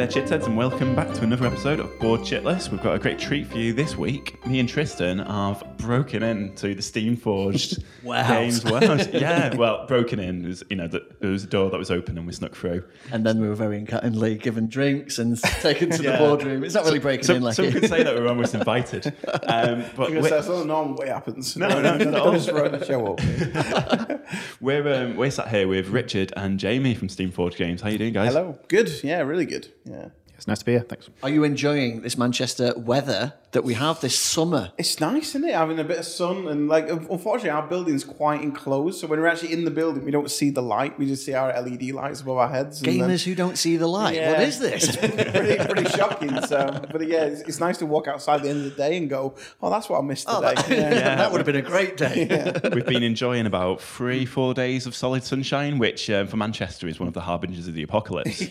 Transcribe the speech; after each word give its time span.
there, 0.00 0.06
Chitheads, 0.08 0.46
and 0.46 0.56
welcome 0.56 0.94
back 0.96 1.12
to 1.12 1.24
another 1.24 1.46
episode 1.46 1.78
of 1.78 1.98
Board 1.98 2.22
Chitlist. 2.22 2.70
We've 2.70 2.82
got 2.82 2.94
a 2.94 2.98
great 2.98 3.18
treat 3.18 3.46
for 3.46 3.58
you 3.58 3.74
this 3.74 3.96
week. 3.98 4.44
Me 4.46 4.58
and 4.58 4.66
Tristan 4.66 5.18
have 5.18 5.62
broken 5.76 6.22
into 6.22 6.74
the 6.74 6.80
Steam 6.80 7.18
Forged 7.18 7.84
Wow. 8.02 8.26
games 8.26 8.64
world. 8.64 9.10
yeah, 9.12 9.54
well, 9.56 9.86
broken 9.86 10.18
in. 10.18 10.42
It 10.46 10.48
was, 10.48 10.64
you 10.70 10.76
know, 10.76 10.88
the, 10.88 11.06
there 11.20 11.28
was 11.30 11.44
a 11.44 11.46
door 11.46 11.68
that 11.68 11.76
was 11.76 11.90
open 11.90 12.16
and 12.16 12.26
we 12.26 12.32
snuck 12.32 12.54
through. 12.54 12.82
And 13.12 13.26
then 13.26 13.42
we 13.42 13.48
were 13.48 13.54
very 13.54 13.84
kindly 13.84 14.36
given 14.36 14.68
drinks 14.68 15.18
and 15.18 15.38
taken 15.60 15.90
to 15.90 16.02
Yeah. 16.02 16.12
the 16.12 16.18
boardroom. 16.18 16.64
It's 16.64 16.74
not 16.74 16.86
really 16.86 16.98
breaking 16.98 17.24
Some, 17.24 17.36
in 17.36 17.42
like 17.42 17.54
some 17.56 17.70
could 17.70 17.86
say 17.86 18.02
that 18.02 18.14
we 18.14 18.22
were 18.22 18.28
almost 18.28 18.54
invited. 18.54 19.14
Um, 19.50 19.84
but 19.96 20.08
Because 20.10 20.22
we're, 20.24 20.30
that's 20.30 20.48
not 20.48 20.58
the 20.58 20.64
normal 20.64 20.96
way 20.96 21.06
it 21.06 21.12
happens. 21.12 21.56
No, 21.56 21.68
no, 21.68 21.80
not 21.82 22.00
at 22.00 22.14
all. 22.14 22.32
Just 22.32 22.50
run 22.50 22.70
the 22.72 22.84
show 22.84 23.14
up. 23.14 24.20
we're, 24.60 24.94
um, 24.94 25.16
we're 25.16 25.30
sat 25.30 25.48
here 25.48 25.66
with 25.66 25.88
Richard 25.88 26.32
and 26.36 26.58
Jamie 26.58 26.94
from 26.94 27.08
Steam 27.08 27.30
Forged 27.32 27.56
Games. 27.56 27.80
How 27.80 27.88
are 27.88 27.90
you 27.92 27.98
doing, 27.98 28.12
guys? 28.12 28.32
Hello. 28.32 28.58
Good. 28.68 29.02
Yeah, 29.02 29.20
really 29.22 29.46
good. 29.46 29.68
Yeah. 29.90 30.08
It's 30.36 30.46
nice 30.46 30.60
to 30.60 30.64
be 30.64 30.72
here. 30.72 30.86
Thanks. 30.88 31.10
Are 31.22 31.28
you 31.28 31.44
enjoying 31.44 32.00
this 32.00 32.16
Manchester 32.16 32.72
weather 32.76 33.34
that 33.52 33.64
we 33.64 33.74
have 33.74 34.00
this 34.00 34.18
summer? 34.18 34.70
It's 34.78 35.00
nice, 35.00 35.30
isn't 35.30 35.44
it? 35.44 35.54
Having 35.54 35.80
a 35.80 35.84
bit 35.84 35.98
of 35.98 36.04
sun 36.04 36.46
and 36.48 36.68
like, 36.68 36.88
unfortunately, 36.88 37.50
our 37.50 37.66
building's 37.66 38.04
quite 38.04 38.42
enclosed. 38.42 39.00
So 39.00 39.06
when 39.08 39.18
we're 39.20 39.26
actually 39.26 39.52
in 39.52 39.64
the 39.64 39.70
building, 39.72 40.04
we 40.04 40.10
don't 40.12 40.30
see 40.30 40.50
the 40.50 40.62
light. 40.62 40.98
We 40.98 41.06
just 41.06 41.24
see 41.24 41.34
our 41.34 41.48
LED 41.60 41.90
lights 41.90 42.20
above 42.20 42.36
our 42.38 42.48
heads. 42.48 42.80
and 42.82 43.00
then- 43.00 43.08
Gamers 43.10 43.24
who 43.24 43.34
don't 43.34 43.58
see 43.58 43.76
the 43.76 43.86
light. 43.88 44.14
Yeah. 44.16 44.32
What 44.32 44.40
is 44.42 44.58
this? 44.60 44.96
pretty, 44.96 45.64
pretty 45.64 45.88
shocking. 45.96 46.40
So, 46.42 46.80
but 46.92 47.06
yeah, 47.08 47.24
it's, 47.24 47.40
it's 47.42 47.60
nice 47.60 47.78
to 47.78 47.86
walk 47.86 48.06
outside 48.08 48.36
at 48.36 48.42
the 48.42 48.48
end 48.50 48.58
of 48.58 48.64
the 48.64 48.70
day 48.76 48.96
and 48.96 49.08
go, 49.10 49.34
"Oh, 49.62 49.70
that's 49.70 49.88
what 49.88 49.98
I 49.98 50.02
missed 50.02 50.28
today." 50.28 50.54
yeah. 50.68 51.16
that 51.16 51.32
would 51.32 51.38
have 51.38 51.46
been 51.46 51.56
a 51.56 51.62
great 51.62 51.96
day. 51.96 52.52
We've 52.72 52.86
been 52.86 53.02
enjoying 53.02 53.46
about 53.46 53.80
three, 53.80 54.26
four 54.26 54.54
days 54.54 54.86
of 54.86 54.94
solid 54.94 55.24
sunshine, 55.24 55.78
which 55.78 56.08
um, 56.10 56.26
for 56.28 56.36
Manchester 56.36 56.86
is 56.86 57.00
one 57.00 57.08
of 57.08 57.14
the 57.14 57.20
harbingers 57.20 57.66
of 57.68 57.74
the 57.74 57.82
apocalypse. 57.82 58.40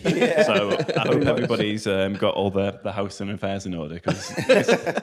So 0.50 0.76
I 0.96 1.00
hope 1.00 1.22
everybody's 1.24 1.86
um, 1.86 2.14
got 2.14 2.34
all 2.34 2.50
the, 2.50 2.78
the 2.82 2.92
house 2.92 3.20
and 3.20 3.30
affairs 3.30 3.66
in 3.66 3.74
order 3.74 3.94
because 3.94 4.32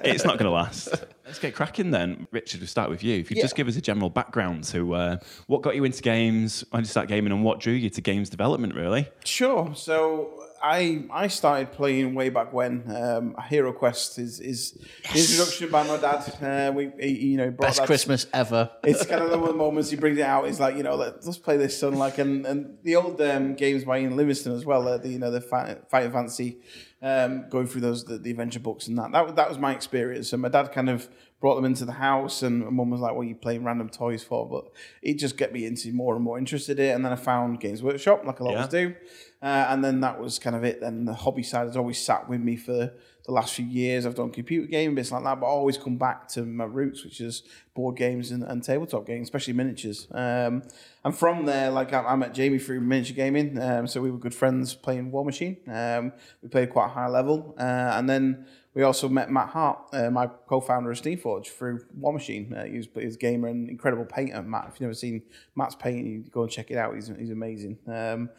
it's, 0.03 0.23
not 0.23 0.37
going 0.37 0.45
to 0.45 0.51
last. 0.51 0.89
Let's 1.25 1.39
get 1.39 1.55
cracking 1.55 1.91
then. 1.91 2.27
Richard, 2.31 2.61
we'll 2.61 2.67
start 2.67 2.89
with 2.89 3.03
you. 3.03 3.19
If 3.19 3.29
you 3.29 3.35
would 3.35 3.41
just 3.41 3.55
give 3.55 3.67
us 3.67 3.75
a 3.75 3.81
general 3.81 4.09
background 4.09 4.63
to 4.65 4.95
uh, 4.95 5.17
what 5.47 5.61
got 5.61 5.75
you 5.75 5.83
into 5.83 6.01
games, 6.01 6.63
when 6.71 6.83
did 6.83 6.87
you 6.87 6.91
start 6.91 7.07
gaming, 7.07 7.31
and 7.31 7.43
what 7.43 7.59
drew 7.59 7.73
you 7.73 7.89
to 7.89 8.01
games 8.01 8.29
development, 8.29 8.75
really? 8.75 9.07
Sure. 9.25 9.73
So 9.75 10.36
I 10.63 11.05
I 11.11 11.27
started 11.27 11.71
playing 11.71 12.15
way 12.15 12.29
back 12.29 12.51
when. 12.53 12.83
Um, 12.93 13.35
Hero 13.49 13.71
Quest 13.73 14.17
is 14.19 14.39
is 14.39 14.71
the 15.11 15.19
introduction 15.19 15.69
by 15.71 15.83
my 15.87 15.97
dad. 15.97 16.33
Uh, 16.41 16.71
we 16.73 16.91
he, 16.99 17.31
you 17.31 17.37
know 17.37 17.51
brought 17.51 17.67
Best 17.67 17.79
that 17.79 17.85
Christmas 17.87 18.27
ever. 18.33 18.69
it's 18.83 19.05
kind 19.05 19.21
of 19.23 19.29
the 19.31 19.37
one 19.37 19.49
of 19.49 19.53
the 19.55 19.57
moments 19.59 19.89
he 19.89 19.95
brings 19.97 20.17
it 20.17 20.23
out. 20.23 20.45
He's 20.47 20.59
like, 20.59 20.75
you 20.75 20.83
know, 20.83 20.95
let, 20.95 21.25
let's 21.25 21.37
play 21.37 21.57
this 21.57 21.79
son. 21.79 21.93
Like, 21.95 22.17
and, 22.17 22.45
and 22.45 22.77
the 22.83 22.95
old 22.95 23.19
um, 23.21 23.55
games 23.55 23.83
by 23.83 23.99
Ian 23.99 24.15
Livingstone 24.17 24.55
as 24.55 24.65
well. 24.65 24.87
Uh, 24.87 24.97
the 24.97 25.09
you 25.09 25.19
know 25.19 25.31
the 25.31 25.41
Fi- 25.41 25.77
Fighting 25.89 26.11
Fantasy, 26.11 26.57
um, 27.01 27.47
going 27.49 27.67
through 27.67 27.81
those 27.81 28.05
the, 28.05 28.17
the 28.17 28.31
adventure 28.31 28.59
books 28.59 28.87
and 28.87 28.97
that. 28.97 29.11
That 29.11 29.25
was- 29.25 29.33
that 29.35 29.49
was 29.49 29.57
my 29.59 29.73
experience. 29.73 30.33
And 30.33 30.41
my 30.41 30.49
dad 30.49 30.71
kind 30.71 30.89
of 30.89 31.07
brought 31.39 31.53
them 31.55 31.65
into 31.65 31.85
the 31.85 31.91
house, 31.91 32.41
and 32.41 32.63
my 32.65 32.71
mum 32.71 32.89
was 32.89 32.99
like, 32.99 33.13
"What 33.13 33.21
are 33.21 33.25
you 33.29 33.35
playing 33.35 33.63
random 33.63 33.89
toys 33.89 34.23
for?" 34.23 34.49
But 34.49 34.65
it 35.03 35.19
just 35.19 35.37
get 35.37 35.53
me 35.53 35.65
into 35.67 35.91
more 35.93 36.15
and 36.15 36.23
more 36.23 36.39
interested 36.39 36.79
in 36.79 36.85
it. 36.87 36.89
And 36.95 37.05
then 37.05 37.11
I 37.13 37.15
found 37.15 37.59
Games 37.59 37.83
Workshop, 37.83 38.23
like 38.25 38.41
I'll 38.41 38.47
always 38.47 38.73
Yeah. 38.73 38.87
do. 38.87 38.95
Uh, 39.41 39.67
and 39.69 39.83
then 39.83 39.99
that 40.01 40.19
was 40.19 40.39
kind 40.39 40.55
of 40.55 40.63
it. 40.63 40.81
Then 40.81 41.05
the 41.05 41.13
hobby 41.13 41.43
side 41.43 41.67
has 41.67 41.77
always 41.77 42.03
sat 42.03 42.27
with 42.27 42.41
me 42.41 42.55
for 42.55 42.91
the 43.27 43.31
last 43.31 43.53
few 43.53 43.65
years. 43.65 44.05
I've 44.05 44.15
done 44.15 44.31
computer 44.31 44.67
game 44.67 44.95
bits 44.95 45.11
like 45.11 45.23
that, 45.23 45.39
but 45.39 45.45
I 45.45 45.49
always 45.49 45.77
come 45.77 45.97
back 45.97 46.27
to 46.29 46.43
my 46.43 46.63
roots, 46.63 47.03
which 47.03 47.21
is 47.21 47.43
board 47.75 47.97
games 47.97 48.31
and, 48.31 48.41
and 48.41 48.63
tabletop 48.63 49.05
games, 49.05 49.27
especially 49.27 49.53
miniatures. 49.53 50.07
Um, 50.11 50.63
and 51.03 51.15
from 51.15 51.45
there, 51.45 51.69
like 51.69 51.93
I, 51.93 52.03
I 52.03 52.15
met 52.15 52.33
Jamie 52.33 52.57
through 52.57 52.81
miniature 52.81 53.15
gaming, 53.15 53.61
um, 53.61 53.85
so 53.85 54.01
we 54.01 54.09
were 54.09 54.17
good 54.17 54.33
friends 54.33 54.73
playing 54.73 55.11
Warmachine. 55.11 55.57
Um, 55.67 56.13
we 56.41 56.49
played 56.49 56.71
quite 56.71 56.85
a 56.85 56.89
high 56.89 57.09
level, 57.09 57.53
uh, 57.59 57.61
and 57.61 58.09
then 58.09 58.47
we 58.77 58.83
also 58.83 59.09
met 59.09 59.31
Matt 59.31 59.49
Hart, 59.49 59.79
uh, 59.91 60.11
my 60.11 60.27
co-founder 60.27 60.91
of 60.91 61.01
Steamforge, 61.01 61.47
through 61.47 61.79
Warmachine. 61.99 62.55
Uh, 62.55 63.01
a 63.01 63.09
gamer 63.15 63.47
and 63.47 63.67
incredible 63.67 64.05
painter. 64.05 64.43
Matt, 64.43 64.65
if 64.67 64.75
you've 64.75 64.81
never 64.81 64.93
seen 64.93 65.23
Matt's 65.55 65.73
painting, 65.73 66.29
go 66.31 66.43
and 66.43 66.51
check 66.51 66.69
it 66.69 66.77
out. 66.77 66.93
He's, 66.93 67.07
he's 67.07 67.31
amazing. 67.31 67.79
Um, 67.87 68.29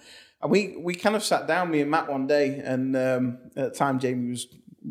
and 0.41 0.49
we 0.49 0.77
we 0.77 0.95
kind 0.95 1.17
of 1.17 1.25
sat 1.25 1.49
down, 1.49 1.73
me 1.73 1.81
and 1.81 1.91
Matt, 1.91 2.09
one 2.09 2.29
day, 2.29 2.63
and 2.65 2.97
um, 2.97 3.39
at 3.57 3.73
the 3.73 3.77
time 3.77 3.99
Jamie 3.99 4.31
was 4.31 4.47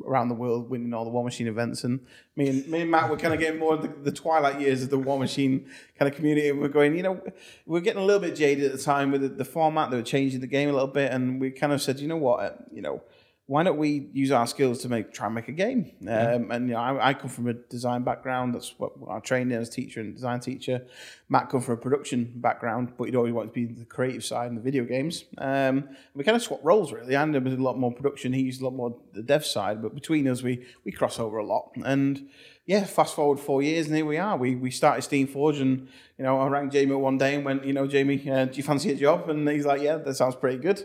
around 0.06 0.28
the 0.28 0.36
world 0.36 0.70
winning 0.70 0.94
all 0.94 1.06
the 1.06 1.12
Warmachine 1.12 1.48
events, 1.48 1.86
and 1.86 2.02
me 2.36 2.50
and 2.50 2.68
me 2.68 2.82
and 2.82 2.92
Matt 2.92 3.10
were 3.10 3.16
kind 3.16 3.34
of 3.34 3.40
getting 3.40 3.58
more 3.58 3.76
of 3.76 3.84
the, 3.84 3.88
the 3.88 4.12
twilight 4.12 4.60
years 4.60 4.84
of 4.84 4.90
the 4.90 5.00
Warmachine 5.00 5.66
kind 5.98 6.12
of 6.12 6.14
community, 6.14 6.50
and 6.50 6.60
we're 6.60 6.68
going, 6.68 6.98
you 6.98 7.04
know, 7.04 7.24
we 7.66 7.80
are 7.80 7.82
getting 7.82 8.02
a 8.02 8.06
little 8.06 8.22
bit 8.22 8.36
jaded 8.36 8.66
at 8.66 8.74
the 8.74 8.84
time 8.84 9.12
with 9.12 9.22
the, 9.22 9.30
the 9.30 9.46
format. 9.46 9.92
They 9.92 9.96
were 9.96 10.04
changing 10.04 10.42
the 10.42 10.48
game 10.48 10.68
a 10.68 10.74
little 10.74 10.90
bit, 10.90 11.10
and 11.14 11.40
we 11.40 11.52
kind 11.52 11.72
of 11.72 11.82
said, 11.82 12.02
you 12.02 12.10
know 12.10 12.18
what, 12.18 12.66
you 12.74 12.82
know. 12.82 13.02
Why 13.48 13.64
don't 13.64 13.78
we 13.78 14.10
use 14.12 14.32
our 14.32 14.46
skills 14.46 14.82
to 14.82 14.90
make 14.90 15.14
try 15.14 15.28
and 15.28 15.36
make 15.36 15.48
a 15.48 15.54
game? 15.54 15.94
Um, 16.02 16.52
and 16.52 16.68
you 16.68 16.74
know, 16.74 16.82
I, 16.82 17.10
I 17.10 17.14
come 17.14 17.30
from 17.30 17.48
a 17.48 17.54
design 17.54 18.04
background. 18.04 18.54
That's 18.54 18.76
what 18.78 18.92
I 19.10 19.20
trained 19.20 19.54
in 19.54 19.62
as 19.62 19.70
teacher 19.70 20.02
and 20.02 20.14
design 20.14 20.42
teacher. 20.42 20.86
Matt 21.30 21.50
come 21.50 21.62
from 21.62 21.76
a 21.76 21.78
production 21.78 22.34
background, 22.36 22.94
but 22.98 23.06
he'd 23.06 23.16
always 23.16 23.32
wanted 23.32 23.54
to 23.54 23.54
be 23.54 23.66
the 23.66 23.86
creative 23.86 24.26
side 24.26 24.50
in 24.50 24.56
the 24.56 24.62
video 24.62 24.84
games. 24.84 25.24
Um, 25.38 25.88
we 26.14 26.26
kind 26.26 26.36
of 26.36 26.44
swapped 26.44 26.66
roles 26.66 26.92
really. 26.92 27.16
I 27.16 27.26
did 27.26 27.48
a 27.48 27.64
lot 27.64 27.80
more 27.80 27.94
production. 27.94 28.34
He 28.34 28.42
used 28.42 28.62
a 28.62 28.66
lot 28.66 28.74
more 28.74 28.98
the 29.14 29.24
dev 29.24 29.46
side, 29.46 29.82
but 29.82 29.96
between 29.96 30.28
us, 30.28 30.44
we 30.44 30.66
we 30.84 30.92
cross 30.92 31.18
over 31.18 31.38
a 31.38 31.46
lot. 31.46 31.72
And 31.86 32.30
yeah, 32.68 32.84
fast 32.84 33.16
forward 33.16 33.40
four 33.40 33.62
years, 33.62 33.88
and 33.88 33.96
here 33.96 34.06
we 34.06 34.18
are. 34.18 34.36
We 34.36 34.56
we 34.56 34.72
started 34.72 35.02
Steam 35.02 35.26
Forge, 35.26 35.60
and 35.60 35.88
you 36.18 36.26
know, 36.26 36.38
I 36.38 36.48
rang 36.48 36.70
Jamie 36.70 36.96
one 36.96 37.18
day 37.18 37.36
and 37.36 37.46
went, 37.46 37.64
you 37.64 37.72
know, 37.72 37.88
Jamie, 37.88 38.30
uh, 38.30 38.44
do 38.44 38.58
you 38.58 38.64
fancy 38.64 38.92
a 38.92 38.96
job? 38.96 39.30
And 39.30 39.48
he's 39.48 39.66
like, 39.66 39.82
yeah, 39.82 39.96
that 39.96 40.16
sounds 40.16 40.36
pretty 40.36 40.58
good. 40.58 40.84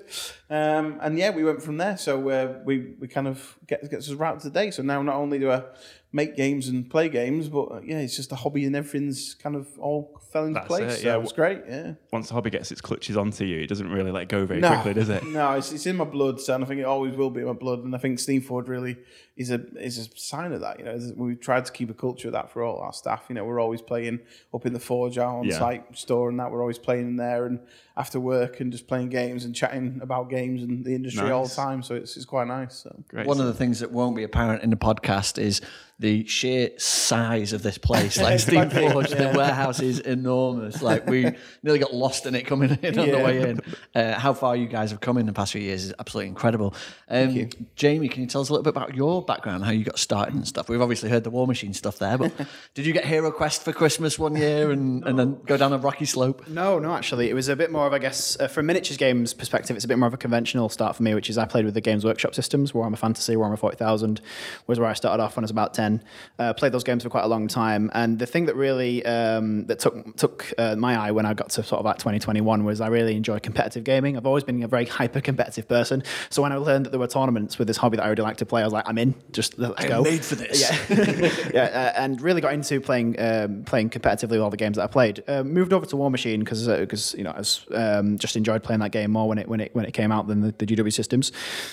Um, 0.49 0.99
and 1.03 1.19
yeah, 1.19 1.31
we 1.31 1.43
went 1.43 1.61
from 1.61 1.79
there. 1.79 1.97
So 1.97 2.29
uh, 2.29 2.61
we 2.65 2.95
we 3.01 3.09
kind 3.09 3.27
of 3.27 3.59
get 3.67 3.91
gets 3.91 4.09
us 4.09 4.15
right 4.15 4.39
today. 4.39 4.71
So 4.71 4.85
now 4.85 5.03
not 5.03 5.17
only 5.17 5.41
do 5.41 5.51
I 5.51 5.65
make 6.13 6.37
games 6.37 6.69
and 6.69 6.89
play 6.89 7.09
games, 7.09 7.49
but 7.49 7.63
uh, 7.65 7.81
yeah, 7.83 7.99
it's 7.99 8.15
just 8.15 8.31
a 8.33 8.37
hobby, 8.37 8.67
and 8.67 8.77
everything's 8.77 9.35
kind 9.35 9.57
of 9.57 9.67
all 9.79 10.21
fell 10.31 10.45
into 10.45 10.61
That's 10.61 10.67
place. 10.67 10.93
it, 10.99 11.03
so 11.03 11.09
yeah. 11.09 11.23
it's 11.23 11.33
great. 11.33 11.63
Yeah. 11.69 11.95
Once 12.13 12.29
the 12.29 12.35
hobby 12.35 12.51
gets 12.51 12.71
its 12.71 12.81
clutches 12.81 13.17
onto 13.17 13.45
you, 13.45 13.61
it 13.61 13.67
doesn't 13.69 13.91
really 13.91 14.11
let 14.11 14.29
go 14.29 14.45
very 14.45 14.61
No, 14.61 14.69
quickly, 14.75 14.95
does 14.95 15.09
it? 15.09 15.25
No, 15.27 15.53
it's, 15.53 15.73
it's 15.73 15.87
in 15.87 15.97
my 15.97 16.05
blood, 16.05 16.41
so 16.41 16.55
and 16.55 16.65
I 16.65 16.67
think 16.67 16.81
it 16.81 16.85
always 16.85 17.15
will 17.17 17.31
be 17.31 17.41
in 17.41 17.47
my 17.47 17.53
blood. 17.55 17.81
And 17.81 17.95
I 17.95 17.99
think 17.99 18.19
Steamforge 18.19 18.69
really 18.69 18.99
is 19.37 19.51
a 19.51 19.63
is 19.79 19.99
a 19.99 20.17
sign 20.17 20.53
of 20.53 20.61
that. 20.61 20.79
You 20.79 20.85
know, 20.85 21.13
we've 21.17 21.41
tried 21.41 21.65
to 21.65 21.73
keep 21.73 21.89
a 21.89 21.95
culture 21.95 22.29
of 22.29 22.33
that 22.35 22.51
for 22.51 22.63
all 22.63 22.79
our 22.81 22.93
staff. 22.93 23.25
You 23.29 23.35
know, 23.35 23.45
we're 23.45 23.61
always 23.61 23.81
playing 23.81 24.21
up 24.53 24.67
in 24.67 24.75
the 24.75 24.81
Forge, 24.81 25.17
our 25.17 25.39
on-site 25.39 25.97
store, 25.97 26.29
and 26.29 26.39
that 26.39 26.51
we're 26.51 26.61
always 26.61 26.79
playing 26.79 27.07
in 27.07 27.17
there, 27.17 27.47
and 27.47 27.61
after 27.97 28.21
work, 28.21 28.61
and 28.61 28.71
just 28.73 28.87
playing 28.87 29.09
games 29.09 29.45
and 29.45 29.55
chatting 29.55 30.01
about 30.03 30.31
games 30.31 30.63
and 30.63 30.85
the 30.85 30.95
industry 30.95 31.31
all 31.31 31.47
the 31.47 31.55
time. 31.55 31.83
So 31.83 31.95
it's, 31.95 32.17
it's 32.17 32.27
quite 32.27 32.49
nice. 32.49 32.77
So. 32.77 33.03
Great. 33.09 33.27
One 33.27 33.41
of 33.41 33.47
the 33.47 33.55
things 33.55 33.81
that 33.81 33.91
won't 33.91 34.17
be 34.17 34.23
apparent 34.23 34.63
in 34.63 34.71
the 34.71 34.77
podcast 34.77 35.39
is 35.39 35.61
the 36.03 36.27
sheer 36.27 36.71
size 36.79 37.53
of 37.53 37.63
this 37.63 37.79
place. 37.79 38.21
Like 38.21 38.41
Steam 38.41 38.69
Forge, 38.69 39.11
the 39.11 39.33
warehouse 39.35 39.81
is 39.81 40.01
enormous. 40.01 40.83
Like 40.83 41.07
we 41.07 41.31
nearly 41.63 41.79
got 41.79 41.95
lost 41.95 42.27
in 42.27 42.35
it 42.35 42.43
coming 42.43 42.77
in 42.83 42.99
on 42.99 43.09
the 43.09 43.19
way 43.19 43.51
in. 43.51 43.61
Uh, 43.95 44.19
how 44.19 44.35
far 44.35 44.57
you 44.57 44.67
guys 44.67 44.91
have 44.91 45.01
come 45.01 45.17
in 45.17 45.27
the 45.27 45.33
past 45.33 45.53
few 45.53 45.61
years 45.61 45.85
is 45.85 45.95
absolutely 46.01 46.29
incredible. 46.29 46.75
Um, 47.09 47.49
Jamie, 47.77 48.09
can 48.09 48.23
you 48.23 48.27
tell 48.27 48.41
us 48.41 48.49
a 48.49 48.53
little 48.53 48.65
bit 48.65 48.71
about 48.71 48.97
your 48.97 49.23
background, 49.23 49.65
how 49.65 49.71
you 49.71 49.85
got 49.85 49.99
started 49.99 50.35
and 50.35 50.47
stuff? 50.47 50.69
We've 50.69 50.83
obviously 50.83 51.09
heard 51.09 51.23
the 51.23 51.31
Warmachine 51.31 51.75
stuff 51.75 51.99
there, 51.99 52.19
but 52.19 52.33
did 52.75 52.85
you 52.85 52.93
get 52.93 53.05
Hero 53.05 53.31
Quest 53.31 53.63
for 53.63 53.73
Christmas 53.73 54.19
one 54.19 54.35
year 54.35 54.73
and, 54.73 55.05
and 55.05 55.17
then 55.17 55.41
go 55.47 55.57
down 55.57 55.73
a 55.73 55.79
rocky 55.79 56.05
slope? 56.05 56.49
No, 56.49 56.81
no, 56.81 56.95
actually, 56.95 57.31
it 57.31 57.35
was 57.35 57.49
a 57.49 57.55
bit 57.55 57.71
more 57.71 57.87
of, 57.87 57.93
I 57.93 58.01
guess, 58.01 58.37
uh, 58.41 58.49
from 58.49 58.67
miniatures 58.67 58.97
games 58.97 59.35
perspective, 59.35 59.77
it's 59.77 59.85
a 59.85 59.89
bit 59.89 59.99
more 59.99 60.09
of 60.09 60.15
a 60.15 60.19
conventional 60.19 60.69
start 60.69 60.97
for 60.97 61.05
me, 61.05 61.15
which 61.15 61.31
is 61.31 61.39
I 61.39 61.45
played 61.45 61.65
with 61.65 61.75
the 61.75 61.81
Games 61.81 62.05
Workshop 62.05 62.35
systems, 62.35 62.73
Warhammer 62.73 62.99
Fantasy, 62.99 63.37
Warhammer 63.37 63.59
40,000, 63.59 64.21
was 64.67 64.81
where 64.81 64.89
I 64.89 64.95
started 64.95 65.23
off 65.23 65.37
when 65.37 65.45
I 65.45 65.47
was 65.47 65.53
about 65.53 65.75
10. 65.75 65.92
Uh, 66.39 66.53
played 66.53 66.73
those 66.73 66.85
games 66.85 67.03
for 67.03 67.11
quite 67.11 67.25
a 67.25 67.29
long 67.29 67.49
time, 67.49 67.91
and 67.95 68.19
the 68.19 68.27
thing 68.27 68.47
that 68.47 68.57
really 68.57 69.05
um, 69.05 69.67
that 69.67 69.79
took 69.79 70.17
took 70.17 70.53
uh, 70.59 70.77
my 70.77 70.97
eye 70.97 71.11
when 71.11 71.27
I 71.27 71.35
got 71.35 71.51
to 71.51 71.63
sort 71.63 71.79
of 71.81 71.85
like 71.85 71.99
2021 71.99 72.65
was 72.65 72.81
I 72.81 72.89
really 72.89 73.17
enjoy 73.17 73.39
competitive 73.39 73.85
gaming. 73.85 74.17
I've 74.17 74.27
always 74.27 74.45
been 74.45 74.63
a 74.63 74.69
very 74.69 74.87
hyper 74.87 75.21
competitive 75.21 75.69
person, 75.69 76.03
so 76.31 76.43
when 76.43 76.53
I 76.53 76.57
learned 76.57 76.87
that 76.87 76.91
there 76.91 77.01
were 77.01 77.09
tournaments 77.09 77.59
with 77.59 77.69
this 77.69 77.77
hobby 77.77 77.97
that 77.97 78.05
I 78.05 78.09
really 78.09 78.23
like 78.23 78.39
to 78.39 78.47
play, 78.47 78.63
I 78.63 78.65
was 78.65 78.73
like, 78.73 78.89
I'm 78.89 78.99
in, 78.99 79.15
just 79.33 79.59
let's 79.59 79.85
go. 79.85 80.03
made 80.03 80.25
for 80.25 80.37
this. 80.37 80.61
Yeah, 80.61 81.51
yeah, 81.55 81.93
uh, 81.97 82.01
and 82.01 82.21
really 82.21 82.41
got 82.41 82.55
into 82.55 82.81
playing 82.81 83.21
um, 83.21 83.65
playing 83.65 83.91
competitively 83.91 84.33
with 84.33 84.41
all 84.41 84.51
the 84.51 84.57
games 84.57 84.77
that 84.77 84.85
I 84.85 84.87
played. 84.87 85.23
Uh, 85.27 85.43
moved 85.43 85.73
over 85.73 85.87
to 85.87 85.97
Warmachine 85.97 86.41
because 86.41 86.67
because 86.67 87.15
you 87.15 87.25
know 87.25 87.31
I 87.31 87.39
was, 87.39 87.67
um, 87.73 88.19
just 88.19 88.37
enjoyed 88.37 88.63
playing 88.63 88.81
that 88.81 88.93
game 88.93 89.11
more 89.11 89.29
when 89.29 89.39
it 89.39 89.49
when 89.49 89.61
it 89.61 89.75
when 89.75 89.85
it 89.85 89.93
came 89.93 90.13
out 90.13 90.27
than 90.27 90.41
the, 90.41 90.55
the 90.59 90.67
GW 90.67 90.93
systems 90.93 91.33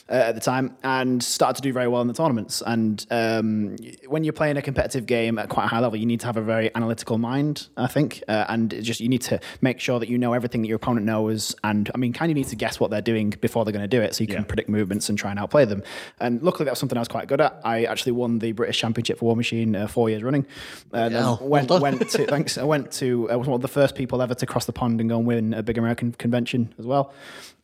uh, 0.10 0.14
at 0.14 0.36
the 0.36 0.42
time, 0.42 0.76
and 0.84 1.24
started 1.24 1.56
to 1.58 1.62
do 1.62 1.74
very 1.74 1.88
well 1.88 2.02
in 2.02 2.08
the 2.08 2.14
tournaments. 2.14 2.62
And 2.66 3.06
um, 3.12 3.76
when 4.08 4.24
you're 4.24 4.34
playing 4.34 4.58
a 4.58 4.62
competitive 4.62 5.06
game 5.06 5.38
at 5.38 5.50
quite 5.50 5.66
a 5.66 5.68
high 5.68 5.80
level, 5.80 5.98
you 5.98 6.06
need 6.06 6.20
to 6.22 6.26
have 6.26 6.38
a 6.38 6.42
very 6.42 6.74
analytical 6.76 7.18
mind, 7.18 7.68
I 7.78 7.88
think, 7.88 8.24
uh, 8.28 8.46
and 8.50 8.70
just 8.84 9.00
you 9.00 9.10
need 9.10 9.22
to 9.24 9.40
make 9.62 9.80
sure 9.80 10.00
that 10.00 10.10
you 10.10 10.18
know 10.18 10.34
everything 10.34 10.62
that 10.62 10.68
your 10.68 10.78
opponent 10.78 11.06
knows, 11.06 11.56
and 11.64 11.90
I 11.94 11.98
mean, 11.98 12.14
kind 12.14 12.32
of 12.32 12.36
need 12.36 12.48
to 12.48 12.56
guess 12.56 12.80
what 12.80 12.90
they're 12.92 13.02
doing 13.02 13.32
before 13.42 13.66
they're 13.66 13.72
going 13.74 13.88
to 13.88 13.88
do 13.88 14.02
it, 14.02 14.16
so 14.16 14.24
you 14.24 14.28
can 14.28 14.46
predict 14.46 14.70
movements 14.70 15.10
and 15.10 15.18
try 15.18 15.30
and 15.32 15.40
outplay 15.40 15.66
them. 15.66 15.84
And 16.20 16.42
luckily, 16.42 16.66
that 16.66 16.72
was 16.72 16.80
something 16.80 16.98
I 16.98 17.02
was 17.02 17.08
quite 17.08 17.28
good 17.28 17.42
at. 17.42 17.60
I 17.64 17.84
actually 17.86 18.14
won 18.14 18.40
the 18.40 18.52
British 18.54 18.80
Championship 18.80 19.20
for 19.20 19.36
Warmachine 19.36 19.76
uh, 19.76 19.88
four 19.88 20.10
years 20.10 20.24
running. 20.24 20.46
And 20.94 21.14
then 21.14 21.22
hell, 21.22 21.38
well 21.42 21.50
went 21.50 21.68
done. 21.68 21.82
went 21.82 22.10
to 22.10 22.26
thanks. 22.26 22.58
I 22.58 22.64
went 22.64 22.92
to 22.94 23.30
I 23.30 23.36
was 23.36 23.48
one 23.48 23.56
of 23.56 23.62
the 23.62 23.68
first 23.68 23.96
people 23.96 24.22
ever 24.22 24.34
to 24.36 24.46
cross 24.46 24.66
the 24.66 24.74
pond 24.74 25.00
and 25.02 25.10
go 25.10 25.18
and 25.18 25.28
win 25.28 25.54
a 25.54 25.62
big 25.64 25.78
American 25.78 26.14
convention 26.14 26.74
as 26.80 26.86
well. 26.86 27.14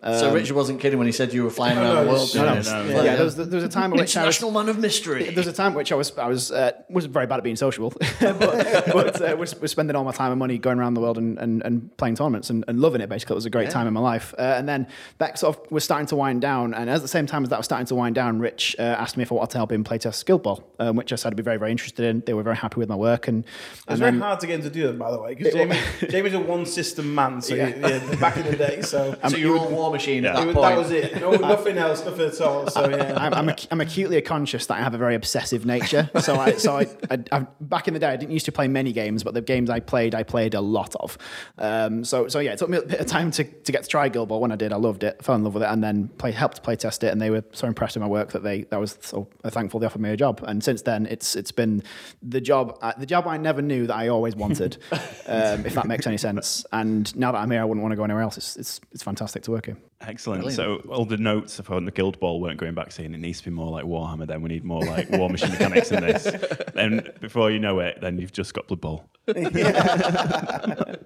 so 0.04 0.34
Richard 0.34 0.56
wasn't 0.56 0.80
kidding 0.80 1.00
when 1.00 1.08
he 1.08 1.12
said 1.12 1.34
you 1.34 1.44
were 1.44 1.50
flying 1.50 1.78
around 1.80 2.06
the 2.06 2.12
world. 2.12 2.36
no, 2.36 2.46
no, 2.46 2.56
this. 2.56 2.70
no. 2.70 2.84
Yeah, 2.86 3.04
Yeah. 3.04 3.16
there 3.16 3.24
was 3.26 3.36
there 3.36 3.48
was 3.48 3.64
a 3.64 3.70
time 3.70 3.92
at 3.94 4.00
which 4.00 4.16
I 4.16 4.26
was 4.26 4.42
man 4.42 4.70
of 4.70 4.78
mystery. 4.78 5.32
there's 5.32 5.48
a 5.48 5.54
time 5.54 5.74
which 5.74 5.92
I 5.92 5.96
was 5.96 6.12
I 6.26 6.28
was 6.28 6.52
uh, 6.52 6.72
was 6.90 7.06
very 7.06 7.28
bad 7.28 7.38
at 7.38 7.44
being 7.44 7.56
sociable, 7.56 7.94
but, 8.20 8.40
but 8.92 9.22
uh, 9.22 9.36
was, 9.38 9.60
was 9.62 9.70
spending 9.70 9.96
all 9.96 10.04
my 10.04 10.12
time 10.12 10.32
and 10.32 10.40
money 10.40 10.58
going 10.58 10.80
around 10.80 10.96
the 10.96 11.00
world 11.02 11.20
and, 11.20 11.38
and, 11.38 11.62
and 11.64 11.96
playing 11.98 12.16
tournaments 12.16 12.50
and, 12.50 12.66
and 12.68 12.80
loving 12.80 13.00
it. 13.00 13.10
Basically, 13.10 13.36
it 13.36 13.36
was 13.36 13.46
a 13.46 13.52
great 13.52 13.70
time 13.70 13.86
in 13.86 13.94
my 13.94 14.00
life. 14.00 14.34
Uh, 14.40 14.42
and 14.58 14.68
then 14.68 14.88
that 15.20 15.38
sort 15.38 15.56
of 15.56 15.72
was 15.72 15.84
starting 15.84 16.08
to 16.08 16.16
wind 16.16 16.42
down. 16.42 16.74
And 16.74 16.90
at 16.90 17.04
the 17.04 17.08
same 17.08 17.28
time 17.28 17.44
as 17.44 17.50
that 17.50 17.58
was 17.60 17.66
starting 17.66 17.86
to 17.86 17.96
wind 17.96 18.16
down, 18.16 18.40
Rich 18.40 18.76
uh, 18.80 18.82
asked 18.82 19.18
me 19.18 19.22
if 19.24 19.32
I 19.32 19.36
wanted 19.36 19.52
to 19.52 19.58
help 19.60 19.72
him 19.72 19.84
playtest 19.84 20.26
Guild 20.26 20.42
Ball, 20.42 20.68
um, 20.80 20.96
which 20.96 21.14
I 21.14 21.16
said 21.16 21.32
I'd 21.32 21.38
be 21.38 21.44
very 21.44 21.58
very 21.58 21.70
interested 21.70 22.06
in. 22.06 22.24
They 22.26 22.34
were 22.34 22.42
very 22.44 22.56
happy 22.58 22.78
with 22.80 22.90
my 22.90 22.96
work 22.96 23.28
and. 23.28 23.46
It's 23.46 23.84
and 23.88 24.00
very 24.00 24.12
then- 24.14 24.22
hard 24.22 24.40
to 24.40 24.48
get 24.48 24.56
him 24.56 24.62
to 24.64 24.72
do 24.72 24.88
that, 24.88 24.98
by 24.98 25.12
the 25.12 25.22
way, 25.22 25.36
because 25.36 25.54
Jamie, 25.54 25.78
Jamie's 26.10 26.34
a 26.34 26.40
one 26.40 26.66
system 26.66 27.14
man. 27.14 27.40
So 27.44 27.54
yeah. 27.54 27.68
yeah, 27.76 28.16
back 28.16 28.38
in 28.38 28.48
the 28.48 28.56
day, 28.56 28.82
so 28.82 29.16
so 29.30 29.38
you're 29.38 29.58
all 29.60 29.70
Warmachine 29.70 30.26
at 30.26 30.36
that 30.36 30.42
It 30.44 30.48
was- 30.48 30.56
point. 30.56 30.70
that 30.70 30.78
was 30.80 30.90
it. 30.92 31.22
No, 31.22 31.32
nothing 31.56 31.78
else, 31.78 32.04
nothing 32.04 32.28
at 32.30 32.42
all. 32.42 32.68
So 32.68 32.90
yeah, 32.90 33.14
I'm, 33.16 33.34
I'm, 33.36 33.50
ac- 33.50 33.68
I'm 33.70 33.82
acutely 33.82 34.20
conscious 34.22 34.66
that 34.66 34.80
I 34.80 34.82
have 34.82 34.96
a 34.96 34.98
very 34.98 35.14
obsessive 35.14 35.66
nature. 35.66 36.10
So, 36.22 36.36
I, 36.36 36.54
so 36.54 36.78
I, 36.78 36.88
I, 37.10 37.24
I, 37.32 37.48
back 37.62 37.88
in 37.88 37.94
the 37.94 38.00
day, 38.00 38.08
I 38.08 38.16
didn't 38.16 38.32
used 38.32 38.46
to 38.46 38.52
play 38.52 38.68
many 38.68 38.94
games, 38.94 39.24
but 39.24 39.34
the 39.34 39.42
games 39.42 39.70
I 39.70 39.80
played, 39.80 40.16
I 40.16 40.24
played 40.24 40.54
a 40.54 40.62
lot 40.62 40.96
of. 40.96 41.18
Um, 41.58 42.04
so, 42.04 42.28
so 42.28 42.40
yeah, 42.40 42.52
it 42.52 42.60
took 42.60 42.70
me 42.70 42.78
a 42.78 42.82
bit 42.82 43.00
of 43.00 43.08
time 43.08 43.32
to, 43.32 43.44
to 43.44 43.72
get 43.72 43.84
to 43.84 43.90
try 43.90 44.10
Guild 44.10 44.30
Ball. 44.30 44.40
When 44.40 44.52
I 44.52 44.56
did, 44.56 44.74
I 44.74 44.78
loved 44.78 45.04
it, 45.04 45.24
fell 45.24 45.36
in 45.36 45.44
love 45.44 45.54
with 45.54 45.64
it, 45.64 45.70
and 45.70 45.84
then 45.84 46.10
play, 46.18 46.32
helped 46.32 46.64
play 46.64 46.76
test 46.76 47.04
it. 47.04 47.08
And 47.08 47.22
they 47.22 47.30
were 47.30 47.44
so 47.52 47.68
impressed 47.68 47.96
with 47.96 48.02
my 48.02 48.08
work 48.08 48.32
that 48.32 48.44
they, 48.44 48.64
that 48.64 48.80
was 48.80 48.98
so 49.02 49.28
thankful 49.44 49.80
they 49.80 49.86
offered 49.86 50.02
me 50.02 50.10
a 50.10 50.18
job. 50.18 50.44
And 50.48 50.64
since 50.64 50.82
then, 50.82 51.06
it's 51.08 51.36
it's 51.36 51.52
been 51.52 51.84
the 52.22 52.42
job, 52.42 52.78
uh, 52.82 52.94
the 52.98 53.06
job 53.06 53.28
I 53.28 53.38
never 53.38 53.62
knew 53.62 53.88
that 53.88 53.96
I 53.96 54.08
always 54.10 54.36
wanted, 54.36 54.78
um, 54.92 55.66
if 55.66 55.74
that 55.76 55.88
makes 55.88 56.08
any 56.08 56.18
sense. 56.18 56.66
And 56.72 57.16
now 57.16 57.32
that 57.32 57.40
I'm 57.40 57.52
here, 57.52 57.62
I 57.62 57.66
wouldn't 57.66 57.82
want 57.82 57.92
to 57.92 57.98
go 57.98 58.04
anywhere 58.04 58.24
else. 58.24 58.38
It's 58.38 58.58
it's, 58.58 58.82
it's 58.92 59.04
fantastic 59.04 59.44
to 59.44 59.52
work 59.52 59.66
here. 59.66 59.78
Excellent. 60.02 60.52
So 60.52 60.78
all 60.90 61.06
the 61.06 61.18
notes 61.18 61.58
upon 61.58 61.86
the 61.86 61.92
Guild 61.92 62.20
Ball 62.20 62.42
weren't 62.42 62.60
going 62.60 62.76
back 62.76 62.92
saying 62.92 63.14
it 63.14 63.20
needs 63.20 63.40
to 63.40 63.46
be 63.46 63.52
more 63.52 63.72
like 63.72 63.86
Warhammer. 63.86 64.28
Then 64.28 64.42
we 64.42 64.50
need 64.50 64.64
more 64.64 64.84
like 64.84 65.08
Warmachine 65.10 65.52
mechanics 65.52 65.92
in 65.92 66.02
this. 66.02 66.28
Then 66.76 67.10
before 67.22 67.52
you 67.52 67.60
know 67.60 67.80
it, 67.80 68.00
then 68.02 68.18
you've 68.18 68.34
just 68.34 68.54
got 68.54 68.68
Blood 68.68 68.82
Bowl. 68.82 69.10
that, 69.28 70.98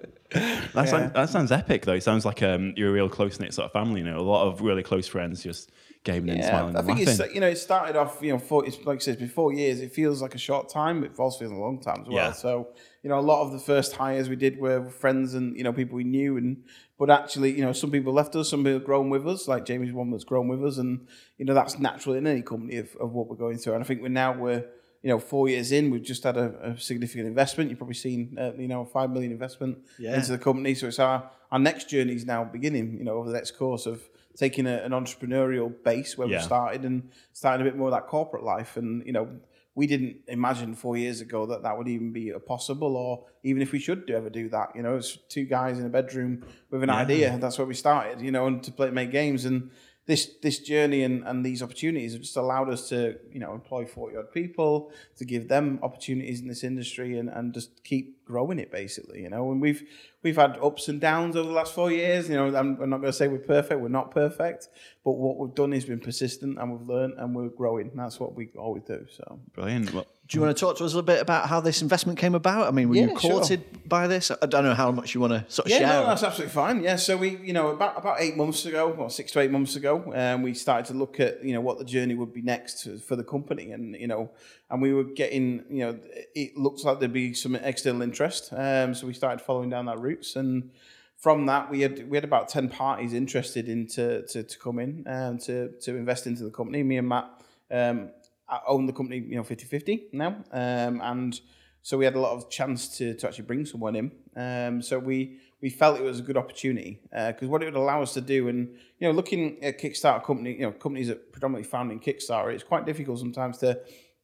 sound, 0.88 1.14
that 1.14 1.28
sounds 1.28 1.52
epic 1.52 1.84
though. 1.84 1.94
It 1.94 2.02
sounds 2.02 2.24
like 2.24 2.42
um, 2.42 2.74
you're 2.76 2.90
a 2.90 2.92
real 2.92 3.08
close 3.08 3.38
knit 3.38 3.54
sort 3.54 3.66
of 3.66 3.72
family. 3.72 4.00
You 4.00 4.06
know, 4.06 4.18
a 4.18 4.20
lot 4.20 4.48
of 4.48 4.60
really 4.60 4.82
close 4.82 5.06
friends 5.06 5.44
just 5.44 5.70
gaming 6.04 6.30
and 6.36 6.44
smiling 6.44 6.76
I 6.76 6.82
think 6.82 6.98
laughing. 7.06 7.24
it's 7.26 7.34
you 7.34 7.40
know 7.40 7.48
it 7.48 7.56
started 7.58 7.94
off 7.96 8.18
you 8.22 8.32
know 8.32 8.38
four, 8.38 8.64
it's 8.66 8.78
like 8.84 8.96
I 8.96 9.00
said 9.00 9.18
before 9.18 9.52
years. 9.52 9.80
It 9.80 9.92
feels 9.92 10.22
like 10.22 10.34
a 10.34 10.38
short 10.38 10.68
time, 10.68 11.00
but 11.02 11.10
it 11.10 11.18
also 11.18 11.38
feels 11.40 11.52
a 11.52 11.56
long 11.56 11.80
time 11.80 12.00
as 12.02 12.06
well. 12.08 12.16
Yeah. 12.16 12.32
So 12.32 12.68
you 13.02 13.10
know 13.10 13.18
a 13.18 13.26
lot 13.32 13.42
of 13.44 13.52
the 13.52 13.58
first 13.58 13.94
hires 13.94 14.28
we 14.28 14.36
did 14.36 14.58
were 14.58 14.88
friends 14.88 15.34
and 15.34 15.56
you 15.56 15.64
know 15.64 15.72
people 15.72 15.96
we 15.96 16.04
knew, 16.04 16.36
and 16.36 16.64
but 16.98 17.10
actually 17.10 17.50
you 17.52 17.62
know 17.62 17.72
some 17.72 17.90
people 17.90 18.12
left 18.12 18.34
us, 18.36 18.48
some 18.48 18.60
people 18.60 18.74
have 18.78 18.84
grown 18.84 19.10
with 19.10 19.26
us. 19.28 19.46
Like 19.48 19.64
Jamie's 19.66 19.92
one 19.92 20.10
that's 20.10 20.24
grown 20.24 20.48
with 20.48 20.64
us, 20.64 20.78
and 20.78 21.06
you 21.38 21.44
know 21.44 21.54
that's 21.54 21.78
natural 21.78 22.14
in 22.16 22.26
any 22.26 22.42
company 22.42 22.76
of, 22.78 22.94
of 22.96 23.12
what 23.12 23.28
we're 23.28 23.36
going 23.36 23.58
through. 23.58 23.74
And 23.74 23.84
I 23.84 23.86
think 23.86 24.00
we're 24.02 24.08
now 24.08 24.32
we're 24.32 24.64
you 25.02 25.08
know 25.10 25.18
four 25.18 25.48
years 25.48 25.70
in, 25.72 25.90
we've 25.90 26.02
just 26.02 26.24
had 26.24 26.36
a, 26.36 26.70
a 26.72 26.78
significant 26.78 27.26
investment. 27.26 27.68
You've 27.70 27.78
probably 27.78 27.94
seen 27.94 28.36
uh, 28.38 28.52
you 28.56 28.68
know 28.68 28.82
a 28.82 28.86
five 28.86 29.10
million 29.10 29.32
investment 29.32 29.78
Yeah. 29.98 30.14
into 30.16 30.32
the 30.32 30.38
company. 30.38 30.74
So 30.74 30.86
it's 30.88 30.98
our 30.98 31.30
our 31.52 31.58
next 31.58 31.90
journey 31.90 32.14
is 32.14 32.24
now 32.24 32.44
beginning. 32.44 32.96
You 32.98 33.04
know 33.04 33.14
over 33.18 33.28
the 33.28 33.34
next 33.34 33.52
course 33.52 33.84
of 33.86 34.00
taking 34.44 34.66
a, 34.66 34.76
an 34.86 34.92
entrepreneurial 35.00 35.68
base 35.90 36.10
where 36.16 36.28
Yeah. 36.28 36.38
we 36.38 36.42
started 36.52 36.82
and 36.88 36.96
starting 37.40 37.60
a 37.64 37.68
bit 37.68 37.76
more 37.78 37.88
of 37.90 37.94
that 37.98 38.06
corporate 38.16 38.44
life. 38.54 38.72
And 38.80 38.90
you 39.08 39.12
know, 39.16 39.26
we 39.74 39.86
didn't 39.92 40.16
imagine 40.38 40.70
four 40.84 40.96
years 41.04 41.18
ago 41.26 41.40
that 41.50 41.60
that 41.64 41.74
would 41.78 41.88
even 41.88 42.10
be 42.20 42.32
possible, 42.54 42.92
or 42.96 43.12
even 43.48 43.60
if 43.62 43.70
we 43.76 43.78
should 43.86 44.00
do, 44.06 44.14
ever 44.20 44.30
do 44.42 44.48
that. 44.56 44.68
You 44.76 44.82
know, 44.84 44.96
it's 45.00 45.12
two 45.36 45.44
guys 45.44 45.74
in 45.80 45.84
a 45.90 45.92
bedroom 45.98 46.32
with 46.70 46.82
an 46.82 46.90
idea. 47.04 47.26
That's 47.42 47.56
where 47.58 47.66
we 47.72 47.74
started. 47.74 48.16
You 48.26 48.32
know, 48.34 48.44
and 48.48 48.62
to 48.66 48.72
play 48.72 48.90
make 48.90 49.10
games 49.12 49.44
and. 49.44 49.70
This, 50.10 50.24
this 50.42 50.58
journey 50.58 51.04
and, 51.04 51.22
and 51.28 51.46
these 51.46 51.62
opportunities 51.62 52.14
have 52.14 52.22
just 52.22 52.36
allowed 52.36 52.68
us 52.68 52.88
to 52.88 53.16
you 53.32 53.38
know 53.38 53.52
employ 53.54 53.86
40 53.86 54.16
odd 54.16 54.32
people 54.32 54.90
to 55.18 55.24
give 55.24 55.46
them 55.46 55.78
opportunities 55.82 56.40
in 56.40 56.48
this 56.48 56.64
industry 56.64 57.18
and, 57.18 57.28
and 57.28 57.54
just 57.54 57.84
keep 57.84 58.24
growing 58.24 58.58
it 58.58 58.70
basically 58.72 59.22
you 59.22 59.30
know? 59.30 59.52
And 59.52 59.60
we've 59.60 59.82
we've 60.24 60.40
had 60.44 60.58
ups 60.60 60.88
and 60.88 61.00
downs 61.00 61.36
over 61.36 61.48
the 61.48 61.54
last 61.54 61.72
four 61.74 61.90
years 61.92 62.28
you 62.28 62.34
know? 62.34 62.46
I'm, 62.60 62.80
I'm 62.82 62.90
not 62.90 63.00
going 63.02 63.12
to 63.14 63.18
say 63.20 63.28
we're 63.28 63.38
perfect 63.38 63.80
we're 63.80 63.88
not 64.00 64.10
perfect 64.10 64.68
but 65.04 65.12
what 65.12 65.38
we've 65.38 65.54
done 65.54 65.72
is 65.72 65.84
been 65.84 66.00
persistent 66.00 66.58
and 66.58 66.72
we've 66.72 66.88
learned 66.88 67.14
and 67.18 67.34
we're 67.34 67.48
growing. 67.48 67.90
That's 67.94 68.20
what 68.20 68.34
we 68.34 68.50
always 68.56 68.82
do 68.84 69.06
so. 69.10 69.40
Brilliant. 69.54 69.92
Well, 69.92 70.06
Do 70.30 70.36
you 70.38 70.42
want 70.42 70.56
to 70.56 70.60
talk 70.60 70.76
to 70.76 70.84
us 70.84 70.92
a 70.92 70.94
little 70.94 71.02
bit 71.02 71.20
about 71.20 71.48
how 71.48 71.60
this 71.60 71.82
investment 71.82 72.16
came 72.16 72.36
about? 72.36 72.68
I 72.68 72.70
mean, 72.70 72.88
were 72.88 72.94
you 72.94 73.00
Yeah, 73.08 73.18
sure. 73.18 73.32
courted 73.32 73.88
by 73.88 74.06
this? 74.06 74.30
I 74.30 74.46
don't 74.46 74.62
know 74.62 74.74
how 74.74 74.92
much 74.92 75.12
you 75.12 75.20
want 75.20 75.32
to 75.32 75.44
sort 75.52 75.66
of 75.66 75.72
Yeah, 75.72 75.78
share. 75.78 75.88
no, 75.88 76.06
that's 76.06 76.22
absolutely 76.22 76.52
fine. 76.52 76.84
Yeah, 76.84 76.94
so 76.94 77.16
we, 77.16 77.36
you 77.38 77.52
know, 77.52 77.70
about 77.70 77.98
about 77.98 78.18
eight 78.20 78.36
months 78.36 78.64
ago, 78.64 78.92
or 78.96 79.10
six 79.10 79.32
to 79.32 79.40
eight 79.40 79.50
months 79.50 79.74
ago, 79.74 80.12
um, 80.14 80.42
we 80.42 80.54
started 80.54 80.86
to 80.86 80.94
look 80.94 81.18
at, 81.18 81.44
you 81.44 81.52
know, 81.52 81.60
what 81.60 81.78
the 81.78 81.84
journey 81.84 82.14
would 82.14 82.32
be 82.32 82.42
next 82.42 82.86
for 83.00 83.16
the 83.16 83.24
company, 83.24 83.72
and 83.72 83.96
you 83.96 84.06
know, 84.06 84.30
and 84.70 84.80
we 84.80 84.94
were 84.94 85.02
getting, 85.02 85.64
you 85.68 85.80
know, 85.80 85.98
it 86.36 86.56
looks 86.56 86.84
like 86.84 87.00
there'd 87.00 87.12
be 87.12 87.34
some 87.34 87.56
external 87.56 88.00
interest, 88.00 88.52
um, 88.52 88.94
so 88.94 89.08
we 89.08 89.14
started 89.14 89.40
following 89.40 89.68
down 89.68 89.86
that 89.86 89.98
routes, 89.98 90.36
and 90.36 90.70
from 91.16 91.46
that 91.46 91.68
we 91.72 91.80
had 91.80 92.08
we 92.08 92.16
had 92.16 92.24
about 92.24 92.48
ten 92.48 92.68
parties 92.68 93.14
interested 93.14 93.68
in 93.68 93.88
to 93.88 94.24
to, 94.28 94.44
to 94.44 94.58
come 94.60 94.78
in 94.78 95.02
and 95.06 95.40
to 95.40 95.70
to 95.80 95.96
invest 95.96 96.28
into 96.28 96.44
the 96.44 96.50
company. 96.50 96.84
Me 96.84 96.98
and 96.98 97.08
Matt 97.08 97.28
um, 97.72 98.10
I 98.50 98.60
own 98.66 98.86
the 98.86 98.92
company, 98.92 99.18
you 99.18 99.36
know, 99.36 99.42
50-50 99.42 100.12
now, 100.12 100.36
um, 100.52 101.00
and 101.02 101.40
so 101.82 101.96
we 101.96 102.04
had 102.04 102.14
a 102.14 102.20
lot 102.20 102.32
of 102.32 102.50
chance 102.50 102.98
to, 102.98 103.14
to 103.14 103.26
actually 103.26 103.44
bring 103.44 103.64
someone 103.64 103.96
in. 103.96 104.12
Um, 104.36 104.82
so 104.82 104.98
we 104.98 105.38
we 105.62 105.68
felt 105.68 105.98
it 105.98 106.02
was 106.02 106.20
a 106.20 106.22
good 106.22 106.38
opportunity 106.38 107.00
because 107.10 107.48
what 107.48 107.62
it 107.62 107.66
would 107.66 107.74
allow 107.74 108.02
us 108.02 108.14
to 108.14 108.20
do, 108.20 108.48
and 108.48 108.76
you 108.98 109.08
know, 109.08 109.12
looking 109.12 109.62
at 109.62 109.78
Kickstarter 109.78 110.22
company, 110.24 110.54
you 110.54 110.62
know, 110.62 110.72
companies 110.72 111.08
that 111.08 111.32
predominantly 111.32 111.68
found 111.68 111.92
in 111.92 112.00
Kickstarter, 112.00 112.52
it's 112.52 112.64
quite 112.64 112.86
difficult 112.86 113.18
sometimes 113.18 113.58
to 113.58 113.80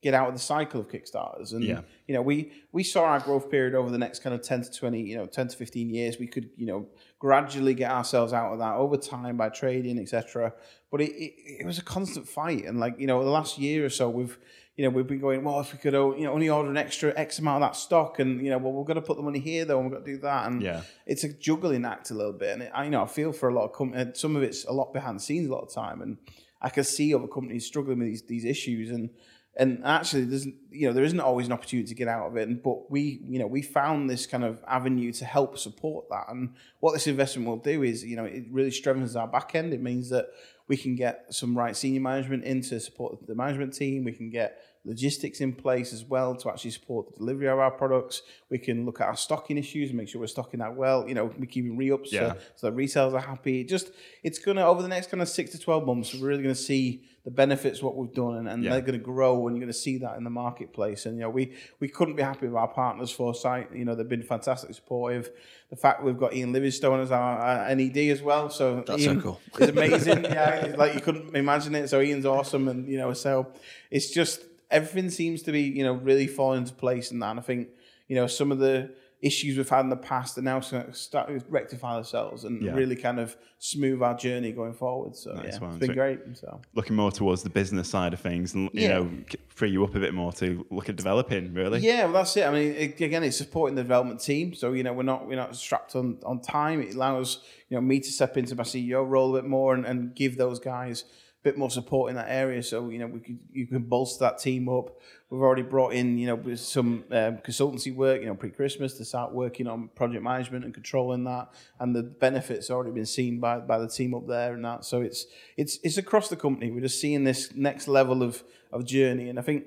get 0.06 0.14
out 0.20 0.28
of 0.30 0.34
the 0.34 0.46
cycle 0.54 0.78
of 0.82 0.86
Kickstarters. 0.94 1.50
And 1.54 1.62
Yeah. 1.64 1.80
you 2.08 2.14
know, 2.14 2.22
we 2.30 2.36
we 2.76 2.82
saw 2.92 3.02
our 3.12 3.20
growth 3.28 3.46
period 3.54 3.74
over 3.80 3.90
the 3.96 4.02
next 4.04 4.18
kind 4.24 4.34
of 4.36 4.40
ten 4.50 4.60
to 4.66 4.70
twenty, 4.80 5.00
you 5.10 5.16
know, 5.18 5.26
ten 5.38 5.46
to 5.48 5.56
fifteen 5.64 5.88
years. 5.98 6.12
We 6.24 6.28
could, 6.34 6.46
you 6.60 6.66
know, 6.70 6.80
gradually 7.18 7.74
get 7.82 7.90
ourselves 7.90 8.32
out 8.32 8.52
of 8.52 8.58
that 8.64 8.74
over 8.84 8.96
time 8.96 9.36
by 9.42 9.48
trading, 9.48 9.98
etc. 9.98 10.52
But 10.90 11.00
it, 11.00 11.10
it, 11.24 11.32
it 11.60 11.66
was 11.66 11.78
a 11.78 11.82
constant 11.96 12.26
fight, 12.38 12.64
and 12.68 12.78
like 12.84 12.94
you 13.02 13.08
know, 13.10 13.18
the 13.24 13.30
last 13.40 13.58
year 13.58 13.78
or 13.84 13.90
so, 13.90 14.04
we've 14.18 14.38
you 14.76 14.84
know 14.84 14.90
we've 14.96 15.06
been 15.12 15.24
going 15.28 15.42
well. 15.46 15.58
If 15.64 15.72
we 15.72 15.78
could, 15.84 15.94
you 15.94 16.24
know, 16.24 16.32
only 16.32 16.48
order 16.48 16.70
an 16.70 16.76
extra 16.86 17.08
X 17.26 17.38
amount 17.40 17.62
of 17.62 17.68
that 17.68 17.76
stock, 17.76 18.12
and 18.22 18.30
you 18.44 18.50
know, 18.52 18.58
well, 18.62 18.72
we're 18.76 18.84
going 18.92 19.02
to 19.02 19.08
put 19.10 19.16
the 19.20 19.22
money 19.30 19.40
here 19.50 19.64
though, 19.64 19.78
and 19.80 19.84
we've 19.86 19.98
got 19.98 20.04
to 20.06 20.12
do 20.14 20.18
that, 20.30 20.42
and 20.48 20.62
Yeah. 20.62 20.82
it's 21.12 21.24
a 21.24 21.30
juggling 21.46 21.84
act 21.84 22.10
a 22.12 22.14
little 22.20 22.38
bit. 22.44 22.50
And 22.54 22.62
it, 22.64 22.70
I 22.78 22.84
you 22.84 22.90
know 22.94 23.02
I 23.02 23.10
feel 23.18 23.32
for 23.32 23.48
a 23.48 23.54
lot 23.58 23.64
of 23.68 23.72
companies. 23.80 24.18
Some 24.24 24.36
of 24.36 24.42
it's 24.48 24.64
a 24.66 24.72
lot 24.80 24.92
behind 24.92 25.14
the 25.18 25.22
scenes 25.28 25.48
a 25.48 25.52
lot 25.52 25.62
of 25.68 25.72
time, 25.74 26.00
and 26.04 26.18
I 26.62 26.68
can 26.70 26.84
see 26.84 27.12
other 27.14 27.26
companies 27.36 27.66
struggling 27.66 27.98
with 27.98 28.08
these 28.08 28.22
these 28.34 28.44
issues 28.44 28.90
and. 28.96 29.10
And 29.58 29.82
actually, 29.84 30.24
there's 30.24 30.46
you 30.70 30.86
know 30.86 30.92
there 30.92 31.04
isn't 31.04 31.20
always 31.20 31.46
an 31.46 31.52
opportunity 31.52 31.88
to 31.88 31.94
get 31.94 32.08
out 32.08 32.26
of 32.26 32.36
it, 32.36 32.46
and, 32.48 32.62
but 32.62 32.90
we 32.90 33.20
you 33.26 33.38
know 33.38 33.46
we 33.46 33.62
found 33.62 34.10
this 34.10 34.26
kind 34.26 34.44
of 34.44 34.62
avenue 34.68 35.12
to 35.12 35.24
help 35.24 35.58
support 35.58 36.08
that. 36.10 36.26
And 36.28 36.54
what 36.80 36.92
this 36.92 37.06
investment 37.06 37.48
will 37.48 37.56
do 37.56 37.82
is 37.82 38.04
you 38.04 38.16
know 38.16 38.24
it 38.26 38.44
really 38.50 38.70
strengthens 38.70 39.16
our 39.16 39.26
back 39.26 39.54
end. 39.54 39.72
It 39.72 39.80
means 39.80 40.10
that 40.10 40.26
we 40.68 40.76
can 40.76 40.94
get 40.94 41.26
some 41.30 41.56
right 41.56 41.76
senior 41.76 42.00
management 42.00 42.44
in 42.44 42.60
to 42.62 42.80
support 42.80 43.26
the 43.26 43.34
management 43.34 43.72
team. 43.72 44.04
We 44.04 44.12
can 44.12 44.30
get 44.30 44.60
logistics 44.84 45.40
in 45.40 45.52
place 45.52 45.92
as 45.92 46.04
well 46.04 46.34
to 46.36 46.48
actually 46.48 46.70
support 46.70 47.08
the 47.10 47.16
delivery 47.16 47.48
of 47.48 47.58
our 47.58 47.70
products. 47.72 48.22
We 48.50 48.58
can 48.58 48.84
look 48.86 49.00
at 49.00 49.08
our 49.08 49.16
stocking 49.16 49.58
issues 49.58 49.88
and 49.90 49.98
make 49.98 50.08
sure 50.08 50.20
we're 50.20 50.28
stocking 50.28 50.60
that 50.60 50.76
well. 50.76 51.08
You 51.08 51.14
know, 51.14 51.24
we're 51.24 51.46
keeping 51.46 51.76
re-ups 51.76 52.12
Yeah. 52.12 52.34
so, 52.34 52.38
so 52.56 52.66
that 52.66 52.72
retailers 52.74 53.14
are 53.14 53.20
happy. 53.20 53.64
Just 53.64 53.90
it's 54.22 54.38
gonna 54.38 54.64
over 54.64 54.82
the 54.82 54.88
next 54.88 55.10
kind 55.10 55.22
of 55.22 55.28
six 55.28 55.50
to 55.52 55.58
twelve 55.58 55.86
months, 55.86 56.14
we're 56.14 56.28
really 56.28 56.42
gonna 56.42 56.54
see 56.54 57.02
the 57.26 57.30
benefits 57.32 57.82
what 57.82 57.96
we've 57.96 58.14
done, 58.14 58.36
and, 58.36 58.48
and 58.48 58.62
Yeah. 58.62 58.70
they're 58.70 58.80
going 58.82 58.98
to 58.98 59.04
grow, 59.04 59.46
and 59.48 59.56
you're 59.56 59.60
going 59.66 59.72
to 59.72 59.78
see 59.78 59.98
that 59.98 60.16
in 60.16 60.22
the 60.22 60.30
marketplace. 60.30 61.06
And 61.06 61.16
you 61.16 61.22
know, 61.22 61.28
we 61.30 61.52
we 61.80 61.88
couldn't 61.88 62.14
be 62.14 62.22
happy 62.22 62.46
with 62.46 62.54
our 62.54 62.68
partners, 62.68 63.10
Foresight. 63.10 63.74
You 63.74 63.84
know, 63.84 63.96
they've 63.96 64.08
been 64.08 64.22
fantastic 64.22 64.72
supportive. 64.74 65.30
The 65.68 65.74
fact 65.76 66.04
we've 66.04 66.16
got 66.16 66.34
Ian 66.34 66.52
Livingstone 66.52 67.00
as 67.00 67.10
our, 67.10 67.38
our 67.38 67.74
NED 67.74 67.96
as 67.96 68.22
well, 68.22 68.48
so 68.48 68.84
That's 68.86 69.02
so 69.02 69.10
Ian 69.10 69.20
cool. 69.20 69.40
is 69.58 69.68
amazing. 69.68 70.22
yeah, 70.38 70.76
like 70.78 70.94
you 70.94 71.00
couldn't 71.00 71.34
imagine 71.34 71.74
it. 71.74 71.88
So 71.88 72.00
Ian's 72.00 72.26
awesome, 72.26 72.68
and 72.68 72.88
you 72.88 72.96
know, 72.96 73.12
so 73.12 73.48
it's 73.90 74.08
just 74.10 74.44
everything 74.70 75.10
seems 75.10 75.42
to 75.42 75.52
be 75.52 75.62
you 75.62 75.82
know 75.82 75.94
really 75.94 76.28
falling 76.28 76.60
into 76.60 76.74
place, 76.74 77.10
and 77.10 77.20
that. 77.22 77.30
And 77.32 77.40
I 77.40 77.42
think 77.42 77.70
you 78.06 78.14
know 78.14 78.28
some 78.28 78.52
of 78.52 78.60
the 78.60 78.94
issues 79.26 79.56
we've 79.56 79.68
had 79.68 79.80
in 79.80 79.90
the 79.90 79.96
past, 79.96 80.36
and 80.38 80.44
now 80.44 80.60
start 80.60 81.28
to 81.28 81.40
rectify 81.48 81.96
ourselves 81.96 82.44
and 82.44 82.62
Yeah. 82.62 82.72
really 82.74 82.96
kind 82.96 83.18
of 83.18 83.36
smooth 83.58 84.02
our 84.02 84.16
journey 84.16 84.52
going 84.52 84.72
forward. 84.74 85.16
So 85.16 85.32
Nice 85.34 85.54
yeah, 85.54 85.58
one. 85.60 85.70
it's 85.70 85.78
been 85.80 85.88
So- 85.88 85.94
great. 85.94 86.18
So 86.34 86.60
Looking 86.74 86.96
more 86.96 87.10
towards 87.10 87.42
the 87.42 87.50
business 87.50 87.88
side 87.88 88.12
of 88.12 88.20
things, 88.20 88.54
and 88.54 88.70
you 88.72 88.82
Yeah. 88.82 88.88
know, 88.98 89.10
free 89.48 89.70
you 89.70 89.82
up 89.84 89.94
a 89.94 90.00
bit 90.00 90.14
more 90.14 90.32
to 90.34 90.64
look 90.70 90.88
at 90.88 90.96
developing. 90.96 91.52
Really. 91.54 91.80
yeah, 91.80 92.04
well, 92.04 92.14
that's 92.14 92.36
it. 92.36 92.44
I 92.46 92.52
mean, 92.52 92.72
it, 92.74 93.00
again, 93.00 93.22
it's 93.24 93.36
supporting 93.36 93.74
the 93.76 93.82
development 93.82 94.20
team. 94.20 94.54
So 94.54 94.72
you 94.72 94.82
know, 94.82 94.92
we're 94.92 95.02
not 95.02 95.26
we're 95.26 95.36
not 95.36 95.54
strapped 95.56 95.96
on 95.96 96.18
on 96.24 96.40
time. 96.40 96.80
It 96.82 96.94
allows 96.94 97.42
you 97.68 97.76
know 97.76 97.80
me 97.80 98.00
to 98.00 98.10
step 98.10 98.36
into 98.36 98.54
my 98.54 98.62
CEO 98.64 99.02
role 99.08 99.34
a 99.36 99.40
bit 99.42 99.48
more 99.48 99.74
and, 99.74 99.84
and 99.86 100.14
give 100.14 100.36
those 100.36 100.58
guys 100.60 101.02
a 101.02 101.42
bit 101.42 101.56
more 101.58 101.70
support 101.70 102.10
in 102.10 102.16
that 102.16 102.28
area. 102.28 102.62
So 102.62 102.88
you 102.90 102.98
know, 102.98 103.06
we 103.06 103.20
could 103.20 103.38
you 103.52 103.66
can 103.66 103.82
bolster 103.82 104.24
that 104.24 104.38
team 104.38 104.68
up. 104.68 104.90
We've 105.28 105.40
already 105.40 105.62
brought 105.62 105.92
in 105.92 106.18
you 106.18 106.26
know 106.28 106.54
some 106.54 107.04
um, 107.10 107.38
consultancy 107.38 107.94
work. 107.94 108.20
You 108.20 108.28
know, 108.28 108.34
pre 108.34 108.50
Christmas 108.50 108.94
to 108.98 109.04
start 109.04 109.32
working 109.32 109.66
on 109.66 109.88
project 109.88 110.22
management 110.22 110.64
and 110.64 110.72
controlling 110.72 111.24
that, 111.24 111.48
and 111.80 111.96
the 111.96 112.04
benefits 112.04 112.70
already 112.70 112.92
been 112.92 113.06
seen 113.06 113.40
by 113.40 113.58
by 113.58 113.78
the 113.78 113.88
team 113.88 114.14
up 114.14 114.28
there 114.28 114.54
and 114.54 114.64
that. 114.64 114.84
So 114.84 115.00
it's 115.00 115.26
it's 115.56 115.80
it's 115.82 115.98
across 115.98 116.28
the 116.28 116.36
company. 116.36 116.70
We're 116.70 116.80
just 116.80 117.00
seeing 117.00 117.24
this 117.24 117.52
next 117.54 117.88
level 117.88 118.22
of 118.22 118.44
of 118.72 118.84
journey, 118.84 119.28
and 119.28 119.38
I 119.38 119.42
think 119.42 119.64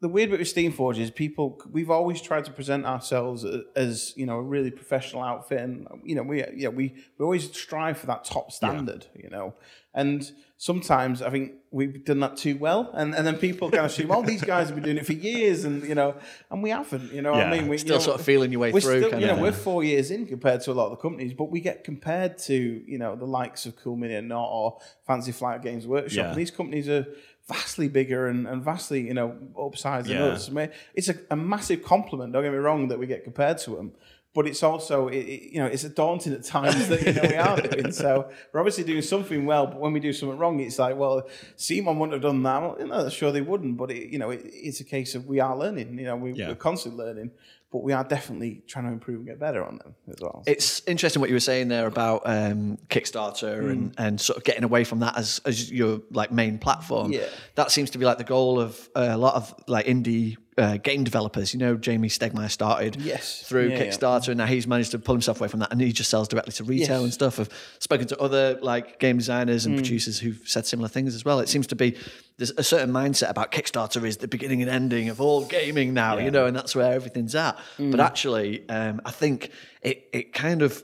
the 0.00 0.08
weird 0.08 0.30
bit 0.30 0.38
with 0.38 0.54
Steamforge 0.54 0.98
is 0.98 1.10
people. 1.10 1.60
We've 1.70 1.90
always 1.90 2.22
tried 2.22 2.46
to 2.46 2.50
present 2.50 2.86
ourselves 2.86 3.46
as 3.76 4.14
you 4.16 4.26
know 4.26 4.36
a 4.36 4.42
really 4.42 4.70
professional 4.70 5.22
outfit, 5.22 5.60
and 5.60 5.86
you 6.04 6.14
know 6.14 6.22
we 6.22 6.44
yeah 6.54 6.68
we 6.68 6.94
we 7.18 7.24
always 7.24 7.52
strive 7.52 7.98
for 7.98 8.06
that 8.06 8.24
top 8.24 8.50
standard, 8.50 9.06
you 9.14 9.28
know. 9.28 9.54
And 9.92 10.30
sometimes 10.56 11.20
I 11.20 11.30
think 11.30 11.52
we've 11.72 12.04
done 12.04 12.20
that 12.20 12.36
too 12.36 12.56
well, 12.56 12.90
and, 12.94 13.12
and 13.14 13.26
then 13.26 13.36
people 13.38 13.70
kind 13.70 13.84
of 13.84 13.90
assume, 13.90 14.10
oh, 14.12 14.22
these 14.22 14.42
guys 14.42 14.66
have 14.68 14.76
been 14.76 14.84
doing 14.84 14.98
it 14.98 15.06
for 15.06 15.14
years, 15.14 15.64
and 15.64 15.82
you 15.82 15.94
know, 15.96 16.14
and 16.50 16.62
we 16.62 16.70
haven't, 16.70 17.12
you 17.12 17.22
know. 17.22 17.32
what 17.32 17.46
I 17.46 17.50
mean, 17.50 17.66
we, 17.66 17.76
Still 17.78 17.94
you 17.94 17.98
know, 17.98 18.04
sort 18.04 18.20
of 18.20 18.24
feeling 18.24 18.52
your 18.52 18.60
way 18.60 18.70
we're 18.70 18.80
through, 18.80 19.00
Still, 19.00 19.10
kind 19.10 19.20
you 19.22 19.26
know, 19.28 19.34
of. 19.34 19.40
we're 19.40 19.52
four 19.52 19.82
years 19.82 20.10
in 20.12 20.26
compared 20.26 20.60
to 20.62 20.70
a 20.70 20.74
lot 20.74 20.84
of 20.86 20.90
the 20.92 20.96
companies, 20.98 21.32
but 21.34 21.50
we 21.50 21.60
get 21.60 21.82
compared 21.82 22.38
to 22.38 22.54
you 22.54 22.98
know 22.98 23.16
the 23.16 23.26
likes 23.26 23.66
of 23.66 23.74
Cool 23.76 23.96
Mini 23.96 24.14
and 24.14 24.28
Not 24.28 24.46
or 24.48 24.78
Fantasy 25.06 25.32
Flight 25.32 25.60
Games 25.62 25.86
Workshop. 25.88 26.16
Yeah. 26.16 26.28
And 26.28 26.36
these 26.38 26.52
companies 26.52 26.88
are 26.88 27.04
vastly 27.48 27.88
bigger 27.88 28.28
and, 28.28 28.46
and 28.46 28.62
vastly 28.62 29.00
you 29.08 29.14
know 29.14 29.36
upsized 29.56 30.04
than 30.04 30.18
Yeah. 30.18 30.26
us. 30.26 30.48
I 30.48 30.52
mean, 30.52 30.70
it's 30.94 31.08
a, 31.08 31.16
a 31.32 31.36
massive 31.36 31.82
compliment. 31.82 32.32
Don't 32.32 32.44
get 32.44 32.52
me 32.52 32.58
wrong 32.58 32.86
that 32.88 32.98
we 33.00 33.06
get 33.08 33.24
compared 33.24 33.58
to 33.58 33.70
them. 33.74 33.92
But 34.32 34.46
it's 34.46 34.62
also, 34.62 35.08
it, 35.08 35.16
it- 35.16 35.52
you 35.54 35.58
know, 35.58 35.66
it's 35.66 35.82
daunting 35.82 36.32
at 36.34 36.44
times 36.44 36.86
that 36.88 37.02
you 37.04 37.12
know 37.14 37.22
we 37.22 37.34
are 37.34 37.60
doing. 37.60 37.90
So 37.92 38.30
we're 38.52 38.60
obviously 38.60 38.84
doing 38.84 39.02
something 39.02 39.44
well, 39.44 39.66
but 39.66 39.80
when 39.80 39.92
we 39.92 39.98
do 39.98 40.12
something 40.12 40.38
wrong, 40.38 40.60
it's 40.60 40.78
like, 40.78 40.96
well, 40.96 41.28
Simon 41.56 41.98
wouldn't 41.98 42.12
have 42.12 42.22
done 42.22 42.42
that. 42.44 42.62
Well, 42.62 42.76
you 42.78 42.86
know, 42.86 43.08
sure 43.08 43.32
they 43.32 43.40
wouldn't, 43.40 43.76
but 43.76 43.90
it, 43.90 44.08
you 44.12 44.18
know, 44.20 44.30
it, 44.30 44.42
it's 44.44 44.78
a 44.80 44.84
case 44.84 45.16
of 45.16 45.26
we 45.26 45.40
are 45.40 45.56
learning. 45.56 45.98
You 45.98 46.04
know, 46.04 46.16
we, 46.16 46.32
Yeah. 46.32 46.48
we're 46.48 46.54
constantly 46.54 47.04
learning, 47.04 47.32
but 47.72 47.82
we 47.82 47.92
are 47.92 48.04
definitely 48.04 48.62
trying 48.68 48.84
to 48.86 48.92
improve 48.92 49.18
and 49.18 49.26
get 49.26 49.40
better 49.40 49.64
on 49.64 49.78
them 49.78 49.96
as 50.08 50.20
well. 50.20 50.44
It's 50.46 50.80
interesting 50.86 51.18
what 51.20 51.28
you 51.30 51.34
were 51.34 51.40
saying 51.40 51.66
there 51.66 51.88
about 51.88 52.22
um, 52.24 52.78
Kickstarter 52.88 53.60
Mm. 53.62 53.70
and, 53.72 53.94
and 53.98 54.20
sort 54.20 54.36
of 54.36 54.44
getting 54.44 54.62
away 54.62 54.84
from 54.84 55.00
that 55.00 55.16
as, 55.18 55.40
as 55.44 55.72
your 55.72 56.02
like 56.12 56.30
main 56.30 56.58
platform. 56.58 57.10
Yeah. 57.12 57.26
That 57.56 57.72
seems 57.72 57.90
to 57.90 57.98
be 57.98 58.04
like 58.04 58.18
the 58.18 58.24
goal 58.24 58.60
of 58.60 58.88
uh, 58.94 59.08
a 59.10 59.18
lot 59.18 59.34
of 59.34 59.52
like 59.66 59.86
indie 59.86 60.36
uh, 60.60 60.76
game 60.76 61.02
developers. 61.04 61.52
You 61.54 61.58
know, 61.60 61.76
Jamey 61.76 62.06
Stegmaier 62.06 62.50
started 62.50 62.96
Yes. 63.00 63.42
through 63.42 63.68
Yeah, 63.70 63.78
yeah. 63.78 63.86
Kickstarter, 63.86 64.28
and 64.28 64.38
now 64.38 64.46
he's 64.46 64.66
managed 64.66 64.90
to 64.92 64.98
pull 64.98 65.14
himself 65.14 65.40
away 65.40 65.48
from 65.48 65.60
that, 65.60 65.72
and 65.72 65.80
he 65.80 65.92
just 65.92 66.10
sells 66.10 66.28
directly 66.28 66.52
to 66.52 66.64
retail 66.64 66.96
Yes. 66.98 67.02
and 67.04 67.12
stuff. 67.12 67.40
I've 67.40 67.48
spoken 67.78 68.06
to 68.08 68.18
other 68.18 68.58
like 68.62 68.98
game 69.00 69.18
designers 69.18 69.64
Mm. 69.64 69.66
and 69.66 69.76
producers 69.76 70.18
who've 70.20 70.40
said 70.44 70.66
similar 70.66 70.88
things 70.88 71.14
as 71.14 71.24
well. 71.24 71.40
It 71.40 71.48
seems 71.48 71.66
to 71.68 71.76
be 71.76 71.96
there's 72.36 72.52
a 72.56 72.62
certain 72.64 72.90
mindset 72.92 73.28
about 73.30 73.52
Kickstarter 73.52 74.02
is 74.04 74.18
the 74.18 74.28
beginning 74.28 74.62
and 74.62 74.70
ending 74.70 75.08
of 75.10 75.20
all 75.20 75.44
gaming 75.44 75.92
now, 75.92 76.16
you 76.18 76.30
know, 76.30 76.46
and 76.46 76.56
that's 76.56 76.74
where 76.76 76.92
everything's 76.92 77.34
at. 77.34 77.58
Mm. 77.78 77.90
But 77.90 78.00
actually, 78.00 78.68
um, 78.68 79.00
I 79.04 79.10
think 79.10 79.50
it 79.82 80.08
it 80.12 80.32
kind 80.32 80.62
of 80.62 80.82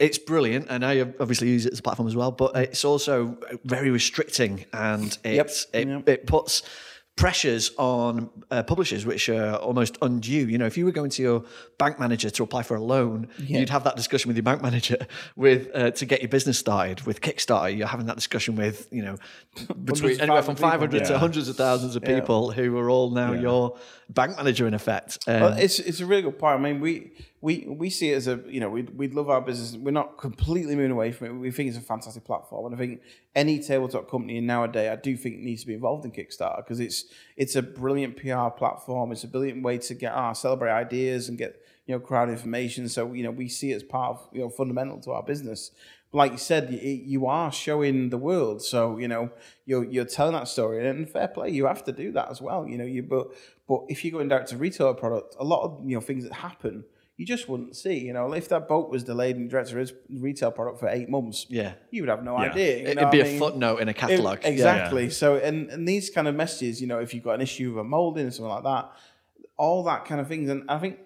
it's 0.00 0.16
brilliant, 0.18 0.66
and 0.70 0.84
I 0.86 1.00
obviously 1.18 1.48
use 1.48 1.66
it 1.66 1.72
as 1.72 1.80
a 1.80 1.82
platform 1.82 2.06
as 2.06 2.14
well. 2.14 2.30
But 2.30 2.54
it's 2.56 2.84
also 2.84 3.36
very 3.64 3.90
restricting, 3.90 4.64
and 4.72 5.18
it's 5.24 5.66
it, 5.72 5.88
Yep. 5.88 6.08
it 6.08 6.26
puts 6.28 6.62
pressures 7.18 7.72
on 7.78 8.30
uh, 8.52 8.62
publishers 8.62 9.04
which 9.04 9.28
are 9.28 9.56
almost 9.56 9.98
undue. 10.00 10.48
You 10.48 10.56
know, 10.56 10.66
if 10.66 10.78
you 10.78 10.84
were 10.84 10.92
going 10.92 11.10
to 11.10 11.22
your 11.22 11.44
bank 11.76 11.98
manager 11.98 12.30
to 12.30 12.42
apply 12.44 12.62
for 12.62 12.76
a 12.76 12.80
loan, 12.80 13.28
you'd 13.38 13.70
have 13.70 13.82
that 13.84 13.96
discussion 13.96 14.28
with 14.28 14.36
your 14.36 14.44
bank 14.44 14.62
manager 14.62 14.96
with 15.36 15.68
uh, 15.74 15.90
to 15.90 16.06
get 16.06 16.22
your 16.22 16.28
business 16.28 16.58
started. 16.58 17.02
With 17.02 17.20
Kickstarter, 17.20 17.76
you're 17.76 17.88
having 17.88 18.06
that 18.06 18.16
discussion 18.16 18.54
with 18.54 18.86
you 18.92 19.02
know 19.02 19.16
between 19.84 20.20
anywhere 20.20 20.42
from 20.42 20.56
500 20.56 20.90
people. 20.92 21.06
to 21.08 21.18
hundreds 21.18 21.48
of 21.48 21.56
thousands 21.56 21.96
of 21.96 22.04
people 22.04 22.52
who 22.52 22.78
are 22.78 22.88
all 22.88 23.10
now 23.10 23.32
your 23.32 23.76
bank 24.08 24.36
manager 24.36 24.66
in 24.68 24.74
effect. 24.74 25.18
Um, 25.26 25.40
Well, 25.40 25.52
it's 25.58 25.80
it's 25.80 26.00
a 26.00 26.06
really 26.06 26.22
good 26.22 26.38
point. 26.38 26.60
I 26.60 26.62
mean, 26.62 26.80
we 26.80 27.10
we 27.40 27.66
we 27.68 27.88
see 27.88 28.10
it 28.10 28.16
as 28.16 28.26
a 28.26 28.40
you 28.48 28.58
know 28.58 28.68
we 28.68 28.82
we 28.82 29.08
love 29.08 29.30
our 29.30 29.40
business. 29.40 29.76
We're 29.76 29.92
not 29.92 30.18
completely 30.18 30.74
moving 30.74 30.90
away 30.90 31.12
from 31.12 31.26
it. 31.28 31.30
We 31.34 31.50
think 31.52 31.68
it's 31.68 31.78
a 31.78 31.82
fantastic 31.82 32.24
platform, 32.24 32.66
and 32.66 32.74
I 32.74 32.78
think 32.78 33.00
any 33.34 33.60
tabletop 33.60 34.10
company 34.10 34.40
nowadays, 34.40 34.90
I 34.90 34.96
do 34.96 35.16
think 35.16 35.38
needs 35.38 35.60
to 35.60 35.68
be 35.68 35.74
involved 35.74 36.04
in 36.04 36.10
Kickstarter 36.10 36.56
because 36.56 36.80
it's 36.80 37.04
it's 37.36 37.54
a 37.54 37.62
brilliant 37.62 38.16
PR 38.16 38.48
platform. 38.48 39.12
It's 39.12 39.22
a 39.22 39.28
brilliant 39.28 39.62
way 39.62 39.78
to 39.78 39.94
get 39.94 40.12
our 40.12 40.34
celebrate 40.34 40.72
ideas 40.72 41.28
and 41.28 41.38
get 41.38 41.62
you 41.86 41.94
know 41.94 42.00
crowd 42.00 42.28
information. 42.28 42.88
So 42.88 43.12
you 43.12 43.22
know 43.22 43.30
we 43.30 43.48
see 43.48 43.70
it 43.70 43.76
as 43.76 43.82
part 43.84 44.16
of 44.16 44.28
you 44.32 44.40
know 44.40 44.50
fundamental 44.50 45.00
to 45.02 45.12
our 45.12 45.22
business. 45.22 45.70
Like 46.10 46.32
you 46.32 46.38
said, 46.38 46.72
you, 46.72 46.78
you 46.80 47.26
are 47.26 47.52
showing 47.52 48.08
the 48.08 48.18
world, 48.18 48.62
so 48.62 48.98
you 48.98 49.06
know 49.06 49.30
you're 49.64 49.84
you're 49.84 50.06
telling 50.06 50.32
that 50.32 50.48
story, 50.48 50.84
and 50.88 51.08
fair 51.08 51.28
play, 51.28 51.50
you 51.50 51.66
have 51.66 51.84
to 51.84 51.92
do 51.92 52.10
that 52.12 52.30
as 52.30 52.40
well. 52.42 52.66
You 52.66 52.78
know, 52.78 52.84
you 52.84 53.04
but 53.04 53.28
but 53.68 53.82
if 53.88 54.04
you're 54.04 54.12
going 54.12 54.28
direct 54.28 54.48
to 54.48 54.56
retail 54.56 54.92
product, 54.94 55.36
a 55.38 55.44
lot 55.44 55.62
of 55.62 55.88
you 55.88 55.94
know 55.94 56.00
things 56.00 56.24
that 56.24 56.32
happen 56.32 56.82
you 57.18 57.26
just 57.26 57.48
wouldn't 57.48 57.76
see. 57.76 57.98
You 57.98 58.12
know, 58.14 58.32
if 58.32 58.48
that 58.48 58.68
boat 58.68 58.88
was 58.88 59.02
delayed 59.04 59.36
in 59.36 59.50
to 59.50 59.86
retail 60.08 60.52
product 60.52 60.78
for 60.78 60.88
eight 60.88 61.08
months, 61.10 61.46
Yeah. 61.50 61.72
you 61.90 62.00
would 62.02 62.08
have 62.08 62.22
no 62.24 62.38
Yeah. 62.40 62.50
idea. 62.52 62.76
you 62.78 62.86
It'd 62.86 63.10
be 63.10 63.22
I 63.22 63.26
a 63.26 63.28
mean? 63.30 63.38
footnote 63.40 63.80
in 63.80 63.88
a 63.88 63.90
It- 63.90 63.96
catalogue. 63.96 64.38
Yeah. 64.42 64.48
exactly. 64.50 65.10
So, 65.10 65.34
and, 65.36 65.68
and 65.68 65.86
these 65.86 66.08
kind 66.10 66.28
of 66.28 66.34
messages, 66.36 66.80
you 66.80 66.86
know, 66.86 67.00
if 67.00 67.12
you've 67.12 67.24
got 67.24 67.34
an 67.34 67.40
issue 67.42 67.72
with 67.74 67.80
a 67.80 67.84
molding 67.84 68.26
or 68.26 68.30
something 68.30 68.48
like 68.48 68.62
that, 68.62 68.90
all 69.58 69.82
that 69.82 70.04
kind 70.04 70.20
of 70.20 70.28
things. 70.28 70.48
And 70.48 70.62
I 70.70 70.78
think 70.78 70.98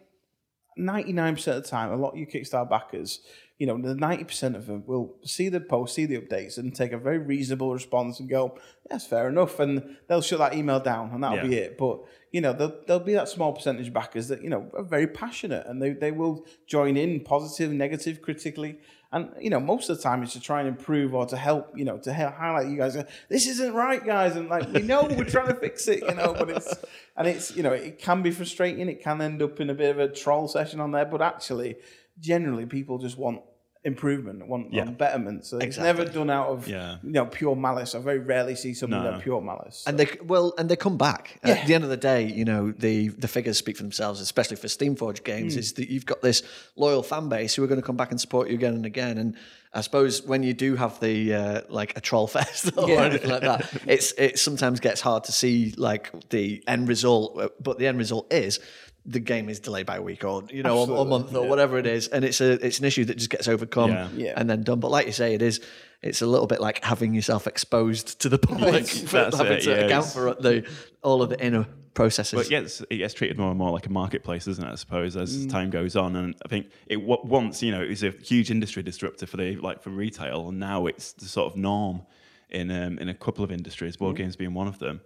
99% 0.79 1.57
of 1.57 1.63
the 1.63 1.69
time, 1.69 1.91
a 1.93 1.97
lot 1.97 2.13
of 2.13 2.19
you 2.19 2.27
Kickstarter 2.27 2.69
backers, 2.69 3.21
you 3.59 3.67
know, 3.67 3.81
the 3.81 3.95
90% 3.95 4.57
of 4.57 4.67
them 4.67 4.83
will 4.87 5.15
see 5.25 5.49
the 5.49 5.61
post, 5.61 5.95
see 5.95 6.07
the 6.07 6.19
updates, 6.19 6.59
and 6.59 6.75
take 6.75 6.93
a 6.93 6.99
very 6.99 7.19
reasonable 7.19 7.73
response 7.73 8.19
and 8.19 8.29
go, 8.29 8.59
that's 8.91 9.07
fair 9.07 9.29
enough. 9.29 9.61
And 9.61 9.97
they'll 10.09 10.23
shut 10.23 10.41
that 10.41 10.55
email 10.55 10.81
down 10.81 11.11
and 11.13 11.23
that'll 11.23 11.47
be 11.47 11.57
it. 11.57 11.79
But, 11.79 12.01
you 12.33 12.41
know, 12.41 12.53
there'll, 12.53 12.77
there'll 12.87 13.05
be 13.05 13.13
that 13.13 13.29
small 13.29 13.53
percentage 13.53 13.89
of 13.89 13.95
backers 13.95 14.29
that, 14.29 14.43
you 14.43 14.51
know, 14.51 14.69
are 14.75 14.83
very 14.83 15.07
passionate 15.07 15.67
and 15.67 15.81
they, 15.81 15.91
they 15.91 16.11
will 16.11 16.45
join 16.67 16.97
in 16.97 17.21
positive, 17.21 17.71
negative, 17.71 18.21
critically. 18.21 18.79
And, 19.13 19.31
you 19.39 19.51
know, 19.51 19.61
most 19.61 19.91
of 19.91 19.99
the 19.99 20.03
time 20.03 20.23
it's 20.23 20.33
to 20.33 20.41
try 20.41 20.61
and 20.61 20.69
improve 20.69 21.15
or 21.15 21.27
to 21.27 21.37
help, 21.37 21.77
you 21.77 21.85
know, 21.85 21.99
to 21.99 22.15
highlight 22.15 22.69
you 22.69 22.79
guys. 22.79 22.97
This 23.29 23.47
isn't 23.47 23.75
right, 23.75 24.05
guys. 24.05 24.37
And 24.37 24.49
like, 24.49 24.73
we 24.73 24.81
know 24.81 25.05
we're 25.05 25.25
trying 25.25 25.49
to 25.49 25.55
fix 25.55 25.87
it, 25.87 26.03
you 26.03 26.15
know, 26.15 26.33
but 26.33 26.49
it's, 26.49 26.75
and 27.17 27.29
it's, 27.29 27.55
you 27.55 27.63
know, 27.63 27.73
it 27.73 27.99
can 27.99 28.23
be 28.23 28.31
frustrating. 28.31 28.89
It 28.89 29.03
can 29.03 29.21
end 29.21 29.43
up 29.43 29.61
in 29.61 29.69
a 29.69 29.75
bit 29.75 29.91
of 29.91 29.99
a 29.99 30.09
troll 30.09 30.49
session 30.49 30.81
on 30.81 30.93
there. 30.93 31.05
But 31.05 31.21
actually, 31.21 31.77
generally, 32.23 32.67
people 32.67 32.99
just 32.99 33.19
want 33.19 33.41
improvement, 33.85 34.47
want, 34.47 34.73
Yeah. 34.73 34.85
want 34.85 34.97
betterment. 34.97 35.45
So 35.45 35.57
it's 35.57 35.65
Exactly. 35.77 35.87
never 36.05 36.05
done 36.19 36.31
out 36.31 36.47
of, 36.51 36.69
Yeah. 36.69 36.99
you 37.03 37.11
know, 37.11 37.27
pure 37.27 37.57
malice. 37.57 37.97
I 37.97 37.99
very 37.99 38.21
rarely 38.21 38.55
see 38.55 38.75
something 38.75 39.03
No. 39.03 39.11
that 39.11 39.23
pure 39.23 39.41
malice. 39.41 39.83
And 39.89 39.99
they 39.99 40.07
well, 40.25 40.55
and 40.57 40.69
they 40.69 40.77
come 40.77 40.97
back. 40.97 41.41
Yeah. 41.45 41.55
At 41.55 41.67
the 41.67 41.75
end 41.75 41.83
of 41.83 41.91
the 41.91 41.97
day, 41.97 42.23
you 42.25 42.45
know, 42.45 42.71
the 42.71 43.09
the 43.09 43.27
figures 43.27 43.59
speak 43.59 43.77
for 43.77 43.83
themselves, 43.83 44.21
especially 44.21 44.57
for 44.57 44.69
Steamforge 44.69 45.25
games. 45.25 45.57
Is 45.57 45.73
that 45.73 45.89
you've 45.91 46.07
got 46.07 46.23
this 46.23 46.45
loyal 46.77 47.03
fan 47.03 47.29
base 47.29 47.57
who 47.57 47.65
are 47.65 47.67
going 47.67 47.81
to 47.81 47.87
come 47.87 47.97
back 47.97 48.13
and 48.13 48.21
support 48.21 48.49
you 48.49 48.55
again 48.55 48.75
and 48.75 48.87
again. 48.87 49.19
And 49.19 49.35
I 49.75 49.81
suppose 49.81 50.23
when 50.23 50.45
you 50.45 50.55
do 50.55 50.77
have 50.77 51.01
the 51.01 51.35
uh, 51.35 51.61
like 51.69 51.97
a 51.97 52.01
troll 52.01 52.29
fest 52.37 52.71
or 52.77 52.89
Yeah. 52.89 53.03
anything 53.07 53.31
like 53.31 53.43
that, 53.43 53.69
it's 53.89 54.13
it 54.17 54.39
sometimes 54.39 54.79
gets 54.79 55.01
hard 55.01 55.25
to 55.25 55.33
see 55.33 55.75
like 55.77 56.05
the 56.31 56.63
end 56.69 56.87
result. 56.89 57.37
uh, 57.41 57.49
But 57.61 57.79
the 57.81 57.89
end 57.89 57.99
result 57.99 58.33
is 58.33 58.61
the 59.05 59.19
game 59.21 59.49
is 59.49 59.59
delayed 59.61 59.87
by 59.87 59.97
a 59.97 60.03
week 60.03 60.25
or 60.25 60.45
you 60.51 60.63
know 60.63 60.71
or, 60.71 60.77
or 60.77 60.81
a 60.81 60.83
Absolutely, 61.01 61.11
month 61.11 61.35
or 61.35 61.49
whatever 61.49 61.79
it 61.79 61.87
is, 61.87 62.09
and 62.09 62.25
it's 62.25 62.41
a 62.41 62.53
it's 62.65 62.79
an 62.79 62.85
issue 62.85 63.05
that 63.07 63.17
just 63.19 63.31
gets 63.31 63.49
overcome 63.49 63.91
Yeah. 63.91 64.09
Yeah. 64.15 64.35
and 64.37 64.49
then 64.49 64.63
done. 64.63 64.81
But 64.81 64.91
like 64.91 65.07
you 65.07 65.13
say, 65.13 65.35
it 65.35 65.43
is. 65.43 65.61
It's 66.03 66.21
a 66.21 66.27
little 66.27 66.49
bit 66.49 66.61
like 66.61 66.83
having 66.85 67.15
yourself 67.15 67.47
exposed 67.47 68.21
to 68.23 68.29
the 68.29 68.39
public 68.39 68.87
for 68.89 69.07
That's 69.17 69.37
having 69.39 69.53
it, 69.53 69.61
to 69.63 69.71
yeah, 69.71 69.77
account 69.87 70.07
for 70.07 70.35
the 70.35 70.69
all 71.03 71.23
of 71.23 71.31
the 71.31 71.41
inner 71.45 71.65
processes. 71.95 72.35
But 72.35 72.47
it 72.47 72.51
gets 72.51 72.81
it 72.91 72.97
gets 72.97 73.15
treated 73.15 73.39
more 73.39 73.51
and 73.51 73.59
more 73.59 73.71
like 73.71 73.87
a 73.87 73.91
marketplace, 73.93 74.49
isn't 74.49 74.65
it? 74.65 74.71
I 74.73 74.75
suppose 74.75 75.15
Mm. 75.15 75.23
as 75.23 75.47
time 75.47 75.71
goes 75.71 75.95
on, 75.95 76.17
and 76.17 76.35
I 76.45 76.49
think 76.49 76.67
it 76.89 77.01
once 77.03 77.63
you 77.63 77.71
know 77.71 77.83
it 77.83 77.89
was 77.89 78.03
a 78.03 78.11
huge 78.11 78.51
industry 78.51 78.83
disruptor 78.83 79.27
for 79.27 79.37
the 79.37 79.57
like 79.57 79.81
for 79.83 79.91
retail, 79.91 80.49
and 80.49 80.59
now 80.59 80.87
it's 80.87 81.13
the 81.13 81.27
sort 81.27 81.53
of 81.53 81.57
norm 81.57 82.03
in 82.51 82.71
um, 82.73 82.99
in 82.99 83.09
a 83.09 83.15
couple 83.15 83.45
of 83.45 83.53
industries, 83.53 83.97
Mm. 83.97 84.01
board 84.01 84.17
games 84.17 84.35
being 84.37 84.55
one 84.55 84.67
of 84.67 84.79
them. 84.81 85.01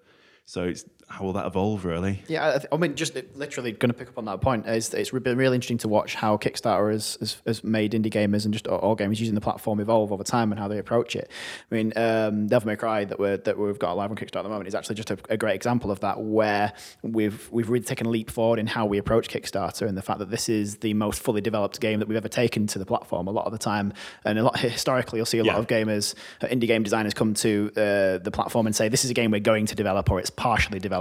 So 0.47 0.63
it's 0.65 0.85
how 1.09 1.25
will 1.25 1.33
that 1.35 1.47
evolve, 1.47 1.85
really? 1.85 2.25
Yeah, 2.27 2.49
I, 2.49 2.53
th- 2.59 2.67
I 2.73 2.77
mean, 2.77 2.97
just 2.97 3.17
literally 3.37 3.71
going 3.71 3.91
to 3.91 3.95
pick 3.95 4.09
up 4.09 4.19
on 4.19 4.25
that 4.25 4.41
point. 4.41 4.67
Is 4.67 4.93
it's 4.93 5.11
been 5.11 5.39
really 5.39 5.55
interesting 5.55 5.79
to 5.79 5.89
watch 5.89 6.17
how 6.17 6.37
Kickstarter 6.37 6.91
has, 6.91 7.17
has, 7.21 7.41
has 7.47 7.63
made 7.63 7.93
indie 7.93 8.13
gamers 8.13 8.45
and 8.45 8.53
just 8.53 8.67
all 8.67 8.97
gamers 8.97 9.21
using 9.21 9.37
the 9.37 9.41
platform 9.41 9.79
evolve 9.79 10.11
over 10.11 10.25
time 10.25 10.51
and 10.51 10.59
how 10.59 10.67
they 10.67 10.79
approach 10.79 11.15
it. 11.15 11.31
I 11.71 11.75
mean, 11.75 11.93
um, 11.95 12.49
Devil 12.49 12.67
May 12.67 12.77
Cry 12.77 13.05
that 13.05 13.21
we're 13.21 13.37
that 13.37 13.57
we've 13.57 13.79
got 13.79 13.97
live 13.97 14.11
on 14.11 14.17
Kickstarter 14.17 14.39
at 14.39 14.43
the 14.43 14.49
moment 14.49 14.67
is 14.67 14.75
actually 14.75 14.97
just 14.97 15.13
a, 15.13 15.19
a, 15.31 15.37
great 15.37 15.55
example 15.55 15.93
of 15.93 16.01
that, 16.01 16.21
where 16.21 16.73
we've 17.03 17.49
we've 17.53 17.71
really 17.71 17.85
taken 17.85 18.09
a 18.09 18.11
leap 18.11 18.29
forward 18.29 18.59
in 18.59 18.67
how 18.67 18.85
we 18.85 18.99
approach 18.99 19.29
Kickstarter 19.29 19.87
and 19.87 19.97
the 19.97 20.03
fact 20.03 20.19
that 20.19 20.31
this 20.31 20.49
is 20.49 20.79
the 20.79 20.93
most 20.95 21.23
fully 21.23 21.41
developed 21.41 21.81
game 21.81 22.01
that 22.01 22.09
we've 22.09 22.17
ever 22.17 22.29
taken 22.29 22.67
to 22.67 22.81
the 22.81 22.87
platform. 22.87 23.29
A 23.29 23.31
lot 23.31 23.47
of 23.47 23.53
the 23.53 23.59
time, 23.59 23.93
and 24.25 24.41
a 24.41 24.43
lot 24.43 24.59
historically, 24.59 25.21
you'll 25.21 25.27
see 25.27 25.39
a 25.39 25.45
yeah. 25.45 25.53
lot 25.53 25.61
of 25.61 25.69
gamers, 25.69 26.17
uh, 26.43 26.49
indie 26.49 26.67
game 26.67 26.83
designers, 26.83 27.15
come 27.15 27.33
to 27.35 27.71
uh, 27.77 28.19
the 28.19 28.33
platform 28.33 28.67
and 28.67 28.75
say, 28.75 28.89
"This 28.89 29.05
is 29.05 29.11
a 29.13 29.15
game 29.15 29.31
we're 29.31 29.39
going 29.39 29.67
to 29.67 29.77
develop," 29.77 30.11
or 30.11 30.19
"It's 30.19 30.31
partially 30.31 30.81
developed." 30.81 30.96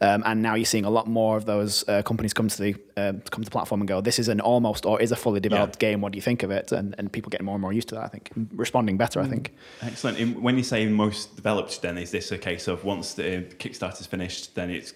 Yeah. 0.00 0.14
Um, 0.14 0.22
and 0.26 0.42
now 0.42 0.54
you're 0.54 0.64
seeing 0.64 0.84
a 0.84 0.90
lot 0.90 1.06
more 1.06 1.36
of 1.36 1.44
those 1.44 1.88
uh, 1.88 2.02
companies 2.02 2.32
come 2.32 2.48
to 2.48 2.62
the 2.62 2.74
uh, 2.96 3.12
come 3.30 3.42
to 3.42 3.44
the 3.44 3.50
platform 3.50 3.80
and 3.80 3.88
go, 3.88 4.00
"This 4.00 4.18
is 4.18 4.28
an 4.28 4.40
almost 4.40 4.86
or 4.86 5.00
is 5.00 5.12
a 5.12 5.16
fully 5.16 5.40
developed 5.40 5.82
yeah. 5.82 5.90
game. 5.90 6.00
What 6.00 6.12
do 6.12 6.16
you 6.16 6.22
think 6.22 6.42
of 6.42 6.50
it?" 6.50 6.72
And, 6.72 6.94
and 6.98 7.12
people 7.12 7.30
getting 7.30 7.46
more 7.46 7.54
and 7.54 7.62
more 7.62 7.72
used 7.72 7.88
to 7.88 7.94
that. 7.96 8.04
I 8.04 8.08
think 8.08 8.30
responding 8.54 8.96
better. 8.96 9.20
Mm. 9.20 9.26
I 9.26 9.28
think. 9.28 9.54
Excellent. 9.82 10.18
And 10.18 10.42
when 10.42 10.56
you 10.56 10.64
say 10.64 10.86
most 10.86 11.36
developed, 11.36 11.82
then 11.82 11.98
is 11.98 12.10
this 12.10 12.32
a 12.32 12.38
case 12.38 12.68
of 12.68 12.84
once 12.84 13.14
the 13.14 13.46
Kickstarter's 13.58 14.06
finished, 14.06 14.54
then 14.54 14.70
it's 14.70 14.94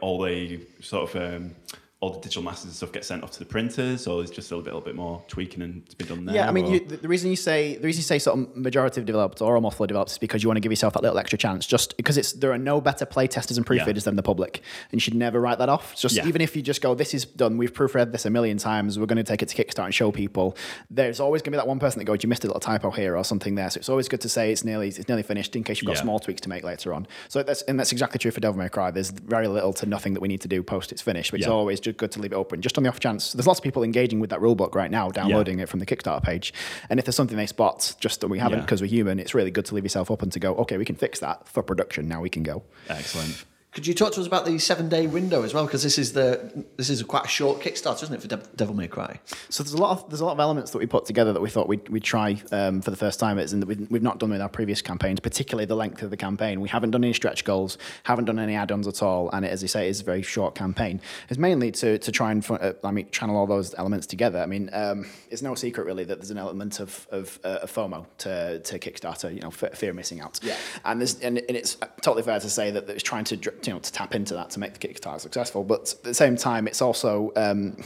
all 0.00 0.22
the 0.22 0.60
sort 0.80 1.14
of 1.14 1.34
um, 1.34 1.54
all 2.00 2.12
the 2.12 2.20
digital 2.20 2.44
masters 2.44 2.66
and 2.66 2.74
stuff 2.74 2.92
get 2.92 3.04
sent 3.04 3.24
off 3.24 3.32
to 3.32 3.40
the 3.40 3.44
printers, 3.44 4.06
or 4.06 4.22
is 4.22 4.30
just 4.30 4.52
a 4.52 4.54
little 4.54 4.64
bit, 4.64 4.72
a 4.72 4.76
little 4.76 4.86
bit 4.86 4.94
more 4.94 5.20
tweaking 5.26 5.62
and 5.62 5.88
to 5.88 5.96
be 5.96 6.04
done 6.04 6.24
there? 6.24 6.36
Yeah, 6.36 6.48
I 6.48 6.52
mean, 6.52 6.66
you, 6.66 6.78
the 6.78 7.08
reason 7.08 7.28
you 7.28 7.36
say 7.36 7.76
the 7.76 7.86
reason 7.86 7.98
you 7.98 8.04
say 8.04 8.20
sort 8.20 8.38
of 8.38 8.56
majority 8.56 9.00
of 9.00 9.06
developed 9.06 9.42
or 9.42 9.56
almost 9.56 9.78
fully 9.78 9.88
developed 9.88 10.12
is 10.12 10.18
because 10.18 10.44
you 10.44 10.48
want 10.48 10.58
to 10.58 10.60
give 10.60 10.70
yourself 10.70 10.92
that 10.92 11.02
little 11.02 11.18
extra 11.18 11.36
chance. 11.36 11.66
Just 11.66 11.96
because 11.96 12.16
it's 12.16 12.32
there 12.34 12.52
are 12.52 12.58
no 12.58 12.80
better 12.80 13.04
play 13.04 13.26
testers 13.26 13.56
and 13.56 13.66
proofreaders 13.66 13.96
yeah. 13.96 14.02
than 14.02 14.16
the 14.16 14.22
public, 14.22 14.62
and 14.92 15.00
you 15.00 15.00
should 15.00 15.14
never 15.14 15.40
write 15.40 15.58
that 15.58 15.68
off. 15.68 15.96
Just 15.96 16.14
yeah. 16.14 16.26
even 16.26 16.40
if 16.40 16.54
you 16.54 16.62
just 16.62 16.80
go, 16.80 16.94
this 16.94 17.14
is 17.14 17.24
done, 17.24 17.58
we've 17.58 17.72
proofread 17.72 18.12
this 18.12 18.24
a 18.24 18.30
million 18.30 18.58
times, 18.58 18.96
we're 18.96 19.06
going 19.06 19.16
to 19.16 19.24
take 19.24 19.42
it 19.42 19.48
to 19.48 19.64
Kickstarter 19.64 19.86
and 19.86 19.94
show 19.94 20.12
people. 20.12 20.56
There's 20.90 21.18
always 21.18 21.42
going 21.42 21.50
to 21.52 21.56
be 21.56 21.56
that 21.56 21.66
one 21.66 21.80
person 21.80 21.98
that 21.98 22.04
goes, 22.04 22.22
you 22.22 22.28
missed 22.28 22.44
a 22.44 22.46
little 22.46 22.60
typo 22.60 22.92
here 22.92 23.16
or 23.16 23.24
something 23.24 23.56
there. 23.56 23.70
So 23.70 23.78
it's 23.78 23.88
always 23.88 24.08
good 24.08 24.20
to 24.20 24.28
say 24.28 24.52
it's 24.52 24.64
nearly 24.64 24.86
it's 24.86 25.08
nearly 25.08 25.24
finished 25.24 25.56
in 25.56 25.64
case 25.64 25.80
you've 25.80 25.88
got 25.88 25.96
yeah. 25.96 26.02
small 26.02 26.20
tweaks 26.20 26.42
to 26.42 26.48
make 26.48 26.62
later 26.62 26.94
on. 26.94 27.08
So 27.28 27.42
that's 27.42 27.62
and 27.62 27.76
that's 27.76 27.90
exactly 27.90 28.20
true 28.20 28.30
for 28.30 28.38
Devil 28.38 28.56
May 28.56 28.68
Cry. 28.68 28.92
There's 28.92 29.10
very 29.10 29.48
little 29.48 29.72
to 29.72 29.86
nothing 29.86 30.14
that 30.14 30.20
we 30.20 30.28
need 30.28 30.42
to 30.42 30.48
do 30.48 30.62
post 30.62 30.92
it's 30.92 31.02
finished, 31.02 31.32
but 31.32 31.40
it's 31.40 31.48
always 31.48 31.80
just 31.80 31.87
good 31.92 32.12
to 32.12 32.20
leave 32.20 32.32
it 32.32 32.36
open 32.36 32.62
just 32.62 32.76
on 32.78 32.84
the 32.84 32.90
off 32.90 33.00
chance. 33.00 33.32
There's 33.32 33.46
lots 33.46 33.60
of 33.60 33.64
people 33.64 33.82
engaging 33.82 34.20
with 34.20 34.30
that 34.30 34.40
rulebook 34.40 34.74
right 34.74 34.90
now, 34.90 35.10
downloading 35.10 35.58
yeah. 35.58 35.64
it 35.64 35.68
from 35.68 35.80
the 35.80 35.86
Kickstarter 35.86 36.22
page. 36.22 36.52
And 36.90 36.98
if 36.98 37.06
there's 37.06 37.16
something 37.16 37.36
they 37.36 37.46
spot 37.46 37.94
just 38.00 38.20
that 38.20 38.28
we 38.28 38.38
haven't 38.38 38.60
because 38.60 38.80
yeah. 38.80 38.86
we're 38.86 38.90
human, 38.90 39.18
it's 39.18 39.34
really 39.34 39.50
good 39.50 39.64
to 39.66 39.74
leave 39.74 39.84
yourself 39.84 40.10
open 40.10 40.30
to 40.30 40.40
go, 40.40 40.54
okay, 40.56 40.76
we 40.76 40.84
can 40.84 40.96
fix 40.96 41.20
that 41.20 41.46
for 41.48 41.62
production. 41.62 42.08
Now 42.08 42.20
we 42.20 42.30
can 42.30 42.42
go. 42.42 42.62
Excellent. 42.88 43.44
Could 43.78 43.86
you 43.86 43.94
talk 43.94 44.12
to 44.14 44.20
us 44.20 44.26
about 44.26 44.44
the 44.44 44.58
seven 44.58 44.88
day 44.88 45.06
window 45.06 45.44
as 45.44 45.54
well? 45.54 45.64
Because 45.64 45.84
this 45.84 45.98
is 45.98 46.12
the 46.12 46.66
this 46.76 46.90
is 46.90 47.00
a 47.00 47.04
quite 47.04 47.26
a 47.26 47.28
short 47.28 47.60
Kickstarter, 47.60 48.02
isn't 48.02 48.12
it, 48.12 48.20
for 48.20 48.26
De- 48.26 48.42
Devil 48.56 48.74
May 48.74 48.88
Cry? 48.88 49.20
So 49.50 49.62
there's 49.62 49.72
a 49.72 49.78
lot 49.78 49.92
of 49.92 50.10
there's 50.10 50.18
a 50.20 50.24
lot 50.24 50.32
of 50.32 50.40
elements 50.40 50.72
that 50.72 50.78
we 50.78 50.86
put 50.86 51.04
together 51.04 51.32
that 51.32 51.40
we 51.40 51.48
thought 51.48 51.68
we'd, 51.68 51.88
we'd 51.88 52.02
try 52.02 52.42
um, 52.50 52.82
for 52.82 52.90
the 52.90 52.96
first 52.96 53.20
time. 53.20 53.38
It's 53.38 53.52
and 53.52 53.62
that 53.62 53.66
we've, 53.66 53.88
we've 53.88 54.02
not 54.02 54.18
done 54.18 54.30
with 54.30 54.40
our 54.40 54.48
previous 54.48 54.82
campaigns, 54.82 55.20
particularly 55.20 55.64
the 55.64 55.76
length 55.76 56.02
of 56.02 56.10
the 56.10 56.16
campaign. 56.16 56.60
We 56.60 56.68
haven't 56.68 56.90
done 56.90 57.04
any 57.04 57.12
stretch 57.12 57.44
goals, 57.44 57.78
haven't 58.02 58.24
done 58.24 58.40
any 58.40 58.56
add-ons 58.56 58.88
at 58.88 59.00
all, 59.00 59.30
and 59.30 59.44
it, 59.44 59.52
as 59.52 59.62
you 59.62 59.68
say, 59.68 59.88
is 59.88 60.00
a 60.00 60.04
very 60.04 60.22
short 60.22 60.56
campaign. 60.56 61.00
It's 61.28 61.38
mainly 61.38 61.70
to 61.70 61.98
to 61.98 62.10
try 62.10 62.32
and 62.32 62.44
uh, 62.50 62.72
I 62.82 62.90
mean 62.90 63.08
channel 63.12 63.36
all 63.36 63.46
those 63.46 63.76
elements 63.78 64.08
together. 64.08 64.40
I 64.40 64.46
mean, 64.46 64.70
um, 64.72 65.06
it's 65.30 65.40
no 65.40 65.54
secret 65.54 65.86
really 65.86 66.02
that 66.02 66.18
there's 66.18 66.32
an 66.32 66.38
element 66.38 66.80
of 66.80 67.06
of, 67.12 67.38
uh, 67.44 67.60
of 67.62 67.72
FOMO 67.72 68.06
to 68.18 68.58
to 68.58 68.78
Kickstarter. 68.80 69.32
You 69.32 69.42
know, 69.42 69.52
fear 69.52 69.90
of 69.90 69.94
missing 69.94 70.20
out. 70.20 70.40
Yeah. 70.42 70.56
And 70.84 71.00
there's 71.00 71.20
and, 71.20 71.38
and 71.38 71.56
it's 71.56 71.76
totally 72.02 72.24
fair 72.24 72.40
to 72.40 72.50
say 72.50 72.72
that 72.72 72.90
it's 72.90 73.04
trying 73.04 73.22
to 73.22 73.36
you 73.68 73.74
know 73.74 73.80
to 73.80 73.92
tap 73.92 74.14
into 74.14 74.34
that 74.34 74.50
to 74.50 74.58
make 74.58 74.72
the 74.72 74.88
Kickstarter 74.88 75.20
successful. 75.20 75.62
But 75.62 75.92
at 75.92 76.02
the 76.02 76.14
same 76.14 76.36
time, 76.36 76.66
it's 76.66 76.80
also, 76.80 77.32
um, 77.36 77.76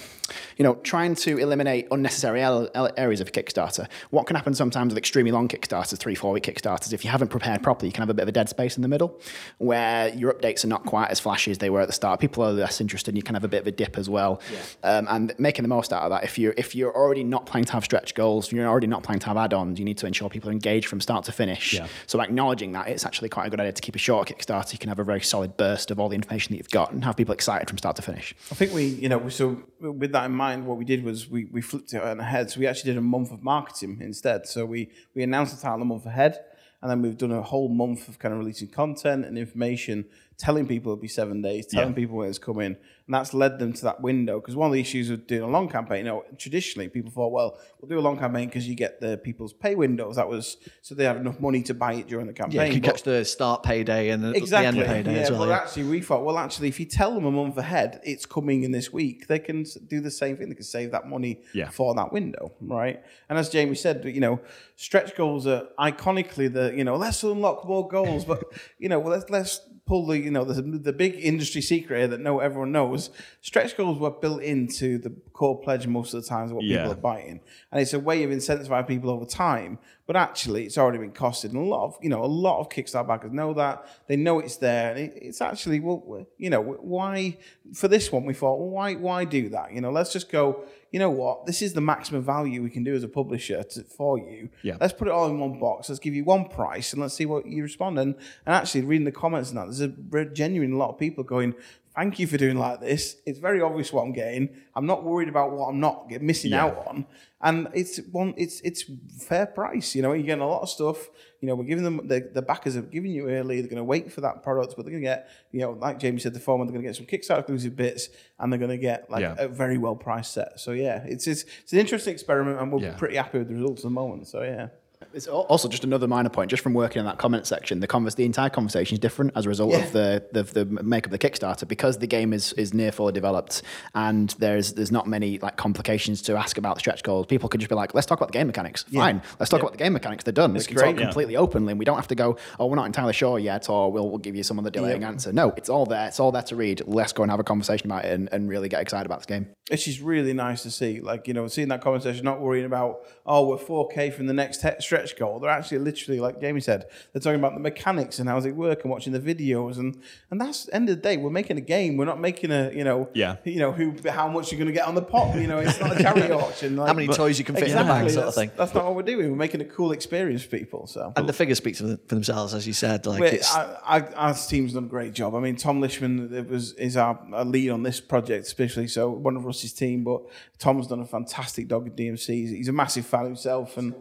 you 0.57 0.63
know, 0.63 0.77
trying 0.77 1.17
to 1.17 1.39
eliminate 1.39 1.89
unnecessary 1.91 2.41
areas 2.43 3.21
of 3.21 3.29
a 3.29 3.31
Kickstarter. 3.31 3.89
What 4.11 4.27
can 4.27 4.37
happen 4.37 4.55
sometimes 4.55 4.93
with 4.93 4.99
extremely 4.99 5.33
long 5.33 5.49
Kickstarters, 5.49 5.99
three, 5.99 6.15
four 6.15 6.33
week 6.33 6.45
Kickstarters, 6.45 6.93
if 6.93 7.05
you 7.05 7.11
haven't 7.11 7.29
prepared 7.29 7.63
properly, 7.63 7.89
you 7.89 7.93
can 7.93 8.03
have 8.03 8.11
a 8.11 8.15
bit 8.15 8.23
of 8.23 8.29
a 8.29 8.33
dead 8.33 8.49
space 8.49 8.77
in 8.77 8.83
the 8.83 8.89
middle 8.89 9.21
where 9.59 10.09
your 10.15 10.33
updates 10.33 10.65
are 10.65 10.69
not 10.69 10.85
quite 10.85 11.11
as 11.11 11.19
flashy 11.19 11.51
as 11.51 11.59
they 11.59 11.69
were 11.69 11.81
at 11.81 11.89
the 11.89 11.93
start. 11.93 12.21
People 12.21 12.45
are 12.45 12.53
less 12.53 12.81
interested, 12.81 13.11
and 13.11 13.17
you 13.17 13.25
can 13.25 13.35
have 13.35 13.45
a 13.45 13.49
bit 13.49 13.63
of 13.63 13.67
a 13.67 13.73
dip 13.73 13.99
as 13.99 14.09
well. 14.09 14.41
Yeah. 14.53 14.99
Um, 14.99 15.07
and 15.11 15.35
making 15.39 15.65
the 15.65 15.69
most 15.69 15.93
out 15.93 16.05
of 16.05 16.11
that. 16.11 16.23
If 16.23 16.39
you're 16.39 16.55
if 16.57 16.77
you're 16.77 16.95
already 16.95 17.25
not 17.25 17.47
planning 17.47 17.67
to 17.67 17.73
have 17.73 17.85
stretch 17.85 18.15
goals, 18.15 18.53
you're 18.53 18.69
already 18.69 18.87
not 18.87 19.03
planning 19.03 19.21
to 19.21 19.27
have 19.27 19.37
add-ons, 19.37 19.81
you 19.81 19.85
need 19.85 19.99
to 19.99 20.07
ensure 20.07 20.29
people 20.29 20.49
are 20.49 20.53
engaged 20.53 20.87
from 20.87 21.01
start 21.01 21.25
to 21.25 21.33
finish. 21.33 21.75
Yeah. 21.75 21.89
So 22.07 22.21
acknowledging 22.21 22.71
that, 22.73 22.87
it's 22.87 23.05
actually 23.05 23.31
quite 23.31 23.47
a 23.49 23.51
good 23.51 23.59
idea 23.59 23.73
to 23.73 23.83
keep 23.83 23.97
a 23.97 23.99
short 23.99 24.29
Kickstarter. 24.29 24.73
You 24.73 24.79
can 24.79 24.89
have 24.89 25.01
a 25.01 25.05
very 25.05 25.21
solid 25.21 25.57
burst 25.73 25.91
of 25.91 25.99
all 25.99 26.09
the 26.09 26.15
information 26.15 26.53
that 26.53 26.59
you've 26.59 26.71
got 26.71 26.93
and 26.93 27.05
have 27.05 27.17
people 27.17 27.33
excited 27.33 27.69
from 27.69 27.79
start 27.79 27.97
to 27.97 28.03
finish. 28.03 28.35
I 28.51 28.55
think 28.55 28.73
we, 28.73 28.85
you 29.05 29.09
know, 29.09 29.29
so 29.29 29.63
with 29.81 30.13
that 30.13 30.27
in 30.27 30.33
mind, 30.33 30.67
what 30.67 30.77
we 30.77 30.85
did 30.85 31.03
was 31.03 31.31
we, 31.31 31.47
we 31.47 31.61
flipped 31.63 31.95
it 31.95 32.03
on 32.03 32.19
the 32.19 32.25
head. 32.25 32.51
So 32.51 32.61
we 32.61 32.67
actually 32.67 32.91
did 32.93 32.99
a 32.99 33.09
month 33.17 33.31
of 33.33 33.43
marketing 33.43 33.99
instead. 34.01 34.47
So 34.47 34.67
we, 34.67 34.91
we 35.15 35.23
announced 35.23 35.57
the 35.57 35.63
title 35.63 35.83
a 35.83 35.85
month 35.85 36.07
ahead. 36.07 36.35
And 36.81 36.91
then 36.91 37.01
we've 37.01 37.17
done 37.17 37.31
a 37.31 37.43
whole 37.43 37.69
month 37.69 38.09
of 38.09 38.19
kind 38.19 38.33
of 38.35 38.41
releasing 38.41 38.69
content 38.69 39.25
and 39.25 39.39
information 39.39 40.05
telling 40.43 40.67
people 40.67 40.91
it'll 40.91 41.01
be 41.01 41.07
seven 41.07 41.41
days, 41.41 41.67
telling 41.67 41.91
yeah. 41.91 41.95
people 41.95 42.17
when 42.17 42.29
it's 42.29 42.37
coming, 42.37 42.67
and 42.67 43.15
that's 43.15 43.33
led 43.33 43.61
them 43.61 43.73
to 43.73 43.83
that 43.85 44.01
window. 44.01 44.41
Because 44.41 44.57
one 44.57 44.67
of 44.67 44.73
the 44.73 44.81
issues 44.81 45.09
with 45.09 45.29
doing 45.29 45.43
a 45.43 45.47
long 45.47 45.69
campaign, 45.69 45.99
you 45.99 46.05
know, 46.05 46.25
traditionally 46.37 46.89
people 46.89 47.13
thought, 47.13 47.31
well, 47.31 47.61
we'll 47.81 47.89
do 47.89 47.97
a 47.97 48.01
long 48.01 48.19
campaign 48.19 48.49
because 48.49 48.67
you 48.67 48.75
get 48.75 49.01
the 49.01 49.19
people's 49.19 49.53
pay 49.53 49.77
windows. 49.77 50.17
That 50.17 50.29
was 50.29 50.57
so 50.81 50.97
they 50.97 51.05
have 51.05 51.19
enough 51.19 51.39
money 51.39 51.63
to 51.63 51.75
buy 51.75 51.95
it 51.95 52.09
during 52.09 52.27
the 52.27 52.33
campaign. 52.33 52.57
Yeah, 52.57 52.65
you 52.65 52.81
catch 52.81 53.05
the 53.05 53.25
start 53.25 53.63
payday 53.63 54.11
and 54.11 54.25
the, 54.25 54.33
exactly. 54.33 54.81
the 54.81 54.89
end 54.89 54.95
payday 55.07 55.15
yeah, 55.15 55.23
as 55.23 55.31
well. 55.31 55.41
But 55.41 55.49
yeah. 55.51 55.59
actually, 55.59 55.85
we 55.85 56.01
thought, 56.01 56.25
well, 56.25 56.39
actually, 56.39 56.67
if 56.67 56.81
you 56.81 56.87
tell 56.87 57.15
them 57.15 57.25
a 57.25 57.31
month 57.31 57.57
ahead 57.57 58.01
it's 58.03 58.27
coming 58.27 58.65
in 58.65 58.73
this 58.73 58.93
week, 58.93 59.29
they 59.29 59.39
can 59.39 59.65
do 59.87 60.01
the 60.01 60.11
same 60.11 60.37
thing. 60.37 60.49
They 60.49 60.57
can 60.57 60.65
save 60.65 60.91
that 60.91 61.09
money 61.09 61.43
yeah. 61.55 61.71
for 61.71 61.95
that 61.95 62.13
window, 62.13 62.53
right? 62.61 63.01
And 63.29 63.39
as 63.39 63.49
Jamie 63.49 63.77
said, 63.77 64.05
you 64.05 64.21
know, 64.21 64.41
stretch 64.75 65.15
goals 65.15 65.47
are 65.47 65.69
iconically 65.79 66.53
the 66.53 66.73
you 66.77 66.83
know 66.83 66.97
let's 66.97 67.23
unlock 67.23 67.65
more 67.65 67.87
goals, 67.87 68.25
but 68.25 68.43
you 68.79 68.89
know, 68.89 68.99
well, 68.99 69.13
let's 69.13 69.31
let's 69.31 69.61
pull 69.87 70.07
the 70.07 70.19
you 70.19 70.31
know 70.31 70.45
the, 70.45 70.63
the 70.63 70.93
big 70.93 71.15
industry 71.17 71.61
secret 71.61 71.99
here 71.99 72.09
that 72.09 72.21
no 72.21 72.41
everyone 72.41 72.73
knows. 72.73 73.11
Stretch 73.41 73.77
goals 73.77 73.99
were 73.99 74.11
built 74.11 74.43
into 74.43 74.99
the 74.99 75.11
core 75.33 75.61
pledge 75.61 75.87
most 75.87 76.15
of 76.15 76.23
the 76.23 76.29
times 76.29 76.53
what 76.53 76.65
yeah. 76.65 76.79
people 76.79 76.93
are 76.93 76.97
buying, 76.97 77.41
and 77.71 77.81
it's 77.81 77.93
a 77.93 78.01
way 78.01 78.23
of 78.23 78.31
incentivizing 78.31 78.87
people 78.87 79.11
over 79.11 79.25
time. 79.25 79.79
But 80.07 80.17
actually, 80.17 80.65
it's 80.65 80.79
already 80.79 80.99
been 80.99 81.13
costed, 81.13 81.51
and 81.51 81.57
a 81.57 81.61
lot 81.61 81.85
of 81.85 81.99
you 82.01 82.09
know 82.09 82.25
a 82.25 82.27
lot 82.27 82.61
of 82.61 82.69
Kickstarter 82.69 83.09
backers 83.09 83.33
know 83.33 83.55
that 83.55 83.87
they 84.07 84.17
know 84.17 84.39
it's 84.39 84.57
there, 84.57 84.91
and 84.91 85.01
it, 85.01 85.13
it's 85.17 85.41
actually 85.41 85.81
well 85.81 86.27
you 86.39 86.51
know 86.51 86.61
why 86.61 87.37
for 87.75 87.89
this 87.89 88.13
one 88.13 88.25
we 88.25 88.35
thought 88.35 88.59
well 88.59 88.71
why 88.71 88.95
why 88.95 89.25
do 89.25 89.49
that 89.49 89.73
you 89.73 89.81
know 89.81 89.91
let's 89.91 90.13
just 90.13 90.31
go 90.31 90.65
you 90.93 90.99
know 90.99 91.11
what, 91.11 91.47
this 91.47 91.63
is 91.63 91.73
the 91.73 91.81
maximum 91.81 92.23
value 92.23 92.63
we 92.63 92.69
can 92.69 92.85
do 92.85 92.95
as 92.95 93.03
a 93.03 93.09
publisher 93.09 93.63
to, 93.63 93.83
for 93.83 94.19
you. 94.19 94.51
Yeah. 94.63 94.77
Let's 94.79 94.93
put 94.93 95.09
it 95.09 95.11
all 95.11 95.29
in 95.29 95.41
one 95.41 95.59
box. 95.59 95.89
Let's 95.89 95.99
give 95.99 96.15
you 96.15 96.23
one 96.23 96.45
price 96.45 96.93
and 96.93 97.01
let's 97.01 97.15
see 97.15 97.25
what 97.25 97.47
you 97.47 97.63
respond. 97.63 97.99
And, 97.99 98.15
and 98.45 98.55
actually, 98.55 98.83
reading 98.83 99.07
the 99.07 99.13
comments 99.13 99.51
and 99.51 99.59
that, 99.59 99.65
there's 100.11 100.27
a 100.29 100.31
genuine 100.31 100.77
lot 100.77 100.91
of 100.91 100.99
people 100.99 101.25
going, 101.25 101.55
thank 101.95 102.19
you 102.19 102.27
for 102.27 102.37
doing 102.37 102.57
like 102.57 102.81
this. 102.81 103.17
It's 103.27 103.39
very 103.39 103.61
obvious 103.61 103.93
what 103.93 104.03
I'm 104.03 104.13
getting. 104.13 104.51
I'm 104.75 104.87
not 104.87 105.05
worried 105.05 105.29
about 105.29 105.53
what 105.53 105.69
I'm 105.69 105.81
not 105.81 106.11
missing 106.21 106.53
yeah. 106.53 106.65
out 106.65 106.87
on. 106.87 107.07
And 107.41 107.69
it's 107.75 107.99
one, 108.11 108.35
it's 108.37 108.61
it's 108.61 108.85
fair 109.19 109.47
price. 109.47 109.95
You 109.95 110.03
know, 110.03 110.13
you're 110.13 110.25
getting 110.25 110.43
a 110.43 110.49
lot 110.49 110.63
of 110.63 110.69
stuff. 110.69 111.09
You 111.41 111.49
know, 111.49 111.57
we're 111.57 111.65
giving 111.65 111.83
them 111.85 112.07
the, 112.07 112.31
the 112.33 112.43
backers 112.43 112.77
are 112.77 112.83
giving 112.83 113.11
you 113.11 113.29
early. 113.29 113.61
They're 113.61 113.69
going 113.69 113.79
to 113.79 113.85
wait 113.85 114.13
for 114.13 114.21
that 114.21 114.45
product, 114.45 114.75
but 114.77 114.85
they're 114.85 114.93
going 114.93 115.03
to 115.03 115.09
get, 115.09 115.29
you 115.51 115.61
know, 115.61 115.73
like 115.73 115.99
Jamie 115.99 116.21
said, 116.21 116.35
the 116.35 116.41
FOMO, 116.41 116.59
they're 116.59 116.73
going 116.73 116.83
to 116.83 116.89
get 116.89 116.97
some 116.97 117.07
Kickstarter 117.07 117.41
exclusive 117.41 117.75
bits, 117.75 118.11
and 118.39 118.53
they're 118.53 118.61
going 118.61 118.71
to 118.71 118.79
get 118.79 119.11
like 119.11 119.23
yeah. 119.23 119.35
a 119.39 119.49
very 119.49 119.77
well 119.77 119.97
priced 119.97 120.33
set. 120.33 120.61
So 120.61 120.71
yeah, 120.71 121.03
it's 121.05 121.27
it's, 121.27 121.45
it's 121.63 121.73
an 121.73 121.81
interesting 121.81 122.13
experiment, 122.13 122.61
and 122.61 122.73
we're 122.73 122.81
yeah. 122.81 122.97
pretty 122.97 123.17
happy 123.17 123.39
with 123.39 123.49
the 123.49 123.55
results 123.55 123.81
at 123.81 123.85
the 123.85 123.91
moment. 123.91 124.29
So 124.29 124.43
yeah. 124.43 124.69
It's 125.15 125.27
also 125.27 125.69
just 125.69 125.85
another 125.85 126.09
minor 126.09 126.31
point, 126.31 126.51
just 126.51 126.63
from 126.63 126.75
working 126.75 127.01
in 127.01 127.07
that 127.07 127.19
comment 127.19 127.47
section. 127.47 127.81
The 127.81 127.87
converse, 127.87 128.15
the 128.15 128.25
entire 128.25 128.51
conversation 128.51 128.95
is 128.95 128.99
different 128.99 129.33
as 129.37 129.47
a 129.47 129.49
result 129.49 129.73
yeah. 129.73 129.79
of 129.79 129.93
the, 129.93 130.25
the 130.33 130.43
the 130.43 130.65
make 130.83 131.07
of 131.07 131.13
the 131.13 131.19
Kickstarter 131.19 131.67
because 131.67 131.99
the 131.99 132.07
game 132.07 132.33
is 132.33 132.53
is 132.55 132.75
near 132.75 132.93
fully 132.93 133.13
developed 133.13 133.63
and 133.95 134.31
there's 134.39 134.75
there's 134.75 134.93
not 134.93 135.07
many 135.07 135.39
like 135.39 135.57
complications 135.57 136.23
to 136.23 136.37
ask 136.37 136.59
about 136.59 136.77
the 136.77 136.81
stretch 136.81 137.03
goals. 137.03 137.27
People 137.27 137.49
could 137.49 137.61
just 137.61 137.69
be 137.69 137.75
like, 137.75 137.95
let's 137.95 138.07
talk 138.07 138.19
about 138.19 138.29
the 138.33 138.39
game 138.39 138.47
mechanics. 138.47 138.85
Yeah. 138.91 139.03
Fine, 139.03 139.23
let's 139.39 139.51
talk 139.51 139.59
yeah. 139.59 139.65
about 139.65 139.73
the 139.73 139.79
game 139.79 139.93
mechanics. 139.93 140.25
They're 140.25 140.33
done. 140.33 140.57
It's 140.57 140.67
we 140.67 140.75
can 140.75 140.77
great, 140.77 140.97
talk 140.97 141.05
completely 141.05 141.37
openly. 141.37 141.73
And 141.73 141.79
we 141.79 141.85
don't 141.85 141.97
have 141.97 142.09
to 142.09 142.15
go, 142.15 142.37
oh, 142.59 142.67
we're 142.67 142.77
not 142.77 142.87
entirely 142.87 143.13
sure 143.13 143.39
yet, 143.39 143.69
or 143.69 143.93
we'll, 143.93 144.09
we'll 144.09 144.19
give 144.19 144.37
you 144.37 144.43
some 144.43 144.59
other 144.59 144.71
delaying 144.71 145.05
answer. 145.05 145.33
No, 145.33 145.53
it's 145.57 145.69
all 145.69 145.87
there. 145.87 146.09
It's 146.09 146.21
all 146.21 146.33
there 146.33 146.43
to 146.43 146.57
read. 146.57 146.83
Let's 146.87 147.13
go 147.13 147.23
and 147.23 147.31
have 147.31 147.41
a 147.41 147.45
conversation 147.45 147.87
about 147.87 148.05
it 148.05 148.13
and, 148.13 148.29
and 148.33 148.49
really 148.49 148.69
get 148.69 148.81
excited 148.81 149.07
about 149.07 149.21
this 149.21 149.27
game. 149.27 149.49
It's 149.71 149.85
just 149.85 150.01
really 150.01 150.33
nice 150.33 150.63
to 150.65 150.71
see, 150.71 151.01
like 151.01 151.29
you 151.29 151.35
know, 151.35 151.47
seeing 151.49 151.69
that 151.69 151.81
conversation, 151.81 152.25
not 152.25 152.41
worrying 152.41 152.67
about 152.67 153.01
oh, 153.25 153.47
we're 153.47 153.57
4K 153.57 154.13
from 154.13 154.27
the 154.27 154.33
next 154.33 154.61
te- 154.61 154.81
stretch 154.81 155.02
stretch 155.07 155.19
goal. 155.19 155.39
They're 155.41 155.51
actually 155.51 155.79
literally, 155.79 156.21
like 156.21 156.41
Jamie 156.41 156.61
said, 156.61 156.87
they're 157.13 157.21
talking 157.21 157.39
about 157.39 157.55
the 157.55 157.61
mechanics 157.61 158.19
and 158.19 158.29
how 158.29 158.37
does 158.37 158.47
it 158.47 158.55
work 158.55 158.83
and 158.83 158.91
watching 158.91 159.13
the 159.13 159.21
videos 159.21 159.79
and 159.79 160.01
and 160.31 160.41
that's 160.41 160.69
end 160.73 160.89
of 160.89 160.97
the 160.97 161.03
day. 161.03 161.17
We're 161.17 161.31
making 161.31 161.59
a 161.59 161.63
game. 161.63 161.97
We're 161.97 162.05
not 162.05 162.21
making 162.21 162.51
a 162.51 162.71
you 162.73 162.85
know 162.85 163.09
Yeah. 163.15 163.37
you 163.45 163.59
know 163.59 163.73
who 163.73 163.95
how 164.09 164.29
much 164.29 164.53
you're 164.53 164.59
going 164.59 164.67
to 164.69 164.73
get 164.73 164.87
on 164.87 164.95
the 164.95 165.03
pot. 165.03 165.37
You 165.37 165.47
know, 165.47 165.59
it's 165.59 165.81
not 165.81 165.99
a 165.99 166.03
charity 166.03 166.33
auction. 166.33 166.77
Like, 166.77 166.89
How 166.89 166.95
many 166.95 167.09
toys 167.09 167.39
you 167.39 167.45
can 167.45 167.55
fit 167.55 167.69
in 167.71 167.77
the 167.77 167.85
bag, 167.85 168.11
sort 168.11 168.27
of 168.27 168.35
thing. 168.35 168.51
That's 168.57 168.75
not 168.75 168.85
what 168.85 168.95
we're 168.95 169.03
doing. 169.03 169.31
We're 169.31 169.37
making 169.37 169.61
a 169.61 169.65
cool 169.67 169.93
experience 169.93 170.43
for 170.43 170.57
people. 170.57 170.87
So 170.87 171.13
And 171.17 171.29
the 171.29 171.33
figures 171.33 171.59
speak 171.59 171.77
for, 171.77 171.97
for 172.07 172.15
themselves, 172.15 172.55
as 172.55 172.67
you 172.67 172.73
said. 172.73 173.07
Like 173.07 173.21
Wait, 173.21 173.35
it's, 173.35 173.55
I, 173.55 173.79
I, 173.85 174.01
our 174.15 174.35
team's 174.35 174.75
done 174.75 174.85
a 174.85 174.89
great 174.89 175.13
job. 175.15 175.35
I 175.35 175.41
mean, 175.41 175.57
Tom 175.57 175.81
Lishman 175.81 176.33
it 176.33 176.49
was 176.49 176.73
is 176.75 176.97
our, 176.97 177.19
our 177.33 177.45
lead 177.45 177.71
on 177.71 177.83
this 177.83 178.01
project, 178.01 178.47
especially 178.47 178.89
so 178.89 179.11
one 179.11 179.37
of 179.37 179.45
Russ's 179.45 179.73
team. 179.73 180.05
But 180.05 180.23
Tom's 180.59 180.87
done 180.87 181.01
a 181.01 181.07
fantastic 181.07 181.69
dog 181.69 181.87
at 181.87 181.97
DMC. 181.97 182.27
He's, 182.35 182.51
he's 182.51 182.69
a 182.69 182.73
massive 182.73 183.07
fan 183.07 183.25
himself, 183.25 183.77
and 183.77 183.95
he, 183.95 183.99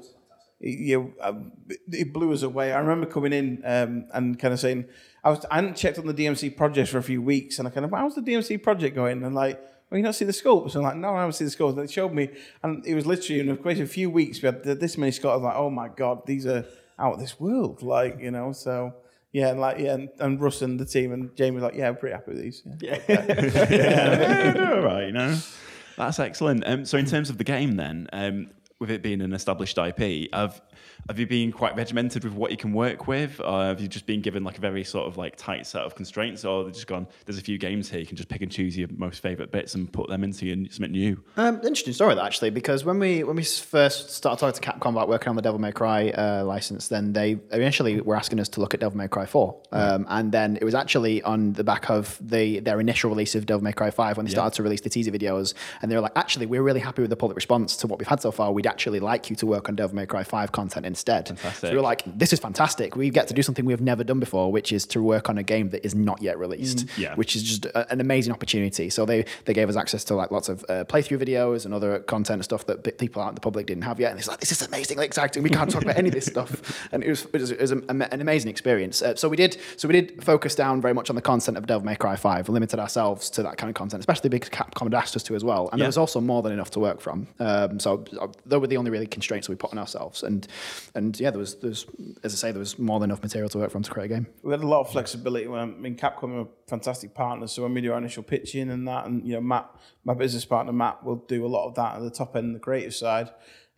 you 0.62 0.97
know, 0.97 1.13
um, 1.21 1.52
it 1.91 2.13
blew 2.13 2.32
us 2.32 2.43
away. 2.43 2.71
I 2.71 2.80
remember 2.80 3.06
coming 3.06 3.34
in 3.34 3.62
um, 3.65 4.06
and 4.13 4.39
kind 4.39 4.54
of 4.54 4.60
saying, 4.60 4.86
I 5.24 5.32
was 5.32 5.45
I 5.52 5.56
hadn't 5.56 5.76
checked 5.76 6.00
on 6.00 6.08
the 6.08 6.13
DMC 6.13 6.56
project 6.56 6.89
for 6.89 6.97
a 6.97 7.04
few 7.04 7.21
weeks, 7.21 7.60
and 7.60 7.67
I 7.67 7.71
kind 7.71 7.86
of, 7.86 7.91
how's 7.91 8.15
the 8.15 8.21
DMC 8.21 8.62
project 8.62 8.95
going? 8.95 9.24
And 9.24 9.36
like. 9.36 9.62
Well, 9.89 9.97
you 9.97 10.06
not 10.06 10.15
see 10.15 10.24
the 10.24 10.32
sculpts? 10.32 10.74
I'm 10.78 10.84
like, 10.84 10.95
no, 10.95 11.13
I 11.13 11.19
haven't 11.19 11.34
seen 11.34 11.47
the 11.47 11.54
sculpts. 11.54 11.76
They 11.76 11.86
showed 11.86 12.13
me, 12.13 12.30
and 12.63 12.82
it 12.88 12.95
was 12.95 13.06
literally 13.06 13.41
in 13.41 13.50
a, 13.50 13.58
quite 13.58 13.78
a 13.78 13.86
few 13.86 14.10
weeks. 14.10 14.41
We 14.41 14.45
had 14.45 14.63
this 14.63 14.97
many 14.97 15.12
sculpts. 15.12 15.32
I 15.32 15.36
was 15.36 15.43
like, 15.43 15.56
oh 15.58 15.69
my 15.69 15.89
god, 15.89 16.26
these 16.26 16.45
are 16.45 16.63
out 16.97 17.15
of 17.15 17.19
this 17.19 17.38
world. 17.41 17.84
Like, 17.84 18.17
you 18.21 18.32
know, 18.32 18.54
so 18.54 18.93
yeah, 19.34 19.50
and 19.50 19.60
like 19.60 19.80
yeah, 19.80 19.95
and, 19.95 20.10
and 20.19 20.41
Russ 20.41 20.62
and 20.62 20.80
the 20.80 20.86
team 20.86 21.13
and 21.13 21.36
Jamie 21.36 21.56
was 21.56 21.63
like, 21.63 21.76
yeah, 21.76 21.88
I'm 21.88 21.97
pretty 21.97 22.15
happy 22.15 22.32
with 22.32 22.41
these. 22.41 22.63
Yeah. 22.80 23.00
yeah, 23.10 24.52
they're 24.54 24.76
all 24.76 24.82
right, 24.82 25.08
you 25.08 25.13
know. 25.13 25.38
That's 25.97 26.19
excellent. 26.19 26.63
Um, 26.65 26.86
so, 26.86 26.97
in 26.97 27.06
terms 27.06 27.30
of 27.30 27.38
the 27.38 27.43
game, 27.43 27.76
then, 27.76 28.08
um, 28.12 28.50
with 28.81 28.89
it 28.89 29.03
being 29.03 29.21
an 29.21 29.31
established 29.31 29.77
IP, 29.77 30.27
have 30.33 30.59
have 31.07 31.19
you 31.19 31.27
been 31.27 31.51
quite 31.51 31.75
regimented 31.75 32.23
with 32.23 32.33
what 32.33 32.51
you 32.51 32.57
can 32.57 32.73
work 32.73 33.07
with, 33.07 33.39
or 33.39 33.63
have 33.63 33.79
you 33.81 33.87
just 33.87 34.05
been 34.05 34.21
given 34.21 34.43
like 34.43 34.57
a 34.57 34.61
very 34.61 34.83
sort 34.83 35.07
of 35.07 35.17
like 35.17 35.35
tight 35.35 35.65
set 35.65 35.81
of 35.81 35.95
constraints, 35.95 36.45
or 36.45 36.63
they've 36.63 36.73
just 36.73 36.87
gone? 36.87 37.07
There's 37.25 37.37
a 37.37 37.41
few 37.41 37.57
games 37.57 37.89
here 37.89 37.99
you 37.99 38.05
can 38.05 38.17
just 38.17 38.29
pick 38.29 38.41
and 38.41 38.51
choose 38.51 38.77
your 38.77 38.87
most 38.95 39.21
favorite 39.21 39.51
bits 39.51 39.75
and 39.75 39.91
put 39.91 40.09
them 40.09 40.23
into 40.23 40.45
your, 40.45 40.55
something 40.69 40.91
new. 40.91 41.23
Um, 41.37 41.55
interesting 41.57 41.93
story 41.93 42.15
that 42.15 42.25
actually, 42.25 42.49
because 42.49 42.85
when 42.85 42.99
we 42.99 43.23
when 43.23 43.35
we 43.35 43.43
first 43.43 44.11
started 44.11 44.39
talking 44.39 44.61
to 44.61 44.71
Capcom 44.71 44.91
about 44.91 45.09
working 45.09 45.29
on 45.29 45.35
the 45.35 45.41
Devil 45.41 45.59
May 45.59 45.71
Cry 45.71 46.09
uh, 46.09 46.43
license, 46.45 46.87
then 46.87 47.13
they 47.13 47.39
initially 47.51 48.01
were 48.01 48.15
asking 48.15 48.39
us 48.39 48.49
to 48.49 48.59
look 48.59 48.73
at 48.73 48.79
Devil 48.79 48.97
May 48.97 49.07
Cry 49.07 49.25
Four, 49.25 49.61
um, 49.71 50.05
and 50.09 50.31
then 50.31 50.57
it 50.57 50.63
was 50.63 50.75
actually 50.75 51.21
on 51.23 51.53
the 51.53 51.63
back 51.63 51.89
of 51.89 52.17
the 52.21 52.59
their 52.59 52.79
initial 52.79 53.09
release 53.09 53.35
of 53.35 53.45
Devil 53.45 53.63
May 53.63 53.73
Cry 53.73 53.91
Five 53.91 54.17
when 54.17 54.25
they 54.25 54.31
started 54.31 54.55
to 54.55 54.63
release 54.63 54.81
the 54.81 54.89
teaser 54.89 55.11
videos, 55.11 55.53
and 55.81 55.91
they 55.91 55.95
were 55.95 56.01
like, 56.01 56.13
actually, 56.15 56.45
we're 56.45 56.63
really 56.63 56.79
happy 56.79 57.01
with 57.01 57.09
the 57.09 57.15
public 57.15 57.35
response 57.35 57.75
to 57.77 57.87
what 57.87 57.99
we've 57.99 58.07
had 58.07 58.21
so 58.21 58.31
far. 58.31 58.51
We'd 58.51 58.67
actually 58.67 58.99
like 58.99 59.29
you 59.29 59.35
to 59.37 59.45
work 59.45 59.69
on 59.69 59.75
Devil 59.75 59.95
May 59.95 60.05
Cry 60.05 60.23
Five 60.23 60.51
content 60.51 60.85
instead. 60.91 61.27
Fantastic. 61.27 61.62
So 61.62 61.69
we 61.71 61.75
were 61.77 61.82
like, 61.91 62.01
this 62.17 62.32
is 62.34 62.39
fantastic. 62.39 62.95
We 62.95 63.10
get 63.10 63.27
to 63.30 63.34
do 63.34 63.41
something 63.41 63.65
we've 63.65 63.82
never 63.93 64.04
done 64.04 64.19
before, 64.19 64.51
which 64.51 64.71
is 64.71 64.86
to 64.88 65.01
work 65.01 65.30
on 65.30 65.38
a 65.38 65.43
game 65.43 65.69
that 65.71 65.82
is 65.86 65.93
not 65.95 66.21
yet 66.21 66.38
released, 66.45 66.80
Yeah. 66.97 67.15
which 67.15 67.36
is 67.36 67.43
just 67.43 67.65
a, 67.65 67.91
an 67.91 67.99
amazing 68.01 68.34
opportunity. 68.34 68.89
So 68.89 69.06
they 69.06 69.25
they 69.45 69.54
gave 69.54 69.69
us 69.69 69.75
access 69.75 70.04
to 70.06 70.15
like 70.15 70.32
lots 70.32 70.49
of 70.49 70.63
uh, 70.69 70.84
playthrough 70.91 71.19
videos 71.25 71.65
and 71.65 71.73
other 71.73 71.99
content 71.99 72.38
and 72.39 72.43
stuff 72.43 72.65
that 72.67 72.97
people 72.97 73.21
out 73.21 73.30
in 73.30 73.36
the 73.36 73.41
public 73.41 73.65
didn't 73.67 73.84
have 73.84 73.99
yet. 73.99 74.12
And 74.12 74.19
it's 74.19 74.27
like 74.27 74.39
this 74.39 74.51
is 74.51 74.62
amazingly 74.62 75.06
exciting. 75.06 75.43
We 75.43 75.49
can't 75.49 75.69
talk 75.71 75.84
about 75.84 75.97
any 75.97 76.10
of 76.10 76.15
this 76.15 76.25
stuff, 76.27 76.51
and 76.91 77.04
it 77.04 77.10
was 77.10 77.21
it 77.34 77.41
was, 77.41 77.51
it 77.51 77.62
was 77.62 77.71
a- 77.71 77.84
an 78.13 78.21
amazing 78.21 78.49
experience. 78.51 79.01
Uh, 79.01 79.15
so 79.15 79.30
we 79.30 79.38
did 79.38 79.58
so 79.77 79.88
we 79.88 79.93
did 79.99 80.23
focus 80.23 80.56
down 80.56 80.82
very 80.82 80.93
much 80.93 81.10
on 81.10 81.15
the 81.15 81.21
content 81.21 81.58
of 81.58 81.65
Devil 81.67 81.86
May 81.86 81.95
Cry 81.95 82.15
Five, 82.15 82.49
limited 82.49 82.80
ourselves 82.80 83.30
to 83.32 83.43
that 83.43 83.58
kind 83.58 83.69
of 83.69 83.75
content, 83.75 83.99
especially 84.01 84.30
because 84.30 84.49
Capcom 84.49 84.84
had 84.84 84.93
asked 84.93 85.15
us 85.15 85.23
to 85.23 85.36
as 85.36 85.43
well. 85.43 85.69
And 85.71 85.80
Yeah. 85.80 85.84
there 85.84 85.89
was 85.89 85.97
also 85.97 86.19
more 86.21 86.41
than 86.41 86.51
enough 86.51 86.71
to 86.71 86.80
work 86.80 86.99
from. 87.01 87.27
Um, 87.39 87.80
so 87.80 88.04
uh, 88.19 88.27
they 88.45 88.58
were 88.58 88.67
the 88.67 88.77
only 88.77 88.91
really 88.91 89.08
constraints 89.08 89.47
we 89.49 89.56
put 89.56 89.71
on 89.71 89.77
ourselves. 89.77 90.23
And 90.23 90.47
and 90.95 91.19
yeah, 91.19 91.31
there 91.31 91.39
was 91.39 91.55
there 91.55 91.69
was 91.69 91.85
as 92.23 92.33
I 92.33 92.37
say, 92.37 92.51
there 92.51 92.59
was 92.59 92.77
more 92.77 92.99
than 92.99 93.09
enough 93.09 93.21
material 93.21 93.49
to 93.49 93.57
work 93.59 93.71
from 93.71 93.83
to 93.83 93.91
create 93.91 94.11
a 94.11 94.15
game. 94.15 94.27
We 94.43 94.51
had 94.51 94.61
a 94.61 94.67
lot 94.67 94.81
of 94.81 94.91
flexibility. 94.91 95.47
When, 95.47 95.59
I 95.59 95.65
mean, 95.65 95.95
Capcom 95.95 96.43
are 96.43 96.47
fantastic 96.67 97.13
partners. 97.13 97.51
So 97.51 97.63
when 97.63 97.73
we 97.73 97.81
do 97.81 97.91
our 97.91 97.97
initial 97.97 98.23
pitching 98.23 98.69
and 98.69 98.87
that, 98.87 99.05
and 99.05 99.25
you 99.25 99.33
know, 99.33 99.41
Matt, 99.41 99.69
my 100.03 100.13
business 100.13 100.45
partner 100.45 100.73
Matt, 100.73 101.03
will 101.03 101.17
do 101.27 101.45
a 101.45 101.47
lot 101.47 101.67
of 101.67 101.75
that 101.75 101.95
at 101.95 102.01
the 102.01 102.11
top 102.11 102.35
end, 102.35 102.55
the 102.55 102.59
creative 102.59 102.93
side, 102.93 103.29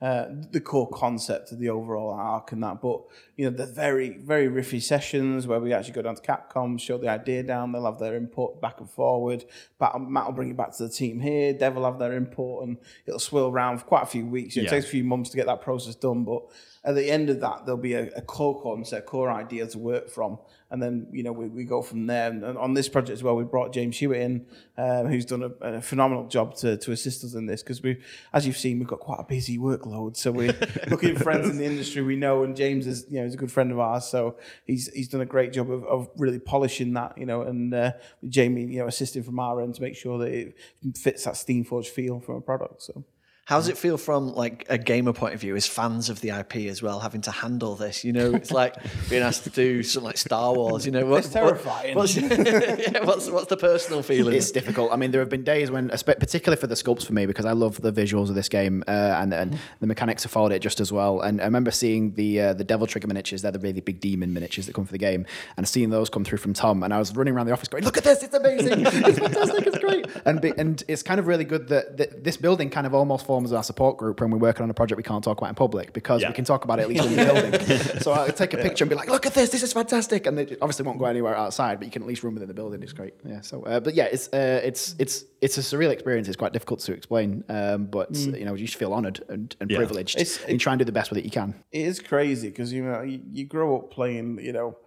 uh, 0.02 0.26
the 0.52 0.60
core 0.60 0.90
concept 0.90 1.54
of 1.54 1.60
the 1.60 1.70
overall 1.70 2.12
arc 2.12 2.52
and 2.52 2.62
that. 2.62 2.82
But 2.82 3.04
you 3.38 3.50
know, 3.50 3.56
the 3.56 3.66
very 3.66 4.18
very 4.18 4.48
riffy 4.50 4.82
sessions 4.82 5.48
where 5.48 5.62
we 5.62 5.72
actually 5.72 5.94
go 5.94 6.02
down 6.02 6.16
to 6.16 6.22
Capcom, 6.22 6.78
show 6.80 6.98
the 6.98 7.08
idea 7.08 7.42
down. 7.44 7.72
They'll 7.72 7.86
have 7.86 8.00
their 8.00 8.16
input 8.16 8.62
back 8.62 8.82
and 8.82 8.90
forward. 8.90 9.46
But 9.80 9.98
Matt 10.02 10.26
will 10.26 10.34
bring 10.34 10.50
it 10.50 10.58
back 10.58 10.76
to 10.76 10.84
the 10.84 10.90
team 10.90 11.22
here. 11.22 11.54
Dev 11.54 11.76
will 11.76 11.86
have 11.86 12.00
their 12.00 12.14
input, 12.14 12.64
and 12.64 12.78
it'll 13.06 13.20
swirl 13.20 13.48
around 13.48 13.78
for 13.78 13.86
quite 13.86 14.04
a 14.04 14.08
few 14.08 14.26
weeks. 14.26 14.56
You 14.56 14.64
know, 14.64 14.66
Yeah. 14.66 14.76
It 14.76 14.82
takes 14.82 14.88
a 14.88 14.90
few 14.90 15.06
months 15.06 15.30
to 15.30 15.38
get 15.38 15.46
that 15.46 15.62
process 15.62 15.96
done, 15.96 16.26
but 16.26 16.44
at 16.86 16.96
the 16.96 17.10
end 17.10 17.30
of 17.30 17.40
that, 17.40 17.66
there'll 17.66 17.80
be 17.80 17.94
a, 17.94 18.10
a 18.16 18.22
core 18.22 18.62
concept, 18.62 19.08
core 19.08 19.32
idea 19.32 19.66
to 19.68 19.80
work 19.80 20.10
from, 20.10 20.38
and 20.70 20.84
then 20.84 21.08
you 21.12 21.24
know 21.24 21.32
we, 21.32 21.48
we 21.48 21.64
go 21.64 21.82
from 21.82 22.08
there. 22.08 22.30
And 22.30 22.44
on 22.44 22.74
this 22.74 22.90
project 22.90 23.14
as 23.14 23.24
well, 23.24 23.36
we 23.36 23.46
brought 23.46 23.72
James 23.72 23.98
Hewitt 23.98 24.20
in, 24.20 24.46
um, 24.78 25.08
who's 25.08 25.26
done 25.26 25.44
a, 25.44 25.66
a 25.66 25.82
phenomenal 25.82 26.28
job 26.28 26.56
to, 26.58 26.76
to 26.76 26.92
assist 26.92 27.24
us 27.24 27.36
in 27.36 27.46
this 27.46 27.64
because 27.64 27.82
we, 27.82 28.02
as 28.34 28.46
you've 28.46 28.58
seen, 28.58 28.80
we've 28.80 28.88
got 28.88 29.00
quite 29.00 29.20
a 29.20 29.24
busy 29.24 29.58
workload. 29.58 30.18
So 30.18 30.32
we're 30.32 30.56
looking 30.90 31.16
at 31.16 31.24
friends 31.24 31.50
in 31.50 31.58
the 31.58 31.66
industry 31.66 32.02
we 32.02 32.18
know, 32.18 32.44
and 32.44 32.54
James 32.54 32.86
is 32.86 33.06
you 33.10 33.20
know 33.20 33.26
he's 33.26 33.36
a 33.36 33.38
good 33.38 33.52
friend 33.52 33.72
of 33.72 33.80
ours, 33.80 34.06
so 34.06 34.36
he's 34.66 34.92
he's 34.94 35.08
done 35.08 35.22
a 35.22 35.26
great 35.26 35.54
job 35.54 35.72
of, 35.72 35.86
of 35.86 36.10
really 36.18 36.40
polishing 36.40 36.94
that, 36.94 37.18
you 37.18 37.26
know, 37.26 37.44
and 37.44 37.74
uh, 37.74 37.94
Jamie 38.28 38.66
you 38.66 38.80
know 38.80 38.88
assisting 38.88 39.24
from 39.24 39.40
our 39.40 39.62
end 39.62 39.76
to 39.76 39.82
make 39.82 39.96
sure 39.96 40.18
that 40.18 40.34
it 40.34 40.58
fits 40.98 41.24
that 41.24 41.36
Steamforge 41.36 41.88
feel 41.88 42.20
from 42.20 42.36
a 42.36 42.42
product. 42.42 42.82
So. 42.82 43.06
How 43.46 43.58
does 43.58 43.68
it 43.68 43.78
feel 43.78 43.98
from 43.98 44.34
like 44.34 44.66
a 44.70 44.78
gamer 44.78 45.12
point 45.12 45.34
of 45.34 45.42
view, 45.42 45.54
as 45.58 45.68
fans 45.68 46.10
of 46.10 46.22
the 46.22 46.30
IP 46.30 46.56
as 46.70 46.82
well, 46.82 47.02
having 47.02 47.20
to 47.22 47.32
handle 47.32 47.76
this? 47.76 48.06
You 48.06 48.14
know, 48.14 48.34
it's 48.34 48.52
like 48.52 48.76
being 49.10 49.22
asked 49.22 49.44
to 49.44 49.50
do 49.50 49.84
something 49.84 50.08
like 50.08 50.18
Star 50.18 50.54
Wars. 50.54 50.86
You 50.86 50.94
know, 50.94 51.06
what, 51.06 51.26
It's 51.26 51.34
terrifying. 51.34 51.96
What, 51.96 52.04
what's, 52.04 52.16
yeah, 52.16 53.04
what's 53.04 53.30
what's 53.30 53.48
the 53.48 53.58
personal 53.58 54.02
feeling? 54.02 54.34
It's 54.34 54.50
difficult. 54.52 54.94
I 54.94 54.96
mean, 54.96 55.12
there 55.12 55.20
have 55.20 55.28
been 55.28 55.44
days 55.44 55.70
when, 55.70 55.90
particularly 55.90 56.58
for 56.58 56.68
the 56.68 56.76
sculpts 56.76 57.06
for 57.06 57.12
me, 57.12 57.26
because 57.26 57.44
I 57.44 57.52
love 57.52 57.82
the 57.82 57.92
visuals 57.92 58.30
of 58.30 58.36
this 58.36 58.48
game 58.48 58.82
uh, 58.88 58.92
and, 58.92 59.34
and 59.34 59.60
the 59.82 59.88
mechanics 59.88 60.24
have 60.24 60.32
followed 60.32 60.54
it 60.54 60.60
just 60.60 60.80
as 60.80 60.94
well. 60.94 61.20
And 61.20 61.42
I 61.42 61.44
remember 61.44 61.72
seeing 61.72 62.14
the 62.14 62.40
uh, 62.40 62.54
the 62.54 62.64
Devil 62.64 62.88
Trigger 62.88 63.08
miniatures. 63.08 63.42
They're 63.42 63.52
the 63.52 63.60
really 63.60 63.82
big 63.82 64.00
demon 64.00 64.34
miniatures 64.34 64.68
that 64.68 64.74
come 64.74 64.86
for 64.86 64.94
the 64.94 64.98
game, 64.98 65.26
and 65.58 65.68
seeing 65.68 65.90
those 65.90 66.10
come 66.10 66.24
through 66.24 66.38
from 66.38 66.54
Tom. 66.54 66.82
And 66.82 66.94
I 66.94 66.98
was 66.98 67.14
running 67.14 67.34
around 67.34 67.48
the 67.48 67.52
office 67.52 67.68
going, 67.68 67.84
"Look 67.84 67.98
at 67.98 68.06
this! 68.06 68.24
It's 68.24 68.34
amazing! 68.34 68.86
It's 68.86 69.20
fantastic! 69.20 69.68
It's 69.68 69.80
great!" 69.80 70.06
And 70.24 70.40
be, 70.40 70.54
and 70.58 70.82
it's 70.88 71.04
kind 71.04 71.20
of 71.20 71.28
really 71.28 71.44
good 71.44 71.68
that, 71.68 71.98
that 71.98 72.24
this 72.24 72.38
building 72.38 72.70
kind 72.70 72.88
of 72.88 72.94
almost 72.94 73.26
forms 73.34 73.52
our 73.52 73.64
support 73.64 73.98
group 73.98 74.22
when 74.22 74.30
we're 74.30 74.38
working 74.50 74.64
on 74.64 74.70
a 74.70 74.74
project 74.76 74.96
we 74.98 75.04
can't 75.12 75.24
talk 75.24 75.38
about 75.40 75.50
in 75.50 75.56
public 75.56 75.92
because 75.92 76.22
Yeah. 76.22 76.28
we 76.30 76.36
can 76.36 76.46
talk 76.46 76.64
about 76.66 76.78
it 76.80 76.84
at 76.84 76.90
least 76.90 77.06
in 77.06 77.16
the 77.16 77.26
building. 77.34 78.00
So 78.06 78.14
I 78.14 78.28
take 78.30 78.54
a 78.54 78.58
picture 78.58 78.84
and 78.84 78.90
be 78.90 78.96
like, 78.96 79.10
"Look 79.10 79.26
at 79.26 79.34
this! 79.34 79.50
This 79.50 79.64
is 79.64 79.74
fantastic!" 79.74 80.28
And 80.28 80.38
it 80.40 80.60
obviously 80.62 80.86
won't 80.86 81.00
go 81.00 81.06
anywhere 81.06 81.36
outside, 81.36 81.80
but 81.80 81.86
you 81.88 81.92
can 81.92 82.04
at 82.04 82.08
least 82.08 82.22
room 82.24 82.36
within 82.36 82.48
the 82.48 82.54
building. 82.54 82.84
It's 82.84 82.94
great. 82.94 83.16
Yeah. 83.26 83.42
So, 83.42 83.64
uh, 83.64 83.80
but 83.80 83.96
yeah, 83.96 84.06
it's 84.16 84.28
uh, 84.32 84.62
it's 84.64 84.96
it's 85.00 85.26
it's 85.42 85.58
a 85.58 85.62
surreal 85.62 85.90
experience. 85.90 86.28
It's 86.28 86.38
quite 86.38 86.54
difficult 86.54 86.80
to 86.82 86.94
explain, 86.94 87.44
um, 87.50 87.86
but 87.86 88.16
you 88.16 88.46
know, 88.46 88.54
you 88.54 88.66
just 88.68 88.78
feel 88.78 88.94
honoured 88.94 89.20
and, 89.30 89.56
and 89.60 89.72
Yeah. 89.72 89.78
privileged. 89.78 90.16
It's- 90.20 90.40
and 90.44 90.54
you 90.54 90.60
try 90.60 90.74
and 90.74 90.80
do 90.80 90.86
the 90.86 90.92
best 91.00 91.10
with 91.10 91.18
it 91.18 91.26
you 91.26 91.32
can. 91.32 91.56
it 91.72 91.82
is 91.92 92.00
crazy 92.00 92.50
because 92.50 92.72
you 92.72 92.84
know 92.84 93.02
you, 93.02 93.20
you 93.32 93.46
grow 93.46 93.78
up 93.78 93.90
playing 93.92 94.28
you 94.48 94.54
know 94.54 94.78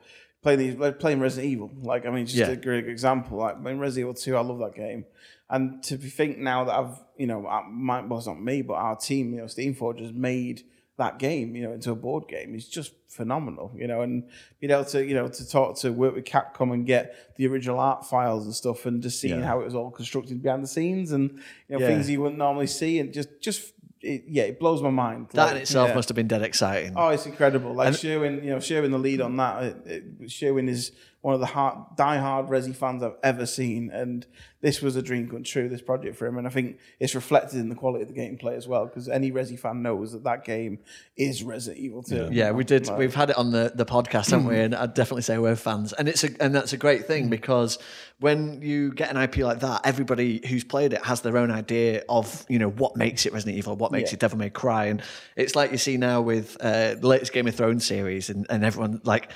playing 0.42 0.58
these 0.60 0.74
playing 1.00 1.18
Resident 1.20 1.50
Evil 1.52 1.70
like 1.82 2.06
I 2.06 2.10
mean 2.10 2.26
just 2.26 2.38
Yeah. 2.38 2.50
a 2.50 2.56
great 2.56 2.86
example 2.88 3.38
like 3.38 3.56
in 3.56 3.78
Resident 3.80 3.98
Evil 4.04 4.14
Two 4.14 4.36
I 4.36 4.40
love 4.42 4.58
that 4.60 4.74
game 4.74 5.04
and 5.50 5.82
to 5.84 5.96
think 5.96 6.38
now 6.38 6.64
that 6.64 6.74
I've 6.74 6.98
you 7.16 7.26
know 7.26 7.46
I, 7.46 7.62
my 7.68 8.00
well 8.02 8.18
it's 8.18 8.26
not 8.26 8.40
me 8.40 8.62
but 8.62 8.74
our 8.74 8.96
team 8.96 9.32
you 9.32 9.38
know 9.40 9.44
Steamforge 9.44 10.00
has 10.00 10.12
made 10.12 10.62
that 10.98 11.18
game 11.18 11.54
you 11.54 11.62
know 11.62 11.72
into 11.72 11.90
a 11.90 11.94
board 11.94 12.26
game 12.28 12.54
is 12.54 12.66
just 12.68 12.92
phenomenal 13.08 13.70
you 13.76 13.86
know 13.86 14.00
and 14.00 14.24
being 14.60 14.70
able 14.70 14.84
to 14.84 15.04
you 15.04 15.14
know 15.14 15.28
to 15.28 15.48
talk 15.48 15.76
to 15.78 15.90
work 15.92 16.14
with 16.14 16.24
Capcom 16.24 16.72
and 16.72 16.86
get 16.86 17.34
the 17.36 17.46
original 17.46 17.78
art 17.78 18.04
files 18.06 18.44
and 18.44 18.54
stuff 18.54 18.86
and 18.86 19.02
just 19.02 19.20
seeing 19.20 19.40
Yeah. 19.40 19.46
how 19.46 19.60
it 19.60 19.64
was 19.64 19.74
all 19.74 19.90
constructed 19.90 20.42
behind 20.42 20.62
the 20.62 20.68
scenes 20.68 21.12
and 21.12 21.30
you 21.30 21.38
know 21.70 21.78
Yeah. 21.80 21.86
things 21.88 22.08
you 22.10 22.20
wouldn't 22.20 22.38
normally 22.38 22.66
see 22.66 22.98
and 22.98 23.12
just 23.12 23.40
just 23.40 23.72
it, 24.02 24.24
yeah 24.28 24.44
it 24.44 24.58
blows 24.60 24.82
my 24.82 24.90
mind 24.90 25.28
that 25.32 25.42
Like, 25.46 25.50
in 25.52 25.62
itself 25.62 25.88
yeah. 25.90 25.94
must 25.94 26.08
have 26.08 26.16
been 26.16 26.28
dead 26.28 26.42
exciting. 26.42 26.92
Oh, 26.96 27.08
it's 27.08 27.24
incredible! 27.26 27.72
Like 27.72 27.94
Sherwin, 27.94 28.44
you 28.44 28.50
know, 28.50 28.60
Sherwin 28.60 28.90
the 28.90 28.98
lead 28.98 29.22
on 29.22 29.36
that. 29.38 29.62
It, 29.62 29.76
it, 30.20 30.30
Sherwin 30.30 30.68
is 30.68 30.92
one 31.26 31.34
of 31.34 31.40
the 31.40 31.46
hard, 31.46 31.76
die-hard 31.96 32.46
Resi 32.46 32.72
fans 32.72 33.02
I've 33.02 33.16
ever 33.20 33.46
seen, 33.46 33.90
and 33.90 34.24
this 34.60 34.80
was 34.80 34.94
a 34.94 35.02
dream 35.02 35.28
come 35.28 35.42
true. 35.42 35.68
This 35.68 35.82
project 35.82 36.14
for 36.16 36.24
him, 36.24 36.38
and 36.38 36.46
I 36.46 36.50
think 36.50 36.78
it's 37.00 37.16
reflected 37.16 37.58
in 37.58 37.68
the 37.68 37.74
quality 37.74 38.02
of 38.02 38.08
the 38.08 38.14
gameplay 38.14 38.56
as 38.56 38.68
well. 38.68 38.86
Because 38.86 39.08
any 39.08 39.32
Resi 39.32 39.58
fan 39.58 39.82
knows 39.82 40.12
that 40.12 40.22
that 40.22 40.44
game 40.44 40.78
is 41.16 41.42
Resident 41.42 41.80
Evil 41.84 42.04
2. 42.04 42.28
Yeah, 42.30 42.52
we 42.52 42.62
did. 42.62 42.86
Like- 42.86 42.98
We've 42.98 43.14
had 43.14 43.30
it 43.30 43.36
on 43.38 43.50
the, 43.50 43.72
the 43.74 43.84
podcast, 43.84 44.30
haven't 44.30 44.46
we? 44.46 44.56
And 44.56 44.72
I'd 44.72 44.94
definitely 44.94 45.22
say 45.22 45.36
we're 45.38 45.56
fans, 45.56 45.92
and 45.94 46.08
it's 46.08 46.22
a, 46.22 46.28
and 46.40 46.54
that's 46.54 46.72
a 46.72 46.76
great 46.76 47.06
thing 47.06 47.28
because 47.28 47.80
when 48.20 48.62
you 48.62 48.92
get 48.92 49.10
an 49.10 49.16
IP 49.16 49.38
like 49.38 49.58
that, 49.60 49.80
everybody 49.84 50.40
who's 50.46 50.62
played 50.62 50.92
it 50.92 51.04
has 51.04 51.22
their 51.22 51.36
own 51.38 51.50
idea 51.50 52.04
of 52.08 52.46
you 52.48 52.60
know 52.60 52.70
what 52.70 52.96
makes 52.96 53.26
it 53.26 53.32
Resident 53.32 53.58
Evil, 53.58 53.74
what 53.74 53.90
makes 53.90 54.12
Yeah. 54.12 54.14
it 54.14 54.20
Devil 54.20 54.38
May 54.38 54.50
Cry, 54.50 54.84
and 54.86 55.02
it's 55.34 55.56
like 55.56 55.72
you 55.72 55.78
see 55.78 55.96
now 55.96 56.20
with 56.20 56.56
uh, 56.60 56.94
the 56.94 57.08
latest 57.08 57.32
Game 57.32 57.48
of 57.48 57.56
Thrones 57.56 57.84
series, 57.84 58.30
and, 58.30 58.46
and 58.48 58.64
everyone 58.64 59.00
like. 59.02 59.32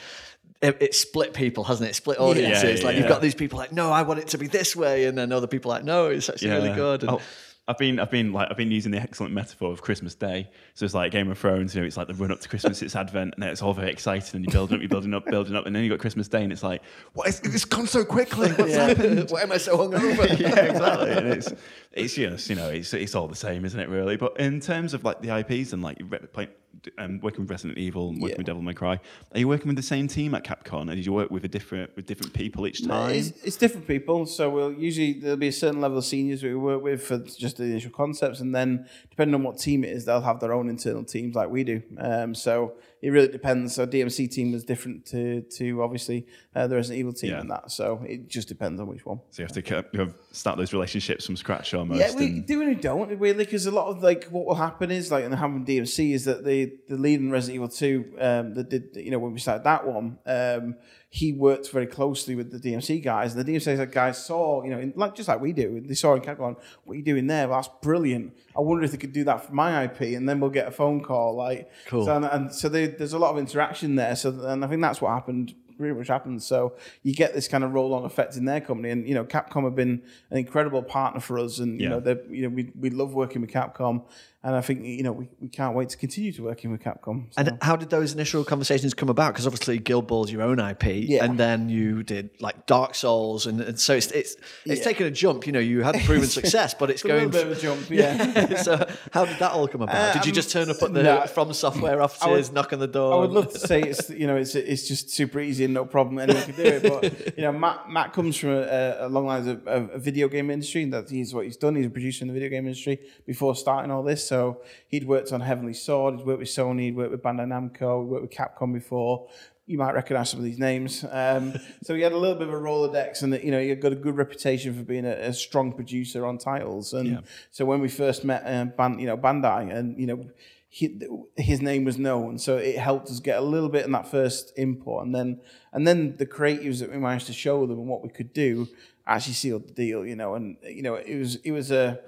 It, 0.62 0.76
it 0.80 0.94
split 0.94 1.32
people, 1.32 1.64
hasn't 1.64 1.88
it? 1.88 1.94
Split 1.94 2.18
audiences. 2.18 2.80
yeah, 2.80 2.86
like 2.86 2.94
yeah. 2.94 3.00
you've 3.00 3.08
got 3.08 3.22
these 3.22 3.34
people 3.34 3.58
like, 3.58 3.72
no, 3.72 3.90
I 3.90 4.02
want 4.02 4.20
it 4.20 4.28
to 4.28 4.38
be 4.38 4.46
this 4.46 4.76
way, 4.76 5.06
and 5.06 5.16
then 5.16 5.32
other 5.32 5.46
people 5.46 5.70
like, 5.70 5.84
no, 5.84 6.08
it's 6.08 6.28
actually 6.28 6.50
really 6.50 6.74
good. 6.74 7.02
And, 7.02 7.12
Oh, 7.12 7.20
I've 7.68 7.78
been, 7.78 8.00
I've 8.00 8.10
been 8.10 8.32
like, 8.32 8.48
I've 8.50 8.56
been 8.56 8.72
using 8.72 8.90
the 8.90 8.98
excellent 8.98 9.32
metaphor 9.32 9.70
of 9.70 9.80
Christmas 9.80 10.16
Day. 10.16 10.50
So 10.74 10.84
it's 10.84 10.92
like 10.92 11.12
Game 11.12 11.30
of 11.30 11.38
Thrones. 11.38 11.72
You 11.72 11.82
know, 11.82 11.86
it's 11.86 11.96
like 11.96 12.08
the 12.08 12.14
run 12.14 12.32
up 12.32 12.40
to 12.40 12.48
Christmas, 12.48 12.82
it's 12.82 12.96
Advent, 12.96 13.34
and 13.36 13.44
it's 13.44 13.62
all 13.62 13.74
very 13.74 13.92
exciting, 13.92 14.34
and 14.34 14.44
you're 14.44 14.52
building 14.52 14.74
up, 14.76 14.80
you're 14.80 14.88
building 14.88 15.14
up, 15.14 15.24
building 15.26 15.54
up, 15.54 15.66
and 15.66 15.76
then 15.76 15.84
you 15.84 15.90
got 15.90 16.00
Christmas 16.00 16.26
Day, 16.26 16.42
and 16.42 16.52
it's 16.52 16.64
like, 16.64 16.82
what 17.12 17.28
is 17.28 17.38
it's 17.44 17.64
gone 17.64 17.86
so 17.86 18.04
quickly? 18.04 18.50
What's 18.50 18.74
happened? 18.74 19.30
Why 19.30 19.42
am 19.42 19.52
I 19.52 19.58
so 19.58 19.78
hungover? 19.78 20.38
yeah, 20.40 20.64
exactly. 20.64 21.10
And 21.12 21.28
it's 21.28 21.52
it's 21.92 22.14
just 22.14 22.48
you 22.48 22.56
know 22.56 22.68
it's 22.68 22.94
it's 22.94 23.14
all 23.14 23.26
the 23.28 23.34
same, 23.36 23.64
isn't 23.64 23.78
it? 23.78 23.88
Really. 23.88 24.16
But 24.16 24.38
in 24.38 24.60
terms 24.60 24.94
of 24.94 25.04
like 25.04 25.20
the 25.20 25.36
IPs 25.38 25.72
and 25.72 25.82
like 25.82 25.98
playing, 26.32 26.50
um, 26.98 27.18
working 27.20 27.40
with 27.40 27.50
Resident 27.50 27.78
Evil, 27.78 28.10
and 28.10 28.22
working 28.22 28.34
Yeah. 28.34 28.38
with 28.38 28.46
Devil 28.46 28.62
May 28.62 28.74
Cry, 28.74 29.00
are 29.32 29.38
you 29.38 29.48
working 29.48 29.66
with 29.66 29.76
the 29.76 29.82
same 29.82 30.06
team 30.06 30.34
at 30.34 30.44
Capcom, 30.44 30.82
and 30.82 30.90
did 30.90 31.04
you 31.04 31.12
work 31.12 31.30
with 31.30 31.44
a 31.44 31.48
different 31.48 31.94
with 31.96 32.06
different 32.06 32.32
people 32.32 32.66
each 32.66 32.86
time? 32.86 33.10
It's, 33.14 33.30
it's 33.42 33.56
different 33.56 33.86
people. 33.88 34.24
So 34.26 34.48
we'll 34.50 34.72
usually 34.72 35.14
there'll 35.14 35.36
be 35.36 35.48
a 35.48 35.52
certain 35.52 35.80
level 35.80 35.98
of 35.98 36.04
seniors 36.04 36.42
we 36.42 36.54
work 36.54 36.82
with 36.82 37.02
for 37.02 37.18
just 37.18 37.56
the 37.56 37.64
initial 37.64 37.90
concepts, 37.90 38.40
and 38.40 38.54
then 38.54 38.86
depending 39.10 39.34
on 39.34 39.42
what 39.42 39.58
team 39.58 39.82
it 39.84 39.90
is, 39.90 40.04
they'll 40.04 40.20
have 40.20 40.38
their 40.40 40.52
own 40.52 40.68
internal 40.68 41.04
teams 41.04 41.34
like 41.34 41.50
we 41.50 41.64
do. 41.64 41.82
Um, 41.98 42.34
so 42.34 42.74
it 43.02 43.10
really 43.10 43.28
depends. 43.28 43.74
So 43.74 43.86
DMC 43.86 44.30
team 44.30 44.52
was 44.52 44.64
different 44.64 45.06
to 45.06 45.42
to 45.58 45.82
obviously 45.82 46.26
uh, 46.54 46.66
the 46.66 46.76
Resident 46.76 46.98
Evil 47.00 47.12
team 47.12 47.30
Yeah. 47.30 47.40
and 47.40 47.50
that. 47.50 47.70
So 47.70 48.02
it 48.06 48.28
just 48.28 48.48
depends 48.48 48.80
on 48.80 48.86
which 48.88 49.06
one. 49.06 49.20
so 49.30 49.42
you 49.42 49.46
have 49.46 49.52
to 49.64 49.84
you 49.92 50.04
know, 50.04 50.12
start 50.32 50.58
those 50.58 50.72
relationships 50.72 51.26
from 51.26 51.36
scratch 51.36 51.72
almost. 51.74 51.98
Yeah, 52.00 52.14
we 52.14 52.26
and- 52.26 52.46
do 52.46 52.60
and 52.60 52.68
we 52.68 52.74
don't 52.76 53.08
really 53.18 53.44
because 53.44 53.66
a 53.66 53.70
lot 53.70 53.86
of 53.88 54.02
like 54.02 54.24
what 54.26 54.44
will 54.46 54.54
happen 54.54 54.90
is 54.90 55.10
like 55.10 55.24
and 55.24 55.34
happened 55.34 55.60
with 55.60 55.68
DMC 55.68 56.12
is 56.12 56.24
that 56.26 56.44
the 56.44 56.72
the 56.88 56.96
lead 56.96 57.20
in 57.20 57.30
Resident 57.30 57.54
Evil 57.56 57.68
Two 57.68 58.04
um, 58.18 58.54
that 58.54 58.68
did 58.68 58.90
you 58.96 59.10
know 59.10 59.18
when 59.18 59.32
we 59.32 59.38
started 59.40 59.64
that 59.64 59.86
one 59.86 60.18
um, 60.26 60.76
he 61.12 61.32
worked 61.32 61.70
very 61.72 61.86
closely 61.88 62.36
with 62.36 62.52
the 62.52 62.58
DMC 62.70 63.02
guys 63.02 63.34
and 63.34 63.44
the 63.44 63.52
DMC 63.52 63.90
guys 63.90 64.24
saw 64.24 64.62
you 64.62 64.70
know 64.70 64.78
in, 64.78 64.92
like 64.94 65.14
just 65.16 65.28
like 65.28 65.40
we 65.40 65.52
do 65.52 65.80
they 65.80 65.94
saw 65.94 66.14
in 66.14 66.22
Capcom 66.22 66.56
what 66.84 66.92
are 66.92 66.96
you 66.96 67.02
doing 67.02 67.26
there 67.26 67.48
well, 67.48 67.58
that's 67.60 67.70
brilliant 67.82 68.32
I 68.56 68.60
wonder 68.60 68.84
if 68.84 68.92
they 68.92 68.96
could 68.96 69.12
do 69.12 69.24
that 69.24 69.44
for 69.44 69.52
my 69.52 69.84
IP 69.84 70.00
and 70.16 70.28
then 70.28 70.38
we'll 70.38 70.50
get 70.50 70.68
a 70.68 70.70
phone 70.70 71.02
call 71.02 71.34
like 71.34 71.68
Cool. 71.86 72.04
so, 72.04 72.14
and, 72.16 72.24
and 72.24 72.54
so 72.54 72.68
they, 72.68 72.86
there's 72.86 73.12
a 73.12 73.18
lot 73.18 73.32
of 73.32 73.38
interaction 73.38 73.96
there 73.96 74.14
so 74.14 74.30
and 74.46 74.64
I 74.64 74.68
think 74.68 74.80
that's 74.82 75.00
what 75.00 75.10
happened 75.10 75.54
pretty 75.76 75.94
much 75.98 76.08
happens. 76.08 76.44
So 76.46 76.74
you 77.02 77.14
get 77.14 77.32
this 77.32 77.48
kind 77.48 77.64
of 77.64 77.72
roll-on 77.72 78.04
effect 78.04 78.36
in 78.36 78.44
their 78.44 78.60
company, 78.60 78.90
and 78.90 79.08
you 79.08 79.14
know, 79.14 79.24
Capcom 79.24 79.64
have 79.64 79.74
been 79.74 80.02
an 80.30 80.36
incredible 80.36 80.82
partner 80.82 81.20
for 81.20 81.38
us, 81.38 81.58
and 81.58 81.80
you 81.80 81.86
Yeah. 81.86 81.94
know, 81.94 82.00
they 82.00 82.16
you 82.28 82.42
know, 82.42 82.50
we 82.50 82.70
we 82.78 82.90
love 82.90 83.14
working 83.14 83.40
with 83.40 83.50
Capcom, 83.50 84.02
and 84.42 84.56
I 84.56 84.60
think 84.62 84.84
you 84.84 85.02
know 85.02 85.12
we, 85.12 85.28
we 85.40 85.48
can't 85.48 85.74
wait 85.76 85.90
to 85.90 85.96
continue 85.98 86.32
to 86.32 86.42
working 86.42 86.70
with 86.70 86.80
Capcom. 86.82 87.26
So. 87.32 87.40
And 87.42 87.58
how 87.62 87.76
did 87.76 87.90
those 87.90 88.14
initial 88.14 88.42
conversations 88.44 88.94
come 88.94 89.08
about? 89.10 89.34
Because 89.34 89.46
obviously 89.46 89.78
Guild 89.78 90.06
Ball's 90.06 90.32
your 90.32 90.42
own 90.42 90.58
IP, 90.58 90.84
Yeah. 91.08 91.24
and 91.24 91.38
then 91.38 91.68
you 91.68 92.02
did 92.02 92.30
like 92.40 92.66
Dark 92.66 92.94
Souls, 92.94 93.46
and, 93.46 93.60
and 93.60 93.78
so 93.78 93.94
it's 93.94 94.10
it's 94.12 94.36
it's 94.64 94.78
Yeah. 94.80 94.84
taken 94.84 95.06
a 95.06 95.10
jump. 95.10 95.46
You 95.46 95.52
know, 95.52 95.58
you 95.58 95.82
had 95.82 95.94
proven 96.04 96.28
success, 96.40 96.72
but 96.74 96.90
it's 96.90 97.02
It's 97.02 97.04
a 97.04 97.08
going. 97.08 97.28
bit 97.30 97.46
of 97.46 97.52
a 97.56 97.60
jump, 97.60 97.90
yeah. 97.90 98.54
so 98.62 98.86
how 99.12 99.24
did 99.26 99.38
that 99.40 99.52
all 99.52 99.68
come 99.68 99.82
about? 99.82 100.14
did 100.14 100.24
you 100.24 100.30
Um, 100.30 100.34
just 100.34 100.50
turn 100.50 100.70
up 100.70 100.82
at 100.82 100.94
the 100.94 101.02
no. 101.02 101.18
FromSoftware 101.26 102.02
offices, 102.02 102.50
knock 102.52 102.72
on 102.72 102.78
the 102.78 102.86
door? 102.86 103.12
I 103.14 103.16
would 103.18 103.30
love 103.32 103.52
to 103.52 103.58
say 103.58 103.82
it's 103.82 104.08
you 104.10 104.26
know 104.26 104.36
it's 104.36 104.54
it's 104.54 104.88
just 104.88 105.10
super 105.10 105.40
easy 105.40 105.64
and 105.64 105.74
no 105.74 105.84
problem 105.84 106.18
anyone 106.18 106.42
can 106.44 106.54
do 106.56 106.62
it. 106.62 106.82
But 106.82 107.36
you 107.36 107.42
know 107.42 107.52
Matt 107.52 107.90
Matt 107.90 108.12
comes 108.14 108.36
from 108.36 108.50
a, 108.50 108.96
a 109.00 109.08
long 109.08 109.26
line 109.26 109.46
of, 109.48 109.66
of 109.66 109.90
a 109.94 109.98
video 109.98 110.28
game 110.28 110.50
industry 110.50 110.82
and 110.84 110.92
that 110.94 111.10
he's 111.10 111.34
what 111.34 111.44
he's 111.44 111.56
done. 111.58 111.74
He's 111.76 111.86
a 111.86 111.90
producer 111.90 112.24
in 112.24 112.28
the 112.28 112.34
video 112.34 112.48
game 112.48 112.64
industry 112.66 113.00
before 113.26 113.54
starting 113.54 113.90
all 113.90 114.02
this. 114.02 114.29
So 114.30 114.60
he'd 114.86 115.08
worked 115.08 115.32
on 115.32 115.40
Heavenly 115.40 115.74
Sword. 115.74 116.14
He'd 116.14 116.24
worked 116.24 116.38
with 116.38 116.48
Sony. 116.48 116.82
He'd 116.82 116.94
worked 116.94 117.10
with 117.10 117.20
Bandai 117.20 117.48
Namco. 117.48 118.04
He 118.04 118.08
worked 118.08 118.22
with 118.22 118.30
Capcom 118.30 118.72
before. 118.72 119.26
You 119.66 119.76
might 119.76 119.92
recognize 119.92 120.30
some 120.30 120.38
of 120.38 120.44
these 120.44 120.58
names. 120.60 121.04
Um, 121.10 121.54
so 121.82 121.96
he 121.96 122.02
had 122.02 122.12
a 122.12 122.16
little 122.16 122.36
bit 122.36 122.46
of 122.46 122.54
a 122.54 122.56
Rolodex, 122.56 123.24
and 123.24 123.34
you 123.42 123.50
know 123.50 123.60
he 123.60 123.74
got 123.74 123.90
a 123.90 123.96
good 123.96 124.16
reputation 124.16 124.72
for 124.72 124.84
being 124.84 125.04
a, 125.04 125.14
a 125.14 125.32
strong 125.32 125.72
producer 125.72 126.24
on 126.24 126.38
titles. 126.38 126.92
And 126.92 127.24
so 127.50 127.64
when 127.64 127.80
we 127.80 127.88
first 127.88 128.24
met, 128.24 128.44
uh, 128.46 128.66
Ban, 128.66 129.00
you 129.00 129.06
know 129.06 129.16
Bandai, 129.16 129.74
and 129.76 129.98
you 129.98 130.06
know 130.06 130.30
he, 130.68 131.00
his 131.36 131.60
name 131.60 131.82
was 131.84 131.98
known, 131.98 132.38
so 132.38 132.56
it 132.56 132.78
helped 132.78 133.08
us 133.10 133.18
get 133.18 133.36
a 133.36 133.42
little 133.42 133.68
bit 133.68 133.84
in 133.84 133.90
that 133.90 134.08
first 134.08 134.52
import, 134.56 135.06
and 135.06 135.12
then 135.12 135.40
and 135.72 135.88
then 135.88 136.16
the 136.18 136.26
creatives 136.26 136.78
that 136.78 136.92
we 136.92 136.98
managed 136.98 137.26
to 137.26 137.32
show 137.32 137.66
them 137.66 137.80
and 137.80 137.88
what 137.88 138.04
we 138.04 138.10
could 138.10 138.32
do 138.32 138.68
actually 139.08 139.34
sealed 139.34 139.66
the 139.66 139.72
deal, 139.72 140.06
you 140.06 140.14
know, 140.14 140.36
and 140.36 140.56
you 140.62 140.82
know 140.82 140.94
it 140.94 141.18
was 141.18 141.34
it 141.36 141.50
was 141.50 141.72
a 141.72 141.98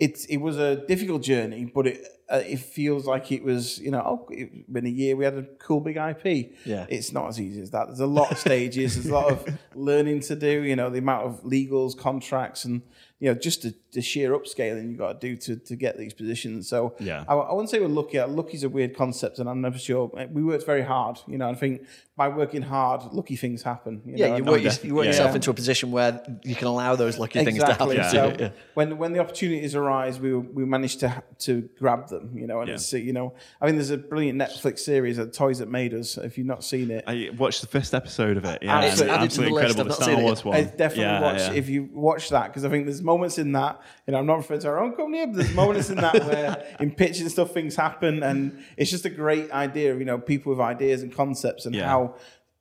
it 0.00 0.24
it 0.30 0.38
was 0.38 0.58
a 0.58 0.76
difficult 0.86 1.22
journey, 1.22 1.66
but 1.66 1.86
it 1.86 2.04
uh, 2.30 2.42
it 2.46 2.58
feels 2.58 3.06
like 3.06 3.30
it 3.30 3.44
was 3.44 3.78
you 3.78 3.90
know 3.90 4.00
oh 4.00 4.26
it's 4.30 4.66
been 4.68 4.86
a 4.86 4.90
year 4.90 5.14
we 5.14 5.24
had 5.24 5.34
a 5.34 5.42
cool 5.58 5.80
big 5.80 5.96
IP. 5.96 6.54
Yeah. 6.64 6.86
it's 6.88 7.12
not 7.12 7.28
as 7.28 7.40
easy 7.40 7.60
as 7.60 7.70
that. 7.72 7.86
There's 7.88 8.00
a 8.00 8.06
lot 8.06 8.32
of 8.32 8.38
stages. 8.38 8.94
There's 8.94 9.08
a 9.08 9.12
lot 9.12 9.30
of 9.30 9.58
learning 9.74 10.20
to 10.20 10.36
do. 10.36 10.62
You 10.62 10.74
know, 10.74 10.88
the 10.88 10.98
amount 10.98 11.26
of 11.26 11.42
legals, 11.42 11.96
contracts, 11.96 12.64
and 12.64 12.80
you 13.20 13.28
know 13.28 13.34
just 13.38 13.62
the, 13.62 13.74
the 13.92 14.00
sheer 14.02 14.32
upscaling 14.38 14.88
you've 14.88 14.98
got 14.98 15.20
to 15.20 15.28
do 15.28 15.36
to 15.36 15.56
to 15.56 15.76
get 15.76 15.96
these 15.98 16.14
positions. 16.14 16.68
So 16.68 16.94
Yeah. 16.98 17.24
I, 17.28 17.34
I 17.34 17.52
wouldn't 17.52 17.70
say 17.70 17.78
we're 17.80 17.86
lucky. 17.88 18.18
Lucky's 18.20 18.64
a 18.64 18.68
weird 18.68 18.96
concept, 18.96 19.38
and 19.38 19.48
I'm 19.48 19.60
never 19.60 19.78
sure. 19.78 20.10
We 20.32 20.42
worked 20.42 20.64
very 20.66 20.82
hard. 20.82 21.18
You 21.26 21.38
know, 21.38 21.48
I 21.48 21.54
think 21.54 21.82
by 22.16 22.28
working 22.28 22.62
hard, 22.62 23.00
lucky 23.12 23.36
things 23.36 23.62
happen. 23.62 24.02
You 24.04 24.14
yeah, 24.16 24.28
know, 24.28 24.36
you 24.36 24.44
work, 24.44 24.62
definitely. 24.62 24.88
you 24.88 24.94
work 24.94 25.04
Yeah. 25.04 25.10
yourself 25.12 25.34
into 25.34 25.50
a 25.50 25.54
position 25.54 25.90
where 25.90 26.22
you 26.44 26.54
can 26.54 26.66
allow 26.66 26.94
those 26.96 27.18
lucky 27.18 27.44
things 27.44 27.58
to 27.58 27.66
happen. 27.66 27.90
Exactly. 27.92 28.18
So 28.18 28.36
Yeah. 28.44 28.50
when 28.74 28.98
when 28.98 29.12
the 29.12 29.20
opportunities 29.20 29.74
arise, 29.74 30.18
we 30.20 30.34
we 30.34 30.64
managed 30.64 31.00
to 31.00 31.22
to 31.40 31.68
grab 31.78 32.08
them. 32.08 32.36
You 32.38 32.46
know, 32.46 32.60
and 32.60 32.68
Yeah. 32.68 32.74
it's 32.74 32.92
you 32.92 33.12
know, 33.12 33.34
I 33.60 33.66
mean, 33.66 33.74
there's 33.76 33.90
a 33.90 33.98
brilliant 33.98 34.38
Netflix 34.38 34.78
series, 34.80 35.18
uh, 35.18 35.26
"Toys 35.32 35.58
That 35.58 35.68
Made 35.70 35.92
Us." 35.94 36.16
If 36.18 36.38
you've 36.38 36.46
not 36.46 36.64
seen 36.64 36.90
it, 36.90 37.04
I 37.06 37.30
watched 37.36 37.60
the 37.60 37.66
first 37.66 37.94
episode 37.94 38.36
of 38.36 38.44
it. 38.44 38.58
Yeah, 38.62 38.78
Added- 38.78 39.00
and 39.02 39.10
added 39.10 39.30
to 39.32 39.40
the 39.40 39.46
absolutely 39.46 39.62
incredible. 39.62 39.80
I've 39.92 39.98
The 39.98 40.04
Star 40.04 40.22
Wars 40.22 40.44
one. 40.44 40.56
I 40.56 40.62
definitely 40.64 41.02
Yeah, 41.04 41.20
watch 41.22 41.38
yeah. 41.40 41.52
if 41.52 41.68
you 41.68 41.88
watch 41.92 42.28
that 42.30 42.46
because 42.48 42.64
I 42.64 42.68
think 42.70 42.84
there's 42.86 43.02
moments 43.10 43.36
in 43.38 43.52
that. 43.52 43.74
You 44.06 44.12
know, 44.12 44.18
I'm 44.20 44.26
not 44.32 44.38
referring 44.42 44.60
to 44.60 44.68
our 44.68 44.80
own 44.84 44.92
company, 44.94 45.26
but 45.26 45.36
there's 45.36 45.54
moments 45.54 45.88
in 45.90 45.96
that 46.06 46.14
where 46.28 46.50
in 46.80 46.90
pitching 47.02 47.28
stuff 47.28 47.48
things 47.58 47.74
happen, 47.86 48.22
and 48.22 48.40
it's 48.76 48.90
just 48.96 49.04
a 49.04 49.14
great 49.22 49.50
idea 49.66 49.92
of 49.92 49.98
you 50.02 50.06
know 50.10 50.18
people 50.32 50.50
with 50.52 50.60
ideas 50.74 51.02
and 51.04 51.10
concepts 51.22 51.66
and 51.66 51.74
Yeah. 51.74 51.86
how. 51.92 52.02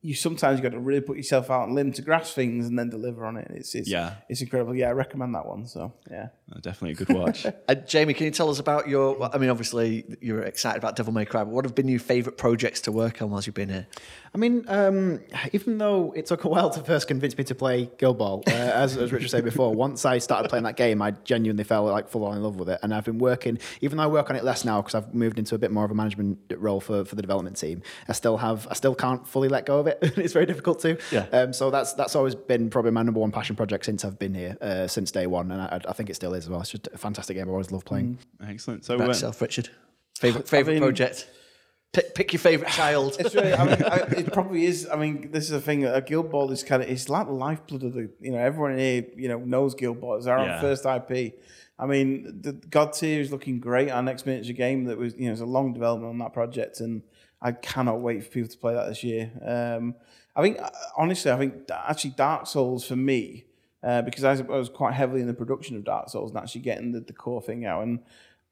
You 0.01 0.15
sometimes 0.15 0.61
got 0.61 0.71
to 0.71 0.79
really 0.79 1.01
put 1.09 1.17
yourself 1.17 1.45
out 1.51 1.63
on 1.63 1.71
a 1.71 1.73
limb 1.73 1.91
to 1.97 2.01
grasp 2.01 2.33
things 2.33 2.61
and 2.69 2.79
then 2.79 2.89
deliver 2.89 3.25
on 3.29 3.35
it. 3.35 3.47
It's, 3.59 3.75
it's 3.75 3.89
Yeah. 3.89 4.13
it's 4.29 4.41
incredible. 4.41 4.73
Yeah, 4.73 4.87
I 4.87 4.93
recommend 4.93 5.35
that 5.35 5.45
one. 5.45 5.67
So 5.67 5.81
yeah, 6.09 6.27
Definitely 6.61 6.91
a 6.91 7.05
good 7.05 7.15
watch. 7.15 7.45
Uh, 7.67 7.75
Jamie, 7.75 8.15
can 8.15 8.25
you 8.25 8.31
tell 8.31 8.49
us 8.49 8.57
about 8.57 8.87
your? 8.87 9.31
I 9.31 9.37
mean, 9.37 9.49
obviously 9.49 10.03
you're 10.21 10.41
excited 10.41 10.79
about 10.79 10.95
Devil 10.95 11.13
May 11.13 11.25
Cry, 11.25 11.43
but 11.43 11.51
what 11.51 11.65
have 11.65 11.75
been 11.75 11.87
your 11.87 11.99
favourite 11.99 12.35
projects 12.37 12.81
to 12.81 12.91
work 12.91 13.21
on 13.21 13.29
whilst 13.29 13.45
you've 13.45 13.53
been 13.53 13.69
here? 13.69 13.85
I 14.33 14.37
mean, 14.37 14.65
um, 14.67 15.19
even 15.53 15.77
though 15.77 16.11
it 16.15 16.25
took 16.25 16.43
a 16.43 16.49
while 16.49 16.69
to 16.69 16.81
first 16.81 17.07
convince 17.07 17.37
me 17.37 17.43
to 17.45 17.55
play 17.55 17.89
Guild 17.97 18.17
Ball, 18.17 18.43
uh, 18.47 18.51
as, 18.51 18.97
as 18.97 19.11
Richard 19.11 19.29
said 19.29 19.43
before, 19.43 19.73
once 19.73 20.05
I 20.05 20.19
started 20.19 20.49
playing 20.49 20.63
that 20.63 20.77
game, 20.77 21.01
I 21.01 21.11
genuinely 21.11 21.63
fell 21.63 21.85
like 21.85 22.09
full 22.09 22.25
on 22.25 22.37
in 22.37 22.43
love 22.43 22.55
with 22.55 22.69
it. 22.69 22.79
And 22.81 22.93
I've 22.93 23.05
been 23.05 23.19
working, 23.19 23.59
even 23.81 23.97
though 23.97 24.03
I 24.03 24.07
work 24.07 24.29
on 24.29 24.35
it 24.35 24.43
less 24.43 24.65
now 24.65 24.81
because 24.81 24.95
I've 24.95 25.13
moved 25.13 25.39
into 25.39 25.55
a 25.55 25.57
bit 25.57 25.71
more 25.71 25.85
of 25.85 25.91
a 25.91 25.95
management 25.95 26.39
role 26.57 26.79
for, 26.79 27.05
for 27.05 27.15
the 27.15 27.21
development 27.21 27.57
team, 27.57 27.81
I 28.07 28.13
still 28.13 28.37
have, 28.37 28.67
I 28.69 28.73
still 28.73 28.95
can't 28.95 29.27
fully 29.27 29.49
let 29.49 29.65
go 29.65 29.79
of 29.79 29.87
it. 29.87 29.99
it's 30.01 30.33
very 30.33 30.45
difficult 30.45 30.79
to. 30.81 30.97
Yeah. 31.11 31.25
Um, 31.31 31.53
so 31.53 31.69
that's 31.71 31.93
that's 31.93 32.15
always 32.15 32.35
been 32.35 32.69
probably 32.69 32.91
my 32.91 33.03
number 33.03 33.19
one 33.19 33.31
passion 33.31 33.55
project 33.55 33.85
since 33.85 34.05
I've 34.05 34.19
been 34.19 34.33
here, 34.33 34.57
uh, 34.61 34.87
since 34.87 35.11
day 35.11 35.27
one, 35.27 35.51
and 35.51 35.61
I, 35.61 35.81
I 35.87 35.93
think 35.93 36.09
it 36.09 36.15
still 36.15 36.33
is 36.33 36.38
as 36.43 36.49
well. 36.49 36.61
It's 36.61 36.71
just 36.71 36.87
a 36.93 36.97
fantastic 36.97 37.37
game. 37.37 37.47
I 37.47 37.51
always 37.51 37.71
love 37.71 37.85
playing. 37.85 38.17
Excellent. 38.45 38.85
So, 38.85 38.95
About 38.95 39.05
uh, 39.05 39.07
yourself, 39.09 39.41
Richard. 39.41 39.69
Favorite 40.17 40.47
favorite 40.47 40.73
mean- 40.73 40.81
project. 40.83 41.29
Pick, 41.91 42.13
pick 42.13 42.33
your 42.33 42.39
favorite 42.39 42.69
child. 42.69 43.15
It's 43.19 43.33
really, 43.33 43.51
I 43.51 43.63
mean, 43.65 43.83
I, 43.83 43.95
it 44.19 44.31
probably 44.31 44.65
is. 44.65 44.87
I 44.91 44.95
mean, 44.95 45.31
this 45.31 45.45
is 45.45 45.49
the 45.49 45.59
thing. 45.61 45.85
A 45.85 46.01
Guild 46.01 46.29
Ball 46.29 46.51
is 46.51 46.61
kind 46.61 46.83
of 46.83 46.89
it's 46.89 47.09
like 47.09 47.25
the 47.25 47.33
lifeblood 47.33 47.81
of 47.83 47.93
the. 47.93 48.11
You 48.19 48.31
know, 48.33 48.37
everyone 48.37 48.77
here, 48.77 49.05
you 49.15 49.27
know, 49.27 49.39
knows 49.39 49.73
Guild 49.73 49.99
Ball. 49.99 50.17
It's 50.17 50.27
our 50.27 50.45
Yeah. 50.45 50.61
first 50.61 50.85
IP. 50.85 51.33
I 51.79 51.87
mean, 51.87 52.41
the 52.41 52.53
Godtear 52.53 53.19
is 53.21 53.31
looking 53.31 53.59
great. 53.59 53.89
Our 53.89 54.03
next 54.03 54.27
miniature 54.27 54.53
game 54.53 54.83
that 54.85 54.99
was, 54.99 55.15
you 55.17 55.25
know, 55.25 55.31
it's 55.31 55.41
a 55.41 55.45
long 55.47 55.73
development 55.73 56.11
on 56.11 56.17
that 56.19 56.31
project, 56.31 56.79
and 56.79 57.01
I 57.41 57.53
cannot 57.53 58.01
wait 58.01 58.23
for 58.23 58.29
people 58.29 58.49
to 58.49 58.57
play 58.59 58.75
that 58.75 58.87
this 58.87 59.03
year. 59.03 59.31
Um, 59.43 59.95
I 60.35 60.43
think, 60.43 60.61
uh, 60.61 60.69
honestly, 60.95 61.31
I 61.31 61.37
think 61.37 61.65
that 61.67 61.85
actually 61.89 62.11
Dark 62.11 62.45
Souls 62.45 62.85
for 62.85 62.97
me, 62.97 63.45
uh, 63.83 64.01
because 64.01 64.23
I 64.23 64.31
was, 64.31 64.41
I 64.41 64.43
was 64.57 64.69
quite 64.69 64.93
heavily 64.93 65.21
in 65.21 65.27
the 65.27 65.33
production 65.33 65.75
of 65.77 65.83
Dark 65.83 66.09
Souls 66.09 66.31
and 66.31 66.39
actually 66.39 66.61
getting 66.61 66.91
the, 66.91 66.99
the 66.99 67.13
core 67.13 67.41
thing 67.41 67.65
out, 67.65 67.83
and 67.83 67.99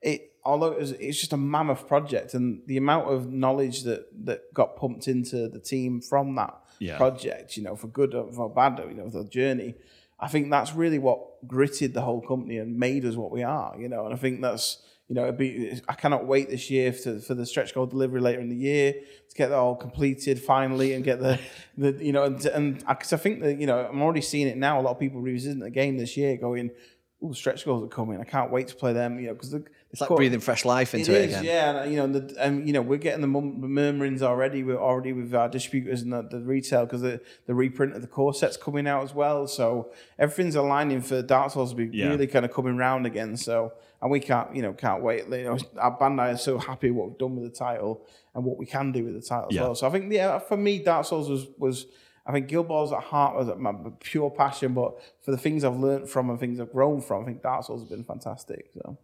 it 0.01 0.33
although 0.45 0.71
it 0.71 0.79
was, 0.79 0.91
it's 0.91 1.19
just 1.19 1.33
a 1.33 1.37
mammoth 1.37 1.87
project, 1.87 2.33
and 2.33 2.61
the 2.67 2.77
amount 2.77 3.11
of 3.11 3.31
knowledge 3.31 3.83
that 3.83 4.07
that 4.25 4.53
got 4.53 4.75
pumped 4.77 5.07
into 5.07 5.47
the 5.49 5.59
team 5.59 5.99
from 6.01 6.35
that 6.35 6.55
Yeah. 6.79 6.97
project, 6.97 7.57
you 7.57 7.63
know, 7.63 7.75
for 7.75 7.87
good 7.87 8.13
or 8.15 8.31
for 8.31 8.49
bad, 8.49 8.79
you 8.87 8.93
know, 8.95 9.09
the 9.09 9.25
journey. 9.25 9.75
I 10.19 10.27
think 10.27 10.49
that's 10.49 10.73
really 10.73 10.97
what 10.99 11.19
gritted 11.47 11.93
the 11.93 12.01
whole 12.01 12.21
company 12.21 12.57
and 12.57 12.77
made 12.77 13.05
us 13.05 13.15
what 13.15 13.29
we 13.31 13.43
are, 13.43 13.75
you 13.77 13.87
know. 13.89 14.05
And 14.05 14.13
I 14.13 14.17
think 14.17 14.41
that's, 14.41 14.79
you 15.09 15.15
know, 15.15 15.23
it'd 15.23 15.37
be, 15.37 15.79
I 15.87 15.93
cannot 15.93 16.25
wait 16.25 16.49
this 16.49 16.69
year 16.69 16.91
for, 16.91 17.19
for 17.19 17.33
the 17.33 17.45
stretch 17.45 17.73
goal 17.73 17.85
delivery 17.85 18.19
later 18.19 18.41
in 18.41 18.49
the 18.49 18.55
year 18.55 18.93
to 18.93 19.35
get 19.35 19.49
that 19.49 19.55
all 19.55 19.75
completed 19.75 20.41
finally 20.41 20.93
and 20.93 21.03
get 21.03 21.19
the, 21.19 21.39
the 21.77 21.93
you 22.03 22.11
know, 22.11 22.23
and, 22.23 22.45
and 22.47 22.83
I, 22.85 22.93
cause 22.95 23.13
I 23.13 23.17
think 23.17 23.41
that, 23.41 23.59
you 23.59 23.67
know, 23.67 23.87
I'm 23.89 24.01
already 24.01 24.21
seeing 24.21 24.47
it 24.47 24.57
now. 24.57 24.79
A 24.79 24.81
lot 24.81 24.91
of 24.91 24.99
people 24.99 25.21
revisiting 25.21 25.59
the 25.59 25.69
game 25.69 25.97
this 25.97 26.17
year 26.17 26.35
going, 26.35 26.71
oh, 27.21 27.31
stretch 27.31 27.65
goals 27.65 27.83
are 27.83 27.87
coming. 27.87 28.19
I 28.19 28.23
can't 28.23 28.51
wait 28.51 28.67
to 28.67 28.75
play 28.75 28.93
them. 28.93 29.19
You 29.19 29.27
know, 29.27 29.33
because 29.33 29.53
it's 29.53 30.01
like 30.01 30.09
breathing 30.09 30.39
fresh 30.39 30.65
life 30.65 30.93
into 30.93 31.13
it, 31.13 31.21
it 31.21 31.23
again. 31.25 31.43
Yeah, 31.43 31.81
and, 31.81 31.91
you 31.91 31.97
know, 31.97 32.07
the, 32.07 32.43
and 32.43 32.67
you 32.67 32.73
know, 32.73 32.81
we're 32.81 32.97
getting 32.97 33.21
the 33.21 33.27
murmurings 33.27 34.21
already. 34.21 34.63
We're 34.63 34.79
already 34.79 35.13
with 35.13 35.33
our 35.33 35.49
distributors 35.49 36.01
and 36.01 36.13
the, 36.13 36.23
the 36.23 36.39
retail 36.39 36.85
because 36.85 37.01
the, 37.01 37.21
the 37.45 37.55
reprint 37.55 37.95
of 37.95 38.01
the 38.01 38.07
core 38.07 38.33
set's 38.33 38.57
coming 38.57 38.87
out 38.87 39.03
as 39.03 39.13
well. 39.13 39.47
So 39.47 39.91
everything's 40.19 40.55
aligning 40.55 41.01
for 41.01 41.21
Dark 41.21 41.51
Souls 41.51 41.71
to 41.71 41.75
be 41.75 41.97
yeah. 41.97 42.09
really 42.09 42.27
kind 42.27 42.45
of 42.45 42.53
coming 42.53 42.77
round 42.77 43.05
again. 43.05 43.37
So 43.37 43.73
and 44.01 44.11
we 44.11 44.19
can't, 44.19 44.55
you 44.55 44.61
know, 44.61 44.73
can't 44.73 45.01
wait. 45.01 45.27
You 45.27 45.43
know, 45.43 45.57
our 45.79 45.97
Bandai 45.97 46.33
are 46.33 46.37
so 46.37 46.57
happy 46.57 46.91
what 46.91 47.09
we've 47.09 47.17
done 47.17 47.35
with 47.35 47.51
the 47.51 47.57
title 47.57 48.05
and 48.35 48.43
what 48.43 48.57
we 48.57 48.65
can 48.65 48.91
do 48.91 49.03
with 49.03 49.15
the 49.15 49.21
title 49.21 49.47
yeah. 49.51 49.61
as 49.61 49.65
well. 49.65 49.75
So 49.75 49.87
I 49.87 49.89
think, 49.89 50.11
yeah, 50.11 50.39
for 50.39 50.57
me, 50.57 50.79
Dark 50.79 51.05
Souls 51.05 51.29
was 51.29 51.47
was. 51.57 51.85
I 52.25 52.33
think 52.33 52.49
Guild 52.49 52.67
Ball's 52.67 52.91
at 52.91 53.03
heart 53.03 53.37
was 53.37 53.47
my 53.57 53.73
pure 54.01 54.29
passion, 54.29 54.73
but 54.73 54.99
for 55.21 55.31
the 55.31 55.37
things 55.37 55.63
I've 55.63 55.77
learned 55.77 56.09
from 56.09 56.29
and 56.29 56.37
things 56.37 56.59
I've 56.59 56.73
grown 56.73 56.99
from, 56.99 57.23
I 57.23 57.25
think 57.25 57.41
Dark 57.41 57.63
Souls 57.63 57.79
has 57.79 57.89
been 57.89 58.03
fantastic. 58.03 58.69
So 58.73 58.97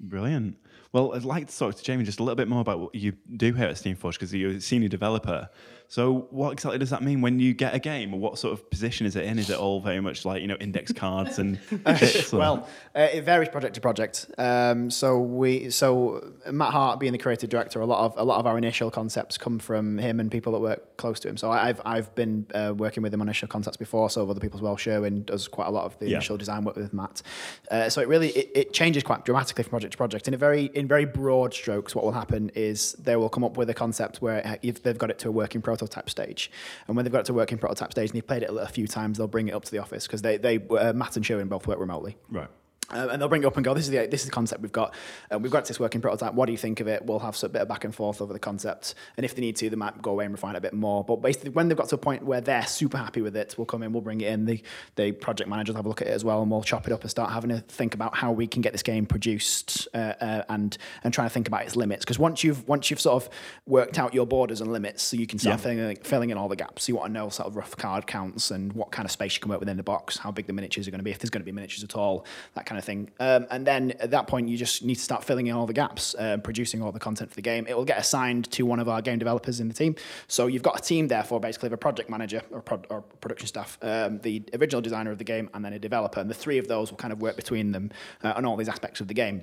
Brilliant. 0.00 0.56
Well, 0.92 1.14
I'd 1.14 1.24
like 1.24 1.48
to 1.48 1.56
talk 1.56 1.74
to 1.76 1.82
Jamie 1.82 2.04
just 2.04 2.20
a 2.20 2.22
little 2.22 2.36
bit 2.36 2.48
more 2.48 2.60
about 2.60 2.80
what 2.80 2.94
you 2.94 3.12
do 3.36 3.52
here 3.54 3.66
at 3.66 3.76
Steamforge 3.76 4.12
because 4.12 4.34
you're 4.34 4.52
a 4.52 4.60
senior 4.60 4.88
developer. 4.88 5.48
So, 5.88 6.26
what 6.30 6.52
exactly 6.52 6.78
does 6.78 6.90
that 6.90 7.02
mean 7.02 7.20
when 7.20 7.38
you 7.38 7.54
get 7.54 7.74
a 7.74 7.78
game? 7.78 8.12
What 8.12 8.38
sort 8.38 8.52
of 8.52 8.68
position 8.70 9.06
is 9.06 9.14
it 9.14 9.24
in? 9.24 9.38
Is 9.38 9.50
it 9.50 9.58
all 9.58 9.80
very 9.80 10.00
much 10.00 10.24
like 10.24 10.42
you 10.42 10.48
know 10.48 10.56
index 10.56 10.92
cards 10.92 11.38
and? 11.38 11.60
well, 12.32 12.68
uh, 12.96 13.08
it 13.12 13.22
varies 13.22 13.48
project 13.48 13.74
to 13.76 13.80
project. 13.80 14.26
Um, 14.36 14.90
so 14.90 15.18
we, 15.20 15.70
so 15.70 16.32
Matt 16.50 16.72
Hart 16.72 16.98
being 16.98 17.12
the 17.12 17.18
creative 17.18 17.50
director, 17.50 17.80
a 17.80 17.86
lot 17.86 18.04
of 18.04 18.14
a 18.16 18.24
lot 18.24 18.40
of 18.40 18.46
our 18.46 18.58
initial 18.58 18.90
concepts 18.90 19.38
come 19.38 19.58
from 19.58 19.98
him 19.98 20.20
and 20.20 20.30
people 20.30 20.52
that 20.52 20.60
work 20.60 20.96
close 20.96 21.20
to 21.20 21.28
him. 21.28 21.36
So 21.36 21.50
I've 21.50 21.80
I've 21.84 22.14
been 22.14 22.46
uh, 22.54 22.74
working 22.76 23.02
with 23.02 23.14
him 23.14 23.20
on 23.20 23.28
initial 23.28 23.48
concepts 23.48 23.76
before. 23.76 24.10
So 24.10 24.28
other 24.28 24.40
people 24.40 24.58
as 24.58 24.62
well. 24.62 24.76
Sherwin 24.76 25.22
does 25.24 25.46
quite 25.46 25.68
a 25.68 25.70
lot 25.70 25.84
of 25.84 25.98
the 26.00 26.06
yeah. 26.06 26.16
initial 26.16 26.36
design 26.36 26.64
work 26.64 26.76
with 26.76 26.92
Matt. 26.92 27.22
Uh, 27.70 27.88
so 27.88 28.00
it 28.00 28.08
really 28.08 28.30
it, 28.30 28.50
it 28.54 28.72
changes 28.72 29.02
quite 29.02 29.24
dramatically 29.24 29.62
from 29.62 29.70
project 29.70 29.92
to 29.92 29.96
project. 29.96 30.28
In 30.28 30.34
a 30.34 30.38
very 30.38 30.64
in 30.74 30.88
very 30.88 31.04
broad 31.04 31.54
strokes, 31.54 31.94
what 31.94 32.04
will 32.04 32.12
happen 32.12 32.50
is 32.54 32.94
they 32.94 33.14
will 33.16 33.28
come 33.28 33.44
up 33.44 33.56
with 33.56 33.70
a 33.70 33.74
concept 33.74 34.20
where 34.22 34.58
if 34.62 34.82
they've 34.82 34.98
got 34.98 35.10
it 35.10 35.18
to 35.20 35.28
a 35.28 35.32
working 35.32 35.62
prototype 35.62 35.73
prototype 35.76 36.08
stage. 36.10 36.50
And 36.86 36.96
when 36.96 37.04
they've 37.04 37.12
got 37.12 37.20
it 37.20 37.26
to 37.26 37.34
working 37.34 37.58
prototype 37.58 37.92
stage 37.92 38.10
and 38.10 38.16
they've 38.16 38.26
played 38.26 38.42
it 38.42 38.50
a 38.50 38.68
few 38.68 38.86
times, 38.86 39.18
they'll 39.18 39.26
bring 39.26 39.48
it 39.48 39.54
up 39.54 39.64
to 39.64 39.70
the 39.70 39.78
office 39.78 40.06
because 40.06 40.22
they, 40.22 40.36
they 40.36 40.58
uh, 40.70 40.92
Matt 40.92 41.16
and 41.16 41.26
Sherwin 41.26 41.48
both 41.48 41.66
work 41.66 41.78
remotely. 41.78 42.16
Right. 42.30 42.48
Um, 42.90 43.10
and 43.10 43.20
they'll 43.20 43.28
bring 43.28 43.42
it 43.42 43.46
up 43.46 43.56
and 43.56 43.64
go, 43.64 43.72
this 43.72 43.84
is 43.84 43.90
the 43.90 44.06
this 44.06 44.20
is 44.20 44.26
the 44.26 44.32
concept 44.32 44.60
we've 44.62 44.72
got. 44.72 44.94
Um, 45.30 45.42
we've 45.42 45.50
got 45.50 45.64
this 45.64 45.80
working 45.80 46.00
prototype. 46.00 46.34
What 46.34 46.46
do 46.46 46.52
you 46.52 46.58
think 46.58 46.80
of 46.80 46.88
it? 46.88 47.04
We'll 47.04 47.18
have 47.18 47.42
a 47.42 47.48
bit 47.48 47.62
of 47.62 47.68
back 47.68 47.84
and 47.84 47.94
forth 47.94 48.20
over 48.20 48.32
the 48.32 48.38
concept. 48.38 48.94
And 49.16 49.24
if 49.24 49.34
they 49.34 49.40
need 49.40 49.56
to, 49.56 49.70
they 49.70 49.76
might 49.76 50.00
go 50.02 50.10
away 50.10 50.26
and 50.26 50.34
refine 50.34 50.54
it 50.54 50.58
a 50.58 50.60
bit 50.60 50.74
more. 50.74 51.02
But 51.02 51.16
basically, 51.16 51.50
when 51.50 51.68
they've 51.68 51.78
got 51.78 51.88
to 51.88 51.94
a 51.94 51.98
point 51.98 52.24
where 52.24 52.40
they're 52.40 52.66
super 52.66 52.98
happy 52.98 53.22
with 53.22 53.36
it, 53.36 53.54
we'll 53.56 53.64
come 53.64 53.82
in, 53.82 53.92
we'll 53.92 54.02
bring 54.02 54.20
it 54.20 54.28
in. 54.28 54.44
The, 54.44 54.62
the 54.96 55.12
project 55.12 55.48
managers 55.48 55.76
have 55.76 55.86
a 55.86 55.88
look 55.88 56.02
at 56.02 56.08
it 56.08 56.12
as 56.12 56.24
well, 56.24 56.42
and 56.42 56.50
we'll 56.50 56.62
chop 56.62 56.86
it 56.86 56.92
up 56.92 57.00
and 57.00 57.10
start 57.10 57.32
having 57.32 57.50
to 57.50 57.60
think 57.60 57.94
about 57.94 58.16
how 58.16 58.32
we 58.32 58.46
can 58.46 58.60
get 58.62 58.72
this 58.72 58.82
game 58.82 59.06
produced 59.06 59.88
uh, 59.94 60.14
uh, 60.20 60.44
and 60.48 60.76
and 61.02 61.14
trying 61.14 61.28
to 61.28 61.32
think 61.32 61.48
about 61.48 61.62
its 61.62 61.76
limits. 61.76 62.04
Because 62.04 62.18
once 62.18 62.44
you've 62.44 62.66
once 62.68 62.90
you've 62.90 63.00
sort 63.00 63.22
of 63.22 63.30
worked 63.66 63.98
out 63.98 64.12
your 64.14 64.26
borders 64.26 64.60
and 64.60 64.70
limits, 64.70 65.02
so 65.02 65.16
you 65.16 65.26
can 65.26 65.38
start 65.38 65.58
yeah. 65.58 65.62
filling, 65.62 65.96
filling 65.96 66.30
in 66.30 66.36
all 66.36 66.48
the 66.48 66.56
gaps. 66.56 66.84
So 66.84 66.90
you 66.90 66.96
want 66.96 67.08
to 67.08 67.12
know 67.12 67.28
sort 67.30 67.48
of 67.48 67.56
rough 67.56 67.76
card 67.76 68.06
counts 68.06 68.50
and 68.50 68.72
what 68.72 68.90
kind 68.90 69.06
of 69.06 69.10
space 69.10 69.34
you 69.34 69.40
can 69.40 69.50
work 69.50 69.60
within 69.60 69.76
the 69.76 69.82
box, 69.82 70.18
how 70.18 70.30
big 70.30 70.46
the 70.46 70.52
miniatures 70.52 70.86
are 70.86 70.90
going 70.90 70.98
to 70.98 71.04
be, 71.04 71.10
if 71.10 71.18
there's 71.18 71.30
going 71.30 71.40
to 71.40 71.46
be 71.46 71.52
miniatures 71.52 71.82
at 71.84 71.96
all, 71.96 72.26
that 72.54 72.66
kind 72.66 72.73
of 72.78 72.84
thing. 72.84 73.10
Um, 73.20 73.46
and 73.50 73.66
then 73.66 73.92
at 74.00 74.10
that 74.10 74.26
point 74.26 74.48
you 74.48 74.56
just 74.56 74.84
need 74.84 74.96
to 74.96 75.00
start 75.00 75.24
filling 75.24 75.46
in 75.46 75.54
all 75.54 75.66
the 75.66 75.72
gaps, 75.72 76.14
uh, 76.14 76.38
producing 76.38 76.82
all 76.82 76.92
the 76.92 77.00
content 77.00 77.30
for 77.30 77.36
the 77.36 77.42
game. 77.42 77.66
It 77.68 77.76
will 77.76 77.84
get 77.84 77.98
assigned 77.98 78.50
to 78.52 78.64
one 78.64 78.80
of 78.80 78.88
our 78.88 79.02
game 79.02 79.18
developers 79.18 79.60
in 79.60 79.68
the 79.68 79.74
team. 79.74 79.96
So 80.28 80.46
you've 80.46 80.62
got 80.62 80.78
a 80.78 80.82
team 80.82 81.08
therefore 81.08 81.40
basically 81.40 81.68
of 81.68 81.72
a 81.72 81.78
project 81.78 82.10
manager 82.10 82.42
or, 82.50 82.60
pro- 82.60 82.82
or 82.90 83.02
production 83.02 83.46
staff, 83.46 83.78
um, 83.82 84.18
the 84.20 84.42
original 84.54 84.80
designer 84.80 85.10
of 85.10 85.18
the 85.18 85.24
game, 85.24 85.50
and 85.54 85.64
then 85.64 85.72
a 85.72 85.78
developer. 85.78 86.20
And 86.20 86.30
the 86.30 86.34
three 86.34 86.58
of 86.58 86.68
those 86.68 86.90
will 86.90 86.98
kind 86.98 87.12
of 87.12 87.20
work 87.20 87.36
between 87.36 87.72
them 87.72 87.90
uh, 88.22 88.34
on 88.36 88.44
all 88.44 88.56
these 88.56 88.68
aspects 88.68 89.00
of 89.00 89.08
the 89.08 89.14
game 89.14 89.42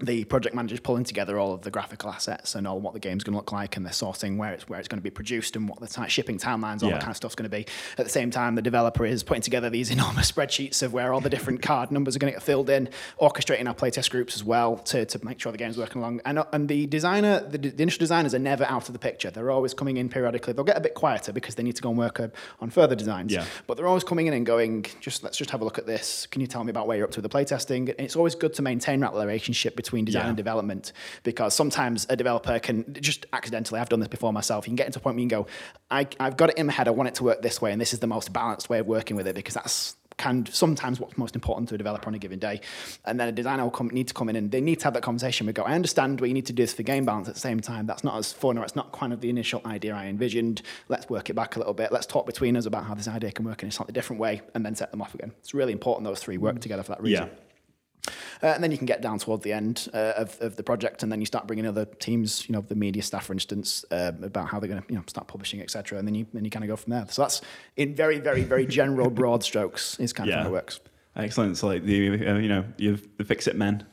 the 0.00 0.22
project 0.24 0.54
managers 0.54 0.78
pulling 0.78 1.02
together 1.02 1.40
all 1.40 1.52
of 1.52 1.62
the 1.62 1.72
graphical 1.72 2.08
assets 2.08 2.54
and 2.54 2.68
all 2.68 2.78
what 2.78 2.94
the 2.94 3.00
game's 3.00 3.24
going 3.24 3.32
to 3.32 3.36
look 3.36 3.50
like 3.50 3.76
and 3.76 3.84
they're 3.84 3.92
sorting 3.92 4.38
where 4.38 4.52
it's 4.52 4.68
where 4.68 4.78
it's 4.78 4.86
going 4.86 4.98
to 4.98 5.02
be 5.02 5.10
produced 5.10 5.56
and 5.56 5.68
what 5.68 5.80
the 5.80 5.88
t- 5.88 6.08
shipping 6.08 6.38
timelines 6.38 6.84
all 6.84 6.88
yeah. 6.88 6.94
that 6.94 7.00
kind 7.00 7.10
of 7.10 7.16
stuff's 7.16 7.34
going 7.34 7.50
to 7.50 7.56
be. 7.56 7.66
At 7.98 8.06
the 8.06 8.10
same 8.10 8.30
time 8.30 8.54
the 8.54 8.62
developer 8.62 9.04
is 9.04 9.24
putting 9.24 9.42
together 9.42 9.68
these 9.70 9.90
enormous 9.98 10.30
spreadsheets 10.30 10.84
of 10.84 10.92
where 10.92 11.12
all 11.12 11.20
the 11.20 11.30
different 11.30 11.62
card 11.62 11.90
numbers 11.90 12.14
are 12.14 12.20
going 12.20 12.32
to 12.32 12.36
get 12.36 12.44
filled 12.44 12.70
in 12.70 12.88
orchestrating 13.20 13.66
our 13.66 13.74
playtest 13.74 14.10
groups 14.10 14.36
as 14.36 14.44
well 14.44 14.76
to, 14.76 15.04
to 15.04 15.24
make 15.24 15.40
sure 15.40 15.50
the 15.50 15.58
game's 15.58 15.76
working 15.76 16.00
along. 16.00 16.20
And, 16.24 16.44
and 16.52 16.68
the 16.68 16.86
designer 16.86 17.40
the, 17.40 17.58
the 17.58 17.82
initial 17.82 17.98
designers 17.98 18.34
are 18.34 18.38
never 18.38 18.64
out 18.66 18.88
of 18.88 18.92
the 18.92 19.00
picture. 19.00 19.32
They're 19.32 19.50
always 19.50 19.74
coming 19.74 19.96
in 19.96 20.08
periodically. 20.08 20.52
They'll 20.52 20.64
get 20.64 20.76
a 20.76 20.80
bit 20.80 20.94
quieter 20.94 21.32
because 21.32 21.56
they 21.56 21.64
need 21.64 21.74
to 21.74 21.82
go 21.82 21.88
and 21.88 21.98
work 21.98 22.20
uh, 22.20 22.28
on 22.60 22.70
further 22.70 22.94
designs. 22.94 23.32
Yeah. 23.32 23.46
but 23.66 23.76
they're 23.76 23.88
always 23.88 24.04
coming 24.04 24.28
in 24.28 24.34
and 24.34 24.46
going 24.46 24.86
just 25.00 25.24
let's 25.24 25.36
just 25.36 25.50
have 25.50 25.60
a 25.60 25.64
look 25.64 25.78
at 25.78 25.86
this. 25.86 26.26
Can 26.26 26.40
you 26.40 26.46
tell 26.46 26.62
me 26.62 26.70
about 26.70 26.86
where 26.86 26.96
you're 26.96 27.06
up 27.06 27.12
to 27.12 27.20
with 27.20 27.28
the 27.28 27.36
playtesting? 27.36 27.88
And 27.88 27.98
it's 27.98 28.14
always 28.14 28.36
good 28.36 28.54
to 28.54 28.62
maintain 28.62 29.00
that 29.00 29.12
relationship 29.12 29.74
between 29.74 29.87
design 29.96 30.22
yeah. 30.22 30.28
and 30.28 30.36
development 30.36 30.92
because 31.22 31.54
sometimes 31.54 32.06
a 32.08 32.16
developer 32.16 32.58
can 32.58 32.96
just 33.00 33.26
accidentally, 33.32 33.80
I've 33.80 33.88
done 33.88 34.00
this 34.00 34.08
before 34.08 34.32
myself, 34.32 34.66
you 34.66 34.70
can 34.70 34.76
get 34.76 34.86
into 34.86 34.98
a 34.98 35.02
point 35.02 35.16
where 35.16 35.22
you 35.22 35.28
can 35.28 35.40
go, 35.40 35.46
I, 35.90 36.06
I've 36.20 36.36
got 36.36 36.50
it 36.50 36.58
in 36.58 36.66
my 36.66 36.72
head, 36.72 36.88
I 36.88 36.92
want 36.92 37.08
it 37.08 37.14
to 37.16 37.24
work 37.24 37.42
this 37.42 37.60
way, 37.60 37.72
and 37.72 37.80
this 37.80 37.92
is 37.92 38.00
the 38.00 38.06
most 38.06 38.32
balanced 38.32 38.68
way 38.68 38.78
of 38.78 38.86
working 38.86 39.16
with 39.16 39.26
it 39.26 39.34
because 39.34 39.54
that's 39.54 39.96
can 40.18 40.44
sometimes 40.46 41.00
what's 41.00 41.16
most 41.16 41.34
important 41.34 41.68
to 41.70 41.76
a 41.76 41.78
developer 41.78 42.08
on 42.08 42.14
a 42.14 42.18
given 42.18 42.38
day. 42.38 42.60
And 43.06 43.18
then 43.18 43.28
a 43.28 43.32
designer 43.32 43.62
will 43.62 43.70
come, 43.70 43.88
need 43.88 44.08
to 44.08 44.14
come 44.14 44.28
in 44.28 44.36
and 44.36 44.50
they 44.50 44.60
need 44.60 44.80
to 44.80 44.84
have 44.84 44.94
that 44.94 45.02
conversation. 45.02 45.46
We 45.46 45.52
go, 45.52 45.62
I 45.62 45.74
understand 45.74 46.20
what 46.20 46.28
you 46.28 46.34
need 46.34 46.46
to 46.46 46.52
do 46.52 46.64
this 46.64 46.74
for 46.74 46.82
game 46.82 47.04
balance 47.04 47.28
at 47.28 47.34
the 47.34 47.40
same 47.40 47.60
time. 47.60 47.86
That's 47.86 48.04
not 48.04 48.18
as 48.18 48.32
fun 48.32 48.58
or 48.58 48.64
it's 48.64 48.76
not 48.76 48.92
kind 48.92 49.12
of 49.12 49.20
the 49.20 49.30
initial 49.30 49.62
idea 49.64 49.94
I 49.94 50.06
envisioned. 50.06 50.62
Let's 50.88 51.08
work 51.08 51.30
it 51.30 51.34
back 51.34 51.56
a 51.56 51.60
little 51.60 51.74
bit. 51.74 51.92
Let's 51.92 52.06
talk 52.06 52.26
between 52.26 52.56
us 52.56 52.66
about 52.66 52.84
how 52.84 52.94
this 52.94 53.08
idea 53.08 53.32
can 53.32 53.46
work 53.46 53.62
in 53.62 53.68
a 53.68 53.72
slightly 53.72 53.92
different 53.92 54.20
way 54.20 54.42
and 54.54 54.66
then 54.66 54.74
set 54.74 54.90
them 54.90 55.00
off 55.00 55.14
again. 55.14 55.32
It's 55.38 55.54
really 55.54 55.72
important 55.72 56.04
those 56.04 56.20
three 56.20 56.36
work 56.36 56.56
mm. 56.56 56.60
together 56.60 56.82
for 56.82 56.90
that 56.90 57.02
reason. 57.02 57.28
Yeah. 57.28 57.47
Uh, 58.42 58.46
and 58.46 58.62
then 58.62 58.70
you 58.70 58.78
can 58.78 58.86
get 58.86 59.02
down 59.02 59.18
toward 59.18 59.42
the 59.42 59.52
end 59.52 59.88
uh, 59.92 60.14
of, 60.16 60.36
of 60.40 60.56
the 60.56 60.62
project, 60.62 61.02
and 61.02 61.10
then 61.12 61.20
you 61.20 61.26
start 61.26 61.46
bringing 61.46 61.66
other 61.66 61.84
teams, 61.84 62.48
you 62.48 62.52
know, 62.52 62.60
the 62.60 62.74
media 62.74 63.02
staff, 63.02 63.26
for 63.26 63.32
instance, 63.32 63.84
uh, 63.90 64.12
about 64.22 64.48
how 64.48 64.58
they're 64.58 64.68
going 64.68 64.80
to, 64.80 64.88
you 64.88 64.96
know, 64.96 65.04
start 65.06 65.26
publishing, 65.26 65.60
etc. 65.60 65.98
And 65.98 66.06
then 66.06 66.14
you 66.14 66.26
then 66.32 66.44
you 66.44 66.50
kind 66.50 66.64
of 66.64 66.68
go 66.68 66.76
from 66.76 66.92
there. 66.92 67.06
So 67.08 67.22
that's 67.22 67.40
in 67.76 67.94
very, 67.94 68.18
very, 68.18 68.44
very 68.44 68.66
general, 68.66 69.10
broad 69.10 69.42
strokes 69.42 69.98
is 69.98 70.12
kind 70.12 70.28
yeah. 70.28 70.36
of 70.36 70.42
how 70.42 70.48
it 70.48 70.52
works. 70.52 70.80
Excellent. 71.16 71.56
So 71.56 71.66
like 71.66 71.84
the 71.84 72.26
uh, 72.26 72.34
you 72.36 72.48
know 72.48 72.64
you 72.76 72.98
the 73.16 73.24
fix 73.24 73.46
it 73.46 73.56
men 73.56 73.84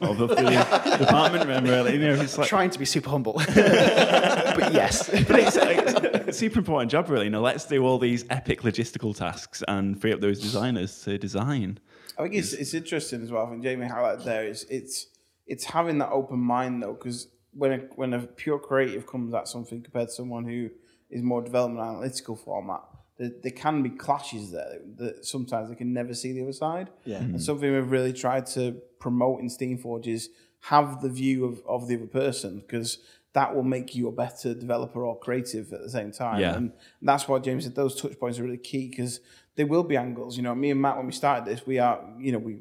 of 0.00 0.18
the 0.18 0.26
department, 0.98 1.46
really. 1.68 1.94
You 1.94 1.98
know, 1.98 2.26
like 2.36 2.48
trying 2.48 2.70
to 2.70 2.78
be 2.78 2.84
super 2.84 3.10
humble, 3.10 3.34
but 3.54 4.72
yes, 4.72 5.08
but 5.08 5.38
it's, 5.38 5.56
it's, 5.56 6.28
a 6.28 6.32
super 6.32 6.58
important 6.58 6.90
job, 6.90 7.08
really. 7.08 7.24
You 7.24 7.30
know, 7.30 7.40
let's 7.40 7.64
do 7.64 7.84
all 7.84 7.98
these 7.98 8.24
epic 8.30 8.62
logistical 8.62 9.16
tasks 9.16 9.62
and 9.68 10.00
free 10.00 10.12
up 10.12 10.20
those 10.20 10.40
designers 10.40 11.02
to 11.02 11.18
design. 11.18 11.78
I 12.22 12.28
think 12.28 12.36
it's 12.36 12.52
it's 12.52 12.74
interesting 12.74 13.22
as 13.22 13.30
well. 13.32 13.46
I 13.46 13.50
think 13.50 13.62
Jamie 13.62 13.86
highlighted 13.86 14.24
there 14.24 14.46
is 14.46 14.64
it's 14.70 15.08
it's 15.46 15.64
having 15.64 15.98
that 15.98 16.10
open 16.10 16.38
mind 16.38 16.82
though, 16.82 16.92
because 16.94 17.28
when 17.52 17.72
a, 17.72 17.76
when 17.96 18.14
a 18.14 18.20
pure 18.20 18.58
creative 18.58 19.06
comes 19.06 19.34
at 19.34 19.48
something 19.48 19.82
compared 19.82 20.08
to 20.08 20.14
someone 20.14 20.44
who 20.44 20.70
is 21.10 21.22
more 21.22 21.42
development 21.42 21.86
analytical 21.86 22.36
format, 22.36 22.80
there, 23.18 23.30
there 23.42 23.52
can 23.52 23.82
be 23.82 23.90
clashes 23.90 24.52
there 24.52 24.78
that 24.96 25.26
sometimes 25.26 25.68
they 25.68 25.74
can 25.74 25.92
never 25.92 26.14
see 26.14 26.32
the 26.32 26.42
other 26.42 26.52
side. 26.52 26.90
Yeah. 27.04 27.18
Mm-hmm. 27.18 27.34
And 27.34 27.42
something 27.42 27.72
we've 27.72 27.90
really 27.90 28.12
tried 28.12 28.46
to 28.46 28.80
promote 29.00 29.40
in 29.40 29.48
Steamforge 29.48 30.06
is 30.06 30.30
have 30.66 31.02
the 31.02 31.08
view 31.08 31.44
of, 31.44 31.60
of 31.66 31.88
the 31.88 31.96
other 31.96 32.06
person 32.06 32.60
because 32.60 32.98
that 33.34 33.54
will 33.54 33.62
make 33.62 33.94
you 33.94 34.08
a 34.08 34.12
better 34.12 34.54
developer 34.54 35.04
or 35.04 35.18
creative 35.18 35.72
at 35.72 35.82
the 35.82 35.90
same 35.90 36.12
time. 36.12 36.40
Yeah. 36.40 36.54
And 36.54 36.72
that's 37.00 37.26
why 37.26 37.38
James 37.38 37.64
said 37.64 37.74
those 37.74 38.00
touch 38.00 38.18
points 38.18 38.38
are 38.38 38.42
really 38.42 38.58
key 38.58 38.88
because 38.88 39.20
there 39.56 39.66
will 39.66 39.82
be 39.82 39.96
angles. 39.96 40.36
You 40.36 40.42
know, 40.42 40.54
me 40.54 40.70
and 40.70 40.80
Matt, 40.80 40.96
when 40.96 41.06
we 41.06 41.12
started 41.12 41.44
this, 41.44 41.66
we 41.66 41.78
are, 41.78 42.04
you 42.18 42.32
know, 42.32 42.38
we 42.38 42.58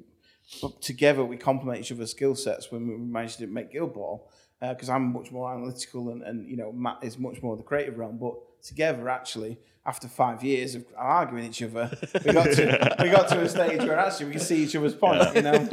together 0.81 1.23
we 1.23 1.37
complement 1.37 1.79
each 1.79 1.91
other's 1.91 2.11
skill 2.11 2.35
sets 2.35 2.71
when 2.71 2.87
we 2.87 2.97
managed 2.97 3.39
to 3.39 3.47
make 3.47 3.71
Guild 3.71 3.93
Ball. 3.93 4.29
Because 4.59 4.89
uh, 4.89 4.93
I'm 4.93 5.11
much 5.11 5.31
more 5.31 5.51
analytical 5.51 6.09
and, 6.09 6.21
and, 6.21 6.47
you 6.47 6.55
know, 6.55 6.71
Matt 6.71 6.99
is 7.01 7.17
much 7.17 7.41
more 7.41 7.57
the 7.57 7.63
creative 7.63 7.97
realm. 7.97 8.17
But 8.17 8.35
together, 8.61 9.09
actually, 9.09 9.57
after 9.83 10.07
five 10.07 10.43
years 10.43 10.75
of 10.75 10.85
arguing 10.95 11.45
each 11.45 11.63
other, 11.63 11.89
we 12.23 12.33
got 12.33 12.51
to 12.51 12.95
we 13.01 13.09
got 13.09 13.27
to 13.29 13.41
a 13.41 13.49
stage 13.49 13.79
where 13.79 13.97
actually 13.97 14.27
we 14.27 14.31
can 14.33 14.41
see 14.41 14.63
each 14.63 14.75
other's 14.75 14.93
point, 14.93 15.35
you 15.35 15.41
know. 15.41 15.67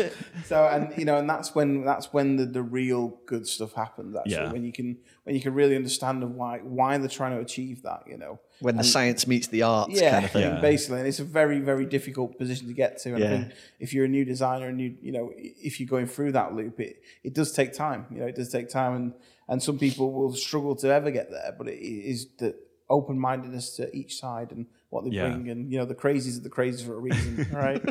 So 0.47 0.67
and 0.67 0.97
you 0.97 1.05
know, 1.05 1.19
and 1.19 1.29
that's 1.29 1.55
when 1.55 1.85
that's 1.85 2.11
when 2.13 2.37
the, 2.37 2.47
the 2.47 2.63
real 2.63 3.19
good 3.27 3.47
stuff 3.47 3.75
happens. 3.75 4.17
Actually, 4.17 4.33
yeah. 4.33 4.53
when 4.53 4.65
you 4.65 4.73
can 4.73 4.97
when 5.25 5.35
you 5.35 5.43
can 5.43 5.53
really 5.53 5.77
understand 5.77 6.23
why 6.35 6.61
why 6.61 6.97
they're 6.97 7.09
trying 7.09 7.33
to 7.33 7.41
achieve 7.41 7.83
that, 7.83 8.05
you 8.07 8.17
know. 8.17 8.41
When 8.61 8.77
the 8.77 8.83
science 8.83 9.27
meets 9.27 9.47
the 9.49 9.63
arts, 9.63 10.01
yeah, 10.01 10.11
kind 10.11 10.25
of 10.25 10.31
thing. 10.31 10.43
Yeah. 10.43 10.61
basically, 10.61 10.99
and 11.01 11.07
it's 11.07 11.21
a 11.21 11.25
very 11.25 11.61
very 11.61 11.85
difficult 11.85 12.39
position 12.39 12.67
to 12.69 12.73
get 12.73 12.99
to. 13.03 13.11
And 13.11 13.19
yeah. 13.19 13.27
I 13.27 13.31
think 13.31 13.53
if 13.79 13.93
you're 13.93 14.07
a 14.07 14.09
new 14.09 14.25
designer 14.25 14.69
and 14.69 14.81
you 14.81 14.97
you 15.03 15.13
know 15.13 15.33
if 15.37 15.79
you're 15.79 15.89
going 15.89 16.07
through 16.07 16.33
that 16.33 16.55
loop, 16.55 16.81
it 16.81 17.03
it 17.23 17.35
does 17.35 17.53
take 17.53 17.75
time. 17.75 18.07
You 18.11 18.21
know, 18.21 18.27
it 18.27 18.37
does 18.37 18.49
take 18.49 18.71
time, 18.71 18.95
and 18.95 19.15
and 19.49 19.63
some 19.63 19.79
people 19.79 20.13
will 20.13 20.35
struggle 20.35 20.75
to 20.77 20.89
ever 20.89 21.11
get 21.11 21.31
there. 21.31 21.55
But 21.57 21.69
it 21.69 21.79
is 21.79 22.27
that 22.39 22.57
open 22.91 23.19
mindedness 23.19 23.77
to 23.77 23.95
each 23.95 24.19
side 24.19 24.53
and 24.53 24.67
what 24.91 25.05
they 25.05 25.11
yeah. 25.11 25.29
bring, 25.29 25.49
and 25.51 25.71
you 25.71 25.79
know 25.79 25.85
the 25.85 25.95
crazies 25.95 26.39
are 26.39 26.43
the 26.43 26.51
crazies 26.51 26.85
for 26.85 26.95
a 26.95 26.99
reason, 26.99 27.47
right? 27.53 27.83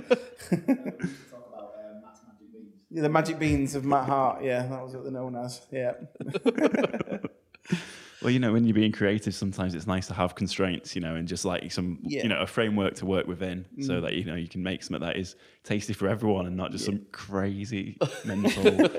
yeah, 2.89 3.01
the 3.01 3.09
magic 3.09 3.39
beans 3.39 3.75
of 3.75 3.85
Matt 3.85 4.05
Hart. 4.05 4.43
Yeah, 4.43 4.65
that 4.67 4.83
was 4.83 4.93
what 4.93 5.03
they're 5.03 5.11
known 5.11 5.35
as. 5.35 5.61
Yeah. 5.71 5.93
Well, 8.27 8.33
you 8.33 8.41
know, 8.41 8.51
when 8.51 8.65
you're 8.65 8.73
being 8.73 8.91
creative, 8.91 9.33
sometimes 9.33 9.73
it's 9.73 9.87
nice 9.87 10.05
to 10.07 10.13
have 10.13 10.35
constraints, 10.35 10.95
you 10.95 10.99
know, 10.99 11.15
and 11.15 11.25
just 11.25 11.45
like 11.45 11.71
some, 11.71 11.99
Yeah. 12.01 12.23
you 12.23 12.27
know, 12.27 12.41
a 12.41 12.45
framework 12.45 12.95
to 12.95 13.05
work 13.05 13.25
within, 13.25 13.65
so 13.79 13.93
mm. 13.93 14.01
that 14.01 14.15
you 14.15 14.25
know 14.25 14.35
you 14.35 14.49
can 14.49 14.61
make 14.61 14.83
something 14.83 14.99
that 14.99 15.15
is 15.15 15.37
tasty 15.63 15.93
for 15.93 16.09
everyone 16.09 16.45
and 16.45 16.57
not 16.57 16.71
just 16.73 16.83
some 16.83 17.05
crazy 17.13 17.97
mental 18.25 18.67
I 18.67 18.89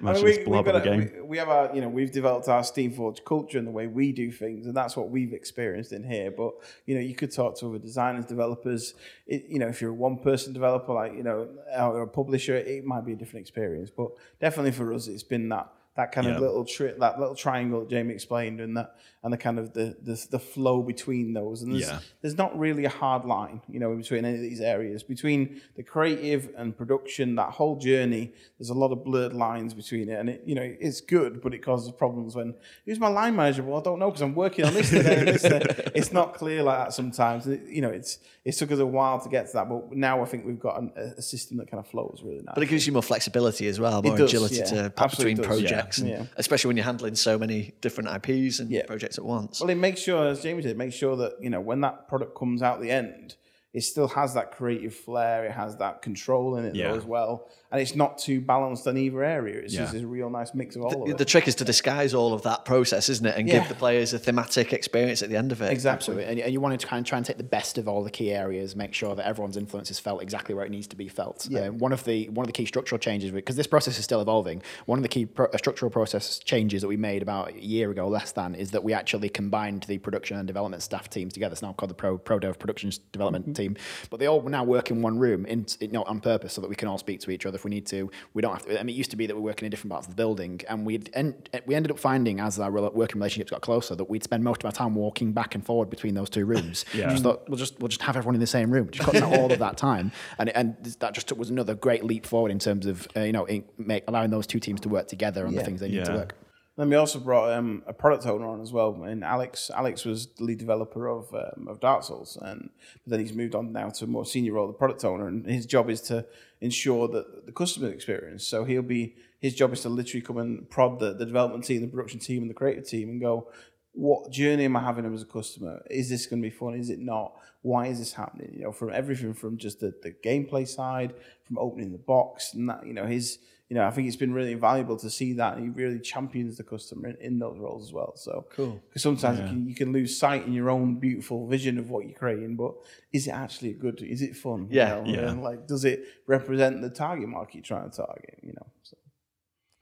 imaginary 0.00 0.44
blob 0.44 0.68
of 0.68 0.74
a 0.74 0.80
game. 0.82 1.10
we, 1.14 1.22
we 1.22 1.38
have 1.38 1.48
our, 1.48 1.74
you 1.74 1.80
know, 1.80 1.88
we've 1.88 2.12
developed 2.12 2.48
our 2.48 2.60
Steamforge 2.60 3.24
culture 3.24 3.56
and 3.56 3.66
the 3.66 3.70
way 3.70 3.86
we 3.86 4.12
do 4.12 4.30
things, 4.30 4.66
and 4.66 4.76
that's 4.76 4.94
what 4.94 5.08
we've 5.08 5.32
experienced 5.32 5.92
in 5.92 6.04
here. 6.04 6.30
But 6.30 6.52
you 6.84 6.96
know, 6.96 7.00
you 7.00 7.14
could 7.14 7.32
talk 7.32 7.58
to 7.60 7.68
other 7.68 7.78
designers, 7.78 8.26
developers. 8.26 8.92
It, 9.26 9.46
you 9.48 9.58
know, 9.58 9.68
if 9.68 9.80
you're 9.80 9.92
a 9.92 9.94
one-person 9.94 10.52
developer, 10.52 10.92
like 10.92 11.14
you 11.14 11.22
know, 11.22 11.48
or 11.78 12.02
a 12.02 12.06
publisher, 12.06 12.56
it 12.56 12.84
might 12.84 13.06
be 13.06 13.14
a 13.14 13.16
different 13.16 13.40
experience. 13.40 13.88
But 13.88 14.10
definitely 14.38 14.72
for 14.72 14.92
us, 14.92 15.08
it's 15.08 15.22
been 15.22 15.48
that 15.48 15.72
that 15.96 16.12
kind 16.12 16.26
Yeah. 16.26 16.34
of 16.34 16.40
little 16.40 16.64
tri- 16.64 16.94
that 16.98 17.18
little 17.18 17.34
triangle 17.34 17.80
that 17.80 17.90
Jamie 17.90 18.14
explained, 18.14 18.60
and 18.60 18.76
that 18.76 18.96
and 19.22 19.32
the 19.32 19.36
kind 19.36 19.58
of 19.58 19.72
the 19.72 19.96
the, 20.02 20.26
the 20.30 20.38
flow 20.38 20.82
between 20.82 21.32
those. 21.32 21.62
And 21.62 21.72
there's 21.72 21.88
Yeah. 21.88 22.00
there's 22.20 22.36
not 22.36 22.56
really 22.58 22.84
a 22.84 22.90
hard 22.90 23.24
line, 23.24 23.60
you 23.68 23.80
know, 23.80 23.90
in 23.92 23.98
between 23.98 24.24
any 24.24 24.36
of 24.36 24.40
these 24.42 24.60
areas. 24.60 25.02
Between 25.02 25.60
the 25.74 25.82
creative 25.82 26.50
and 26.56 26.76
production, 26.76 27.34
that 27.36 27.50
whole 27.50 27.76
journey, 27.76 28.32
there's 28.58 28.70
a 28.70 28.74
lot 28.74 28.92
of 28.92 29.02
blurred 29.04 29.32
lines 29.32 29.74
between 29.74 30.08
it, 30.08 30.20
and 30.20 30.28
it, 30.30 30.42
you 30.46 30.54
know, 30.54 30.62
it's 30.62 31.00
good, 31.00 31.40
but 31.42 31.54
it 31.54 31.58
causes 31.58 31.90
problems 31.92 32.36
when 32.36 32.54
who's 32.84 33.00
my 33.00 33.08
line 33.08 33.34
manager? 33.34 33.62
Well, 33.62 33.80
I 33.80 33.82
don't 33.82 33.98
know 33.98 34.10
because 34.10 34.22
I'm 34.22 34.34
working 34.34 34.64
on 34.64 34.74
this 34.74 34.90
today. 34.90 35.24
this 35.24 35.42
today. 35.42 35.90
It's 35.96 36.12
not 36.12 36.34
clear 36.34 36.62
like 36.62 36.78
that 36.78 36.92
sometimes. 36.92 37.46
It, 37.46 37.62
you 37.68 37.80
know, 37.80 37.88
it's 37.88 38.18
it 38.44 38.52
took 38.52 38.70
us 38.70 38.78
a 38.78 38.86
while 38.86 39.18
to 39.20 39.28
get 39.28 39.46
to 39.48 39.52
that, 39.54 39.68
but 39.68 39.92
now 39.92 40.22
I 40.22 40.26
think 40.26 40.46
we've 40.46 40.60
got 40.60 40.80
an, 40.80 40.92
a, 40.96 41.22
system 41.22 41.56
that 41.56 41.68
kind 41.70 41.80
of 41.80 41.88
flows 41.88 42.20
really 42.22 42.42
nice. 42.42 42.54
But 42.54 42.62
it 42.62 42.68
gives 42.68 42.86
you 42.86 42.92
more 42.92 43.02
flexibility 43.02 43.66
as 43.66 43.80
well, 43.80 44.02
more 44.02 44.16
does, 44.16 44.30
agility 44.30 44.56
yeah. 44.56 44.64
to 44.82 44.90
pop 44.90 45.10
between 45.10 45.38
does, 45.38 45.62
yeah. 45.62 45.85
And 45.98 46.08
Yeah. 46.08 46.24
especially 46.36 46.68
when 46.68 46.76
you're 46.76 46.84
handling 46.84 47.14
so 47.14 47.38
many 47.38 47.72
different 47.80 48.08
IPs 48.10 48.60
and 48.60 48.70
Yeah. 48.70 48.84
projects 48.86 49.18
at 49.18 49.24
once. 49.24 49.60
Well, 49.60 49.70
it 49.70 49.76
makes 49.76 50.00
sure, 50.00 50.26
as 50.28 50.42
Jamie 50.42 50.62
said, 50.62 50.76
make 50.76 50.92
sure 50.92 51.16
that 51.16 51.32
you 51.40 51.50
know 51.50 51.60
when 51.60 51.80
that 51.82 52.08
product 52.08 52.36
comes 52.38 52.62
out 52.62 52.80
the 52.80 52.90
end, 52.90 53.36
it 53.72 53.82
still 53.82 54.08
has 54.08 54.34
that 54.34 54.52
creative 54.52 54.94
flair. 54.94 55.44
It 55.44 55.52
has 55.52 55.76
that 55.76 56.00
control 56.02 56.56
in 56.56 56.64
it 56.64 56.74
Yeah. 56.74 56.90
though 56.92 56.96
as 56.98 57.04
well, 57.04 57.48
and 57.72 57.80
it's 57.80 57.94
not 57.96 58.18
too 58.18 58.40
balanced 58.40 58.86
on 58.86 58.96
either 58.96 59.22
area. 59.24 59.60
It's 59.60 59.74
just 59.74 59.94
Yeah. 59.94 60.00
a 60.02 60.06
real 60.06 60.30
nice 60.30 60.54
mix 60.54 60.76
of 60.76 60.82
all 60.82 61.02
of 61.02 61.08
it. 61.10 61.18
the 61.18 61.24
trick 61.24 61.48
is 61.48 61.54
to 61.56 61.64
disguise 61.64 62.14
all 62.14 62.32
of 62.32 62.42
that 62.42 62.64
process, 62.64 63.08
isn't 63.08 63.26
it, 63.26 63.36
and 63.36 63.48
Yeah. 63.48 63.58
give 63.60 63.68
the 63.68 63.74
players 63.74 64.12
a 64.12 64.18
thematic 64.18 64.72
experience 64.72 65.22
at 65.22 65.28
the 65.30 65.36
end 65.36 65.52
of 65.52 65.60
it. 65.62 65.70
exactly. 65.72 65.96
Absolutely. 65.96 66.24
And, 66.24 66.40
and 66.40 66.52
you 66.52 66.60
wanted 66.60 66.80
to 66.80 66.86
kind 66.86 67.00
of 67.04 67.08
try 67.08 67.16
and 67.18 67.26
take 67.26 67.38
the 67.38 67.44
best 67.44 67.78
of 67.78 67.88
all 67.88 68.04
the 68.04 68.10
key 68.10 68.32
areas, 68.32 68.76
make 68.76 68.92
sure 68.94 69.14
that 69.14 69.26
everyone's 69.26 69.56
influence 69.56 69.90
is 69.90 69.98
felt 69.98 70.22
exactly 70.22 70.54
where 70.54 70.64
it 70.64 70.70
needs 70.70 70.86
to 70.88 70.96
be 70.96 71.08
felt. 71.08 71.46
Yeah. 71.50 71.68
Uh, 71.68 71.72
one 71.72 71.92
of 71.92 72.04
the 72.04 72.28
one 72.28 72.44
of 72.44 72.48
the 72.48 72.52
key 72.52 72.66
structural 72.66 72.98
changes, 72.98 73.30
because 73.30 73.56
this 73.56 73.66
process 73.66 73.98
is 73.98 74.04
still 74.04 74.20
evolving. 74.20 74.62
One 74.86 74.98
of 74.98 75.02
the 75.02 75.08
key 75.08 75.26
pro- 75.26 75.46
uh, 75.46 75.56
structural 75.56 75.90
process 75.90 76.38
changes 76.38 76.82
that 76.82 76.88
we 76.88 76.96
made 76.96 77.22
about 77.22 77.54
a 77.54 77.60
year 77.64 77.90
ago, 77.90 78.08
less 78.08 78.32
than, 78.32 78.54
is 78.54 78.70
that 78.72 78.84
we 78.84 78.92
actually 78.92 79.28
combined 79.28 79.84
the 79.88 79.98
production 79.98 80.36
and 80.36 80.46
development 80.46 80.82
staff 80.82 81.08
teams 81.10 81.32
together. 81.32 81.52
It's 81.52 81.62
now 81.62 81.72
called 81.72 81.90
the 81.90 81.94
Pro 81.94 82.18
Pro 82.18 82.38
Dev 82.38 82.58
Production 82.58 82.90
Development 83.12 83.56
Team, 83.56 83.76
but 84.10 84.20
they 84.20 84.26
all 84.26 84.42
now 84.42 84.64
work 84.64 84.90
in 84.90 85.02
one 85.02 85.18
room, 85.18 85.46
in, 85.46 85.66
you 85.80 85.88
know, 85.88 86.02
on 86.04 86.20
purpose, 86.20 86.52
so 86.52 86.60
that 86.60 86.68
we 86.68 86.76
can 86.76 86.88
all 86.88 86.98
speak 86.98 87.20
to 87.20 87.30
each 87.30 87.46
other 87.46 87.55
if 87.56 87.64
we 87.64 87.70
need 87.70 87.86
to. 87.86 88.10
We 88.34 88.42
don't 88.42 88.52
have 88.52 88.64
to. 88.66 88.78
I 88.78 88.82
mean, 88.84 88.94
it 88.94 88.98
used 88.98 89.10
to 89.10 89.16
be 89.16 89.26
that 89.26 89.34
we 89.34 89.40
were 89.40 89.46
working 89.46 89.66
in 89.66 89.70
different 89.70 89.90
parts 89.90 90.06
of 90.06 90.12
the 90.12 90.16
building, 90.16 90.60
and 90.68 90.86
we 90.86 91.00
en- 91.14 91.34
we 91.66 91.74
ended 91.74 91.90
up 91.90 91.98
finding 91.98 92.38
as 92.40 92.58
our 92.58 92.70
working 92.70 93.18
relationships 93.20 93.50
got 93.50 93.62
closer 93.62 93.94
that 93.96 94.08
we'd 94.08 94.22
spend 94.22 94.44
most 94.44 94.62
of 94.62 94.66
our 94.66 94.72
time 94.72 94.94
walking 94.94 95.32
back 95.32 95.54
and 95.54 95.64
forward 95.64 95.90
between 95.90 96.14
those 96.14 96.30
two 96.30 96.44
rooms. 96.44 96.84
Yeah. 96.94 97.10
Just 97.10 97.24
thought 97.24 97.48
we'll 97.48 97.58
just 97.58 97.78
we'll 97.80 97.88
just 97.88 98.02
have 98.02 98.16
everyone 98.16 98.34
in 98.34 98.40
the 98.40 98.46
same 98.46 98.70
room, 98.70 98.90
just 98.90 99.04
cutting 99.04 99.22
out 99.22 99.38
all 99.38 99.52
of 99.52 99.58
that 99.58 99.76
time, 99.76 100.12
and 100.38 100.48
and 100.50 100.76
that 101.00 101.14
just 101.14 101.28
took, 101.28 101.38
was 101.38 101.50
another 101.50 101.74
great 101.74 102.04
leap 102.04 102.26
forward 102.26 102.50
in 102.52 102.58
terms 102.58 102.86
of 102.86 103.08
uh, 103.16 103.20
you 103.20 103.32
know 103.32 103.44
in, 103.46 103.64
make, 103.78 104.04
allowing 104.06 104.30
those 104.30 104.46
two 104.46 104.60
teams 104.60 104.80
to 104.82 104.88
work 104.88 105.08
together 105.08 105.46
on 105.46 105.54
the 105.54 105.62
things 105.64 105.80
they 105.80 105.88
need 105.88 106.04
to 106.04 106.12
work. 106.12 106.34
Then 106.76 106.90
we 106.90 106.96
also 106.96 107.18
brought 107.18 107.52
um, 107.52 107.82
a 107.86 107.94
product 107.94 108.26
owner 108.26 108.46
on 108.46 108.60
as 108.60 108.70
well, 108.70 109.02
and 109.02 109.24
Alex. 109.24 109.70
Alex 109.74 110.04
was 110.04 110.26
the 110.26 110.44
lead 110.44 110.58
developer 110.58 111.08
of 111.08 111.34
um, 111.34 111.68
of 111.68 111.80
Dark 111.80 112.04
Souls, 112.04 112.36
and 112.40 112.68
then 113.06 113.20
he's 113.20 113.32
moved 113.32 113.54
on 113.54 113.72
now 113.72 113.88
to 113.88 114.04
a 114.04 114.08
more 114.08 114.26
senior 114.26 114.52
role, 114.52 114.66
the 114.66 114.74
product 114.74 115.02
owner, 115.02 115.26
and 115.26 115.46
his 115.46 115.64
job 115.64 115.88
is 115.88 116.02
to 116.02 116.26
ensure 116.60 117.08
that 117.08 117.46
the 117.46 117.52
customer 117.52 117.88
experience. 117.88 118.46
So 118.46 118.64
he'll 118.64 118.82
be 118.82 119.14
his 119.40 119.54
job 119.54 119.72
is 119.72 119.82
to 119.82 119.88
literally 119.88 120.20
come 120.20 120.36
and 120.36 120.68
prod 120.68 120.98
the, 120.98 121.14
the 121.14 121.24
development 121.24 121.64
team, 121.64 121.80
the 121.80 121.88
production 121.88 122.20
team, 122.20 122.42
and 122.42 122.50
the 122.50 122.54
creative 122.54 122.86
team, 122.86 123.08
and 123.08 123.20
go, 123.20 123.48
what 123.92 124.30
journey 124.30 124.66
am 124.66 124.76
I 124.76 124.80
having 124.80 125.12
as 125.14 125.22
a 125.22 125.26
customer? 125.26 125.82
Is 125.90 126.10
this 126.10 126.26
going 126.26 126.42
to 126.42 126.48
be 126.48 126.54
fun? 126.54 126.74
Is 126.74 126.90
it 126.90 126.98
not? 126.98 127.32
Why 127.62 127.86
is 127.86 127.98
this 127.98 128.12
happening? 128.12 128.52
You 128.54 128.64
know, 128.64 128.72
from 128.72 128.92
everything 128.92 129.32
from 129.32 129.56
just 129.56 129.80
the, 129.80 129.94
the 130.02 130.12
gameplay 130.12 130.68
side, 130.68 131.14
from 131.44 131.58
opening 131.58 131.92
the 131.92 131.98
box, 131.98 132.52
and 132.52 132.68
that, 132.68 132.86
you 132.86 132.92
know, 132.92 133.06
his, 133.06 133.38
you 133.68 133.74
know, 133.74 133.84
I 133.84 133.90
think 133.90 134.06
it's 134.06 134.16
been 134.16 134.32
really 134.32 134.54
valuable 134.54 134.96
to 134.98 135.10
see 135.10 135.32
that. 135.34 135.58
He 135.58 135.68
really 135.68 135.98
champions 135.98 136.56
the 136.56 136.62
customer 136.62 137.08
in, 137.08 137.16
in 137.20 137.38
those 137.40 137.58
roles 137.58 137.88
as 137.88 137.92
well. 137.92 138.12
So 138.16 138.46
Cool. 138.54 138.80
Because 138.88 139.02
sometimes 139.02 139.40
you, 139.40 139.46
can, 139.46 139.68
you 139.68 139.74
can 139.74 139.92
lose 139.92 140.16
sight 140.16 140.46
in 140.46 140.52
your 140.52 140.70
own 140.70 141.00
beautiful 141.00 141.48
vision 141.48 141.76
of 141.78 141.90
what 141.90 142.06
you're 142.06 142.16
creating, 142.16 142.54
but 142.56 142.74
is 143.12 143.26
it 143.26 143.32
actually 143.32 143.72
good? 143.72 144.00
Is 144.02 144.22
it 144.22 144.36
fun? 144.36 144.68
You 144.70 144.76
Yeah. 144.78 144.88
know? 145.00 145.04
Yeah. 145.06 145.30
And 145.30 145.42
like, 145.42 145.66
does 145.66 145.84
it 145.84 146.04
represent 146.28 146.80
the 146.80 146.90
target 146.90 147.28
market 147.28 147.54
you're 147.56 147.62
trying 147.64 147.90
to 147.90 147.96
target? 147.96 148.38
You 148.42 148.52
know. 148.52 148.66
So. 148.84 148.96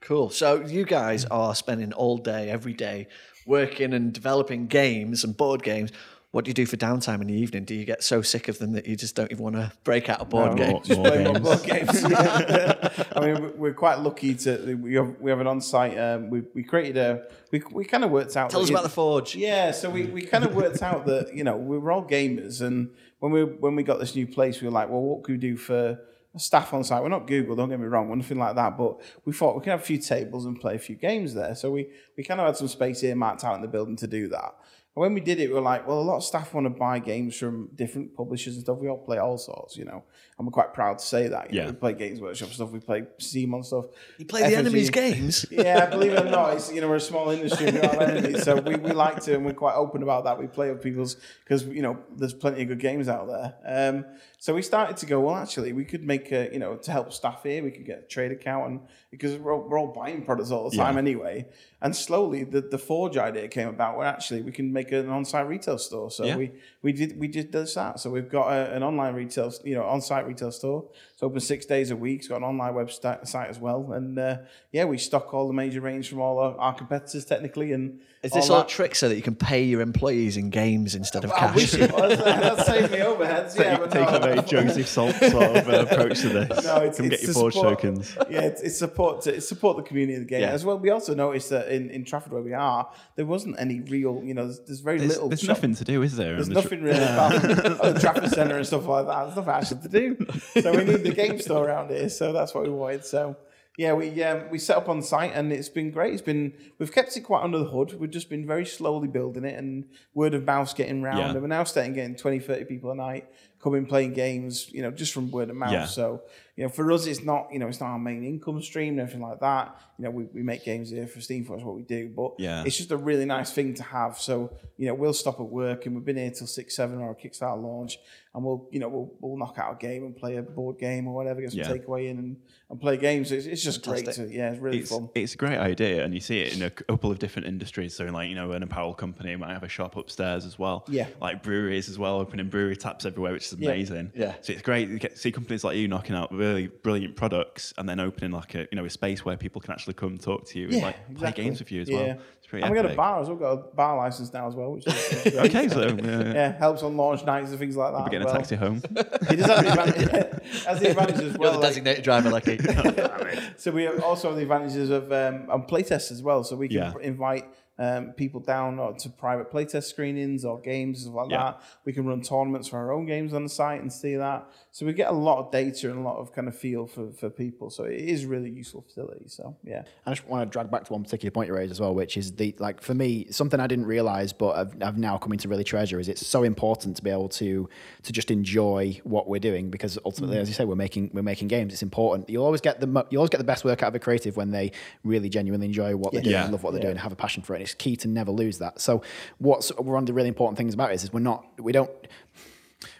Cool. 0.01 0.29
So 0.29 0.65
you 0.65 0.83
guys 0.85 1.25
are 1.25 1.53
spending 1.55 1.93
all 1.93 2.17
day, 2.17 2.49
every 2.49 2.73
day, 2.73 3.07
working 3.47 3.93
and 3.93 4.13
developing 4.13 4.67
games 4.67 5.23
and 5.23 5.35
board 5.37 5.63
games. 5.63 5.91
What 6.35 6.43
do 6.43 6.49
you 6.49 6.53
do 6.53 6.65
for 6.65 6.75
downtime 6.75 7.21
in 7.21 7.27
the 7.27 7.33
evening? 7.33 7.63
Do 7.63 7.73
you 7.73 7.85
get 7.85 8.03
so 8.03 8.21
sick 8.21 8.49
of 8.49 8.59
them 8.59 8.73
that 8.73 8.85
you 8.85 8.97
just 8.97 9.15
don't 9.15 9.31
even 9.31 9.41
want 9.41 9.55
to 9.55 9.71
break 9.85 10.09
out 10.09 10.21
a 10.21 10.25
board 10.25 10.49
No, 10.51 10.57
game? 10.57 10.71
More- 10.71 10.81
more 10.97 11.09
play 11.09 11.23
more 11.23 11.57
games. 11.59 12.01
board. 12.01 12.11
Yeah. 12.11 13.03
I 13.15 13.19
mean, 13.25 13.41
we- 13.41 13.49
we're 13.51 13.73
quite 13.73 13.99
lucky 13.99 14.35
to 14.35 14.75
we 14.75 14.95
have 14.95 15.15
we 15.21 15.31
have 15.31 15.39
an 15.39 15.47
on-site. 15.47 15.97
Um, 15.97 16.29
we 16.29 16.43
we 16.53 16.61
created 16.61 16.97
a 16.97 17.23
we 17.53 17.63
we 17.71 17.85
kind 17.85 18.03
of 18.03 18.11
worked 18.11 18.35
out. 18.35 18.49
Tell 18.49 18.59
us 18.59 18.69
about 18.69 18.83
the 18.83 18.89
Forge. 18.89 19.37
Yeah, 19.37 19.71
so 19.71 19.89
we, 19.89 20.07
we 20.07 20.23
kind 20.23 20.43
of 20.43 20.53
worked 20.53 20.83
out 20.83 21.05
that 21.05 21.33
you 21.33 21.45
know 21.45 21.55
we 21.55 21.77
were 21.77 21.89
all 21.93 22.03
gamers, 22.03 22.61
and 22.61 22.89
when 23.19 23.31
we 23.31 23.45
when 23.45 23.77
we 23.77 23.83
got 23.83 23.99
this 23.99 24.13
new 24.13 24.27
place, 24.27 24.59
we 24.59 24.67
were 24.67 24.73
like, 24.73 24.89
well, 24.89 24.99
what 25.03 25.23
could 25.23 25.31
we 25.35 25.37
do 25.37 25.55
for 25.55 25.97
staff 26.35 26.73
on 26.73 26.83
site? 26.83 27.01
We're 27.01 27.07
not 27.07 27.27
Google, 27.27 27.55
don't 27.55 27.69
get 27.69 27.79
me 27.79 27.87
wrong, 27.87 28.09
we're 28.09 28.17
nothing 28.17 28.39
like 28.39 28.55
that, 28.57 28.77
but 28.77 28.99
we 29.23 29.31
thought 29.31 29.55
we 29.55 29.61
could 29.61 29.69
have 29.71 29.79
a 29.79 29.85
few 29.85 29.99
tables 29.99 30.45
and 30.45 30.59
play 30.59 30.75
a 30.75 30.79
few 30.79 30.97
games 30.97 31.33
there. 31.33 31.55
So 31.55 31.71
we 31.71 31.87
we 32.17 32.25
kind 32.25 32.41
of 32.41 32.45
had 32.47 32.57
some 32.57 32.67
space 32.67 33.01
earmarked 33.05 33.45
out 33.45 33.55
in 33.55 33.61
the 33.61 33.69
building 33.69 33.95
to 33.95 34.07
do 34.07 34.27
that. 34.27 34.53
And 34.95 35.01
when 35.01 35.13
we 35.13 35.19
did 35.19 35.39
it, 35.39 35.49
we 35.49 35.55
were 35.55 35.61
like, 35.61 35.87
well, 35.87 35.99
a 35.99 36.01
lot 36.01 36.17
of 36.17 36.23
staff 36.23 36.53
want 36.53 36.65
to 36.65 36.69
buy 36.69 36.99
games 36.99 37.37
from 37.37 37.69
different 37.75 38.15
publishers 38.15 38.55
and 38.55 38.63
stuff. 38.63 38.77
We 38.79 38.87
all 38.87 38.97
play 38.97 39.17
all 39.17 39.37
sorts, 39.37 39.75
you 39.75 39.83
know, 39.83 40.03
and 40.37 40.45
we're 40.45 40.51
quite 40.51 40.73
proud 40.73 40.99
to 40.99 41.05
say 41.05 41.29
that. 41.29 41.51
You 41.53 41.59
know, 41.59 41.65
Yeah. 41.67 41.71
we 41.71 41.77
play 41.77 41.93
Games 41.93 42.19
Workshop 42.19 42.49
stuff, 42.49 42.71
we 42.71 42.79
play 42.79 43.05
Steam 43.19 43.53
on 43.53 43.63
stuff. 43.63 43.85
You 44.17 44.25
play 44.25 44.49
the 44.49 44.57
enemy's 44.57 44.89
games. 44.89 45.45
Yeah, 45.51 45.85
believe 45.85 46.11
it 46.13 46.25
or 46.25 46.29
not, 46.29 46.53
it's, 46.55 46.71
you 46.73 46.81
know 46.81 46.89
we're 46.89 46.95
a 46.97 46.99
small 46.99 47.29
industry, 47.29 47.71
we 47.71 47.79
are 47.79 48.01
enemies, 48.01 48.43
so 48.43 48.55
we, 48.57 48.75
we 48.75 48.91
like 48.91 49.21
to, 49.23 49.35
and 49.35 49.45
we're 49.45 49.53
quite 49.53 49.75
open 49.75 50.03
about 50.03 50.25
that. 50.25 50.37
We 50.37 50.47
play 50.47 50.69
with 50.71 50.81
people's 50.81 51.15
because 51.43 51.65
you 51.65 51.81
know 51.81 51.97
there's 52.17 52.33
plenty 52.33 52.61
of 52.63 52.67
good 52.67 52.79
games 52.79 53.07
out 53.07 53.27
there. 53.27 53.55
Um, 53.65 54.05
so 54.37 54.53
we 54.53 54.61
started 54.61 54.97
to 54.97 55.05
go 55.05 55.21
well. 55.21 55.35
Actually, 55.35 55.73
we 55.73 55.85
could 55.85 56.03
make 56.03 56.31
a 56.31 56.49
you 56.51 56.59
know 56.59 56.75
to 56.75 56.91
help 56.91 57.13
staff 57.13 57.43
here, 57.43 57.63
we 57.63 57.71
could 57.71 57.85
get 57.85 57.99
a 57.99 58.07
trade 58.07 58.31
account, 58.31 58.67
and 58.69 58.79
because 59.11 59.37
we're 59.37 59.53
all, 59.53 59.67
we're 59.69 59.79
all 59.79 59.87
buying 59.93 60.23
products 60.25 60.51
all 60.51 60.69
the 60.69 60.75
time 60.75 60.95
Yeah. 60.95 60.99
anyway. 60.99 61.45
And 61.81 61.95
slowly, 61.95 62.43
the 62.43 62.61
the 62.61 62.77
Forge 62.77 63.17
idea 63.17 63.47
came 63.47 63.67
about 63.69 63.97
where 63.97 64.07
actually 64.07 64.41
we 64.41 64.51
can 64.51 64.73
make 64.73 64.91
an 64.91 65.09
on-site 65.09 65.47
retail 65.47 65.77
store. 65.77 66.11
So 66.11 66.25
Yeah. 66.25 66.35
we 66.35 66.51
we 66.81 66.91
did 66.93 67.17
we 67.19 67.27
did 67.27 67.51
just 67.51 67.75
that. 67.75 67.99
So 67.99 68.09
we've 68.09 68.29
got 68.29 68.51
a, 68.51 68.73
an 68.75 68.83
online 68.83 69.13
retail, 69.15 69.53
you 69.63 69.75
know, 69.75 69.83
on-site 70.25 70.27
retail 70.27 70.51
store. 70.51 70.85
It's 71.13 71.23
open 71.23 71.39
six 71.39 71.65
days 71.65 71.91
a 71.91 71.95
week. 71.95 72.19
It's 72.19 72.27
got 72.27 72.37
an 72.37 72.43
online 72.43 72.73
website 72.73 73.27
site 73.27 73.49
as 73.49 73.59
well, 73.59 73.91
and 73.93 74.17
uh, 74.19 74.37
yeah, 74.71 74.85
we 74.85 74.97
stock 74.97 75.33
all 75.33 75.47
the 75.47 75.53
major 75.53 75.81
range 75.81 76.09
from 76.09 76.19
all 76.21 76.39
our, 76.39 76.57
our 76.57 76.73
competitors 76.73 77.25
technically. 77.25 77.71
And 77.73 77.99
Is 78.23 78.31
this 78.31 78.49
all 78.49 78.57
that. 78.57 78.65
a 78.65 78.69
trick 78.69 78.95
so 78.95 79.07
that 79.09 79.15
you 79.15 79.21
can 79.21 79.35
pay 79.35 79.63
your 79.63 79.81
employees 79.81 80.37
in 80.37 80.49
games 80.49 80.95
instead 80.95 81.23
of 81.23 81.31
I 81.31 81.39
cash? 81.39 81.55
wish 81.55 81.73
it 81.75 81.91
was. 81.91 82.15
That 82.25 82.65
saved 82.65 82.91
me 82.91 82.97
overheads. 82.99 83.57
Yeah, 83.57 83.77
but 83.77 83.91
Take 83.91 84.09
no. 84.09 84.17
a 84.17 84.19
very 84.19 84.41
Joseph 84.41 84.87
Salt 84.87 85.15
sort 85.15 85.55
of 85.57 85.69
uh, 85.69 85.85
approach 85.89 86.19
to 86.21 86.29
this. 86.29 86.63
No, 86.65 86.77
it's, 86.77 86.97
Come 86.97 87.05
it's 87.07 87.17
get 87.17 87.21
your 87.21 87.27
to 87.27 87.33
support- 87.33 87.53
tokens. 87.53 88.17
Yeah, 88.29 88.41
it's, 88.41 88.61
it's 88.61 88.77
support 88.77 89.21
to 89.21 89.35
it's 89.35 89.47
support 89.47 89.77
the 89.77 89.83
community 89.83 90.15
of 90.15 90.21
the 90.21 90.27
game 90.29 90.41
Yeah. 90.41 90.49
as 90.51 90.65
well. 90.65 90.77
We 90.77 90.89
also 90.89 91.13
noticed 91.15 91.49
that 91.51 91.69
in, 91.69 91.89
in 91.89 92.03
Trafford 92.05 92.33
where 92.33 92.41
we 92.41 92.53
are, 92.53 92.89
there 93.15 93.25
wasn't 93.25 93.55
any 93.59 93.79
real. 93.81 94.21
You 94.23 94.33
know, 94.33 94.45
there's, 94.45 94.59
there's 94.61 94.79
very 94.81 94.97
There's, 94.99 95.11
little. 95.13 95.29
there's 95.29 95.39
shop- 95.41 95.49
nothing 95.49 95.75
to 95.75 95.83
do, 95.83 96.01
is 96.01 96.15
there? 96.15 96.33
There's 96.35 96.47
on 96.47 96.53
the 96.53 96.61
nothing 96.61 96.81
really 96.83 96.97
about 97.03 97.33
oh, 97.35 97.91
the 97.93 97.99
Trafford 97.99 98.29
Centre 98.31 98.57
and 98.57 98.67
stuff 98.67 98.85
like 98.87 99.05
that. 99.07 99.23
There's 99.25 99.35
nothing 99.35 99.53
actually 99.53 99.81
to 99.81 99.89
do. 99.89 100.14
So 100.61 100.71
we 100.71 100.83
need 100.83 101.03
the 101.03 101.13
game 101.13 101.39
store 101.39 101.67
around 101.67 101.89
here. 101.91 102.09
So 102.09 102.31
that's 102.33 102.53
what 102.53 102.63
we 102.63 102.69
wanted. 102.69 103.05
So 103.05 103.35
yeah, 103.77 103.91
we 103.93 104.23
um, 104.23 104.49
we 104.51 104.57
set 104.57 104.77
up 104.77 104.87
on 104.87 105.01
site 105.01 105.33
and 105.33 105.51
it's 105.51 105.67
been 105.67 105.91
great. 105.91 106.13
It's 106.13 106.21
been 106.21 106.53
we've 106.79 106.93
kept 106.93 107.15
it 107.17 107.21
quite 107.21 107.43
under 107.43 107.57
the 107.59 107.65
hood. 107.65 107.99
We've 107.99 108.09
just 108.09 108.29
been 108.29 108.47
very 108.47 108.65
slowly 108.65 109.09
building 109.09 109.43
it 109.43 109.57
and 109.59 109.85
word 110.13 110.33
of 110.33 110.45
mouth's 110.45 110.73
getting 110.73 111.01
round. 111.01 111.17
Yeah. 111.19 111.31
And 111.31 111.41
we're 111.41 111.47
now 111.47 111.65
starting 111.65 111.93
getting 111.93 112.15
20, 112.15 112.39
30 112.39 112.65
people 112.65 112.91
a 112.91 112.95
night 112.95 113.27
coming 113.61 113.85
playing 113.85 114.13
games. 114.13 114.71
You 114.71 114.81
know, 114.81 114.91
just 114.91 115.11
from 115.11 115.29
word 115.29 115.49
of 115.49 115.57
mouth. 115.57 115.73
Yeah. 115.73 115.85
So 115.87 116.21
you 116.55 116.63
know, 116.63 116.69
for 116.69 116.89
us, 116.93 117.05
it's 117.05 117.21
not 117.21 117.49
you 117.51 117.59
know, 117.59 117.67
it's 117.67 117.81
not 117.81 117.87
our 117.87 117.99
main 117.99 118.23
income 118.23 118.61
stream 118.61 118.91
and 118.93 119.01
everything 119.01 119.21
like 119.21 119.41
that. 119.41 119.77
You 119.97 120.05
know, 120.05 120.11
we, 120.11 120.23
we 120.33 120.41
make 120.41 120.63
games 120.63 120.89
here 120.91 121.05
for 121.05 121.19
Steam 121.19 121.43
for 121.43 121.57
us 121.57 121.61
what 121.63 121.75
we 121.75 121.83
do, 121.83 122.07
but 122.15 122.35
Yeah. 122.37 122.63
it's 122.65 122.77
just 122.77 122.91
a 122.91 122.97
really 122.97 123.25
nice 123.25 123.51
thing 123.51 123.73
to 123.73 123.83
have. 123.83 124.17
So 124.17 124.53
you 124.77 124.87
know, 124.87 124.93
we'll 124.93 125.11
stop 125.13 125.41
at 125.41 125.47
work 125.47 125.85
and 125.85 125.95
we've 125.95 126.05
been 126.05 126.15
here 126.15 126.31
till 126.31 126.47
six, 126.47 126.77
seven, 126.77 126.99
or 126.99 127.11
a 127.11 127.15
Kickstarter 127.15 127.61
launch, 127.61 127.97
and 128.35 128.43
we'll 128.43 128.67
you 128.71 128.79
know 128.79 128.89
we'll, 128.89 129.11
we'll 129.21 129.37
knock 129.37 129.57
out 129.57 129.73
a 129.73 129.77
game 129.77 130.03
and 130.03 130.15
play 130.15 130.35
a 130.35 130.41
board 130.43 130.77
game 130.77 131.07
or 131.07 131.15
whatever, 131.15 131.41
get 131.41 131.51
some 131.51 131.61
Yeah. 131.61 131.69
takeaway 131.71 132.09
in 132.09 132.19
and, 132.19 132.37
and 132.69 132.79
play 132.81 132.97
games. 132.97 133.31
It's, 133.31 133.45
it's 133.45 133.63
just 133.63 133.81
great 133.83 133.99
Fantastic. 133.99 134.27
to 134.29 134.33
yeah, 134.35 134.51
it's 134.51 134.59
really 134.61 134.79
it's, 134.79 134.91
fun. 134.91 135.09
it's 135.15 135.33
a 135.33 135.37
great 135.37 135.57
idea, 135.57 136.03
and 136.03 136.13
you 136.13 136.19
see 136.19 136.41
it 136.41 136.55
in 136.55 136.61
a 136.63 136.69
couple 136.69 137.09
of 137.11 137.17
different 137.19 137.47
industries. 137.47 137.95
So, 137.95 138.03
like 138.05 138.27
you 138.29 138.35
know, 138.35 138.51
an 138.51 138.61
apparel 138.61 138.93
company 138.93 139.35
might 139.37 139.53
have 139.53 139.63
a 139.63 139.69
shop 139.69 139.95
upstairs 139.95 140.45
as 140.45 140.59
well. 140.59 140.83
Yeah. 140.89 141.07
like 141.21 141.41
breweries 141.43 141.87
as 141.89 141.97
well, 141.97 142.19
opening 142.19 142.49
brewery 142.49 142.75
taps 142.75 143.05
everywhere, 143.05 143.31
which 143.31 143.45
is 143.45 143.53
amazing. 143.53 144.11
Yeah. 144.13 144.35
so 144.41 144.53
it's 144.53 144.61
great. 144.61 144.89
You 144.89 144.99
get 144.99 145.17
see 145.17 145.31
companies 145.31 145.63
like 145.63 145.77
you 145.77 145.87
knocking 145.87 146.15
out 146.15 146.31
really 146.33 146.67
brilliant 146.67 147.15
products, 147.15 147.73
and 147.77 147.87
then 147.87 147.99
opening 148.01 148.31
like 148.31 148.53
a 148.55 148.67
you 148.71 148.75
know 148.75 148.85
a 148.85 148.89
space 148.89 149.23
where 149.23 149.37
people 149.37 149.61
can 149.61 149.71
actually 149.71 149.93
come 149.93 150.17
talk 150.17 150.45
to 150.49 150.59
you 150.59 150.65
and 150.65 150.73
Yeah, 150.75 150.85
like 150.85 150.97
exactly. 151.09 151.15
play 151.33 151.43
games 151.45 151.59
with 151.59 151.71
you 151.71 151.81
as 151.81 151.89
Yeah. 151.89 151.95
well. 152.07 152.17
It's 152.39 152.47
pretty 152.51 152.63
And 152.63 152.71
we 152.75 152.79
got 152.81 152.91
a 152.91 152.95
bar 152.95 153.21
as 153.21 153.27
well. 153.27 153.37
We've 153.37 153.41
Got 153.45 153.51
a 153.53 153.75
bar 153.75 153.97
license 153.97 154.31
now 154.31 154.47
as 154.47 154.53
well, 154.55 154.73
which 154.73 154.85
is 154.85 154.93
which 154.93 155.25
is 155.27 155.33
great. 155.39 155.55
Okay, 155.55 155.67
so 155.69 155.81
yeah, 155.81 155.87
uh, 155.87 155.93
yeah, 156.33 156.57
helps 156.57 156.83
on 156.83 156.95
launch 156.97 157.23
nights 157.25 157.49
and 157.49 157.57
things 157.59 157.75
like 157.75 157.91
that. 157.93 158.03
We're 158.25 158.39
as 158.39 158.49
getting 158.49 158.59
a 158.59 158.71
well. 158.71 158.81
taxi 158.81 158.95
home. 158.95 159.27
He 159.29 159.35
does 159.37 159.47
have 159.47 159.63
the 159.63 159.69
advantage, 159.69 160.43
has 160.65 160.79
the 160.79 160.89
advantage 160.89 161.15
as 161.15 161.21
You're 161.31 161.37
well. 161.39 161.51
the 161.53 161.57
like- 161.59 161.67
designated 161.69 162.03
driver, 162.03 162.29
Lucky. 162.29 162.57
so 163.57 163.71
we 163.71 163.83
have 163.83 164.01
also 164.03 164.27
have 164.29 164.35
the 164.37 164.43
advantages 164.43 164.89
of 164.89 165.11
um, 165.11 165.49
on 165.49 165.63
playtests 165.67 166.11
as 166.11 166.21
well. 166.21 166.43
So 166.43 166.55
we 166.55 166.67
can 166.67 166.77
Yeah. 166.77 166.93
invite 167.01 167.45
um, 167.77 168.11
people 168.13 168.39
down 168.39 168.79
or 168.79 168.93
to 168.93 169.09
private 169.09 169.51
playtest 169.51 169.83
screenings 169.85 170.45
or 170.45 170.59
games 170.61 171.01
stuff 171.01 171.13
like 171.13 171.29
Yeah. 171.31 171.37
that. 171.43 171.61
We 171.85 171.91
can 171.93 172.05
run 172.05 172.21
tournaments 172.21 172.67
for 172.69 172.77
our 172.77 172.93
own 172.93 173.05
games 173.05 173.33
on 173.33 173.43
the 173.43 173.49
site 173.49 173.81
and 173.81 173.91
see 173.91 174.15
that. 174.15 174.47
So 174.75 174.85
we 174.85 174.91
get 174.91 175.07
a 175.07 175.13
lot 175.13 175.37
of 175.37 175.51
data 175.51 175.89
and 175.89 175.99
a 175.99 176.01
lot 176.01 176.17
of 176.17 176.33
kind 176.33 176.49
of 176.49 176.57
feel 176.57 176.85
for, 176.85 177.09
for 177.13 177.29
people. 177.29 177.69
So 177.69 177.85
it 177.85 177.97
is 177.97 178.25
really 178.25 178.49
useful 178.49 178.81
facility. 178.81 179.23
So 179.27 179.55
yeah. 179.63 179.83
I 180.05 180.11
just 180.11 180.27
want 180.27 180.45
to 180.45 180.51
drag 180.51 180.69
back 180.69 180.83
to 180.83 180.91
one 180.91 181.01
particular 181.01 181.31
point 181.31 181.47
you 181.47 181.55
raised 181.55 181.71
as 181.71 181.79
well, 181.79 181.95
which 181.95 182.17
is 182.17 182.33
the 182.33 182.53
like 182.59 182.81
for 182.81 182.93
me 182.93 183.27
something 183.31 183.61
I 183.61 183.67
didn't 183.67 183.85
realize, 183.85 184.33
but 184.33 184.49
I've, 184.57 184.83
I've 184.83 184.97
now 184.97 185.17
come 185.17 185.31
into 185.31 185.47
really 185.47 185.63
treasure 185.63 185.97
is 185.97 186.09
it's 186.09 186.27
so 186.27 186.43
important 186.43 186.97
to 186.97 187.03
be 187.03 187.09
able 187.09 187.29
to 187.29 187.69
to 188.03 188.11
just 188.11 188.29
enjoy 188.31 188.99
what 189.05 189.29
we're 189.29 189.39
doing 189.39 189.69
because 189.69 189.97
ultimately, 190.03 190.35
mm. 190.35 190.41
as 190.41 190.49
you 190.49 190.53
say, 190.53 190.65
we're 190.65 190.75
making 190.75 191.11
we're 191.13 191.21
making 191.21 191.47
games. 191.47 191.71
It's 191.71 191.81
important. 191.81 192.29
You'll 192.29 192.43
always 192.43 192.59
get 192.59 192.81
the 192.81 193.05
you 193.11 193.17
always 193.17 193.29
get 193.29 193.37
the 193.37 193.45
best 193.45 193.63
work 193.63 193.81
out 193.81 193.87
of 193.87 193.95
a 193.95 193.99
creative 193.99 194.35
when 194.35 194.51
they 194.51 194.73
really 195.05 195.29
genuinely 195.29 195.67
enjoy 195.67 195.95
what 195.95 196.11
they're 196.11 196.21
doing, 196.21 196.33
Yeah. 196.33 196.43
and 196.43 196.51
love 196.51 196.63
what 196.63 196.71
they're 196.71 196.81
doing, 196.81 196.91
and 196.91 196.99
have 196.99 197.13
a 197.13 197.15
passion 197.15 197.43
for 197.43 197.53
it. 197.53 197.59
And 197.59 197.63
it's 197.63 197.75
key 197.75 197.95
to 197.95 198.09
never 198.09 198.31
lose 198.31 198.57
that. 198.57 198.81
So 198.81 199.03
what's 199.37 199.69
one 199.77 200.03
of 200.03 200.05
the 200.05 200.13
really 200.13 200.27
important 200.27 200.57
things 200.57 200.73
about 200.73 200.91
it 200.91 200.95
is, 200.95 201.05
is 201.05 201.13
we're 201.13 201.21
not 201.21 201.45
we 201.59 201.71
don't 201.71 201.91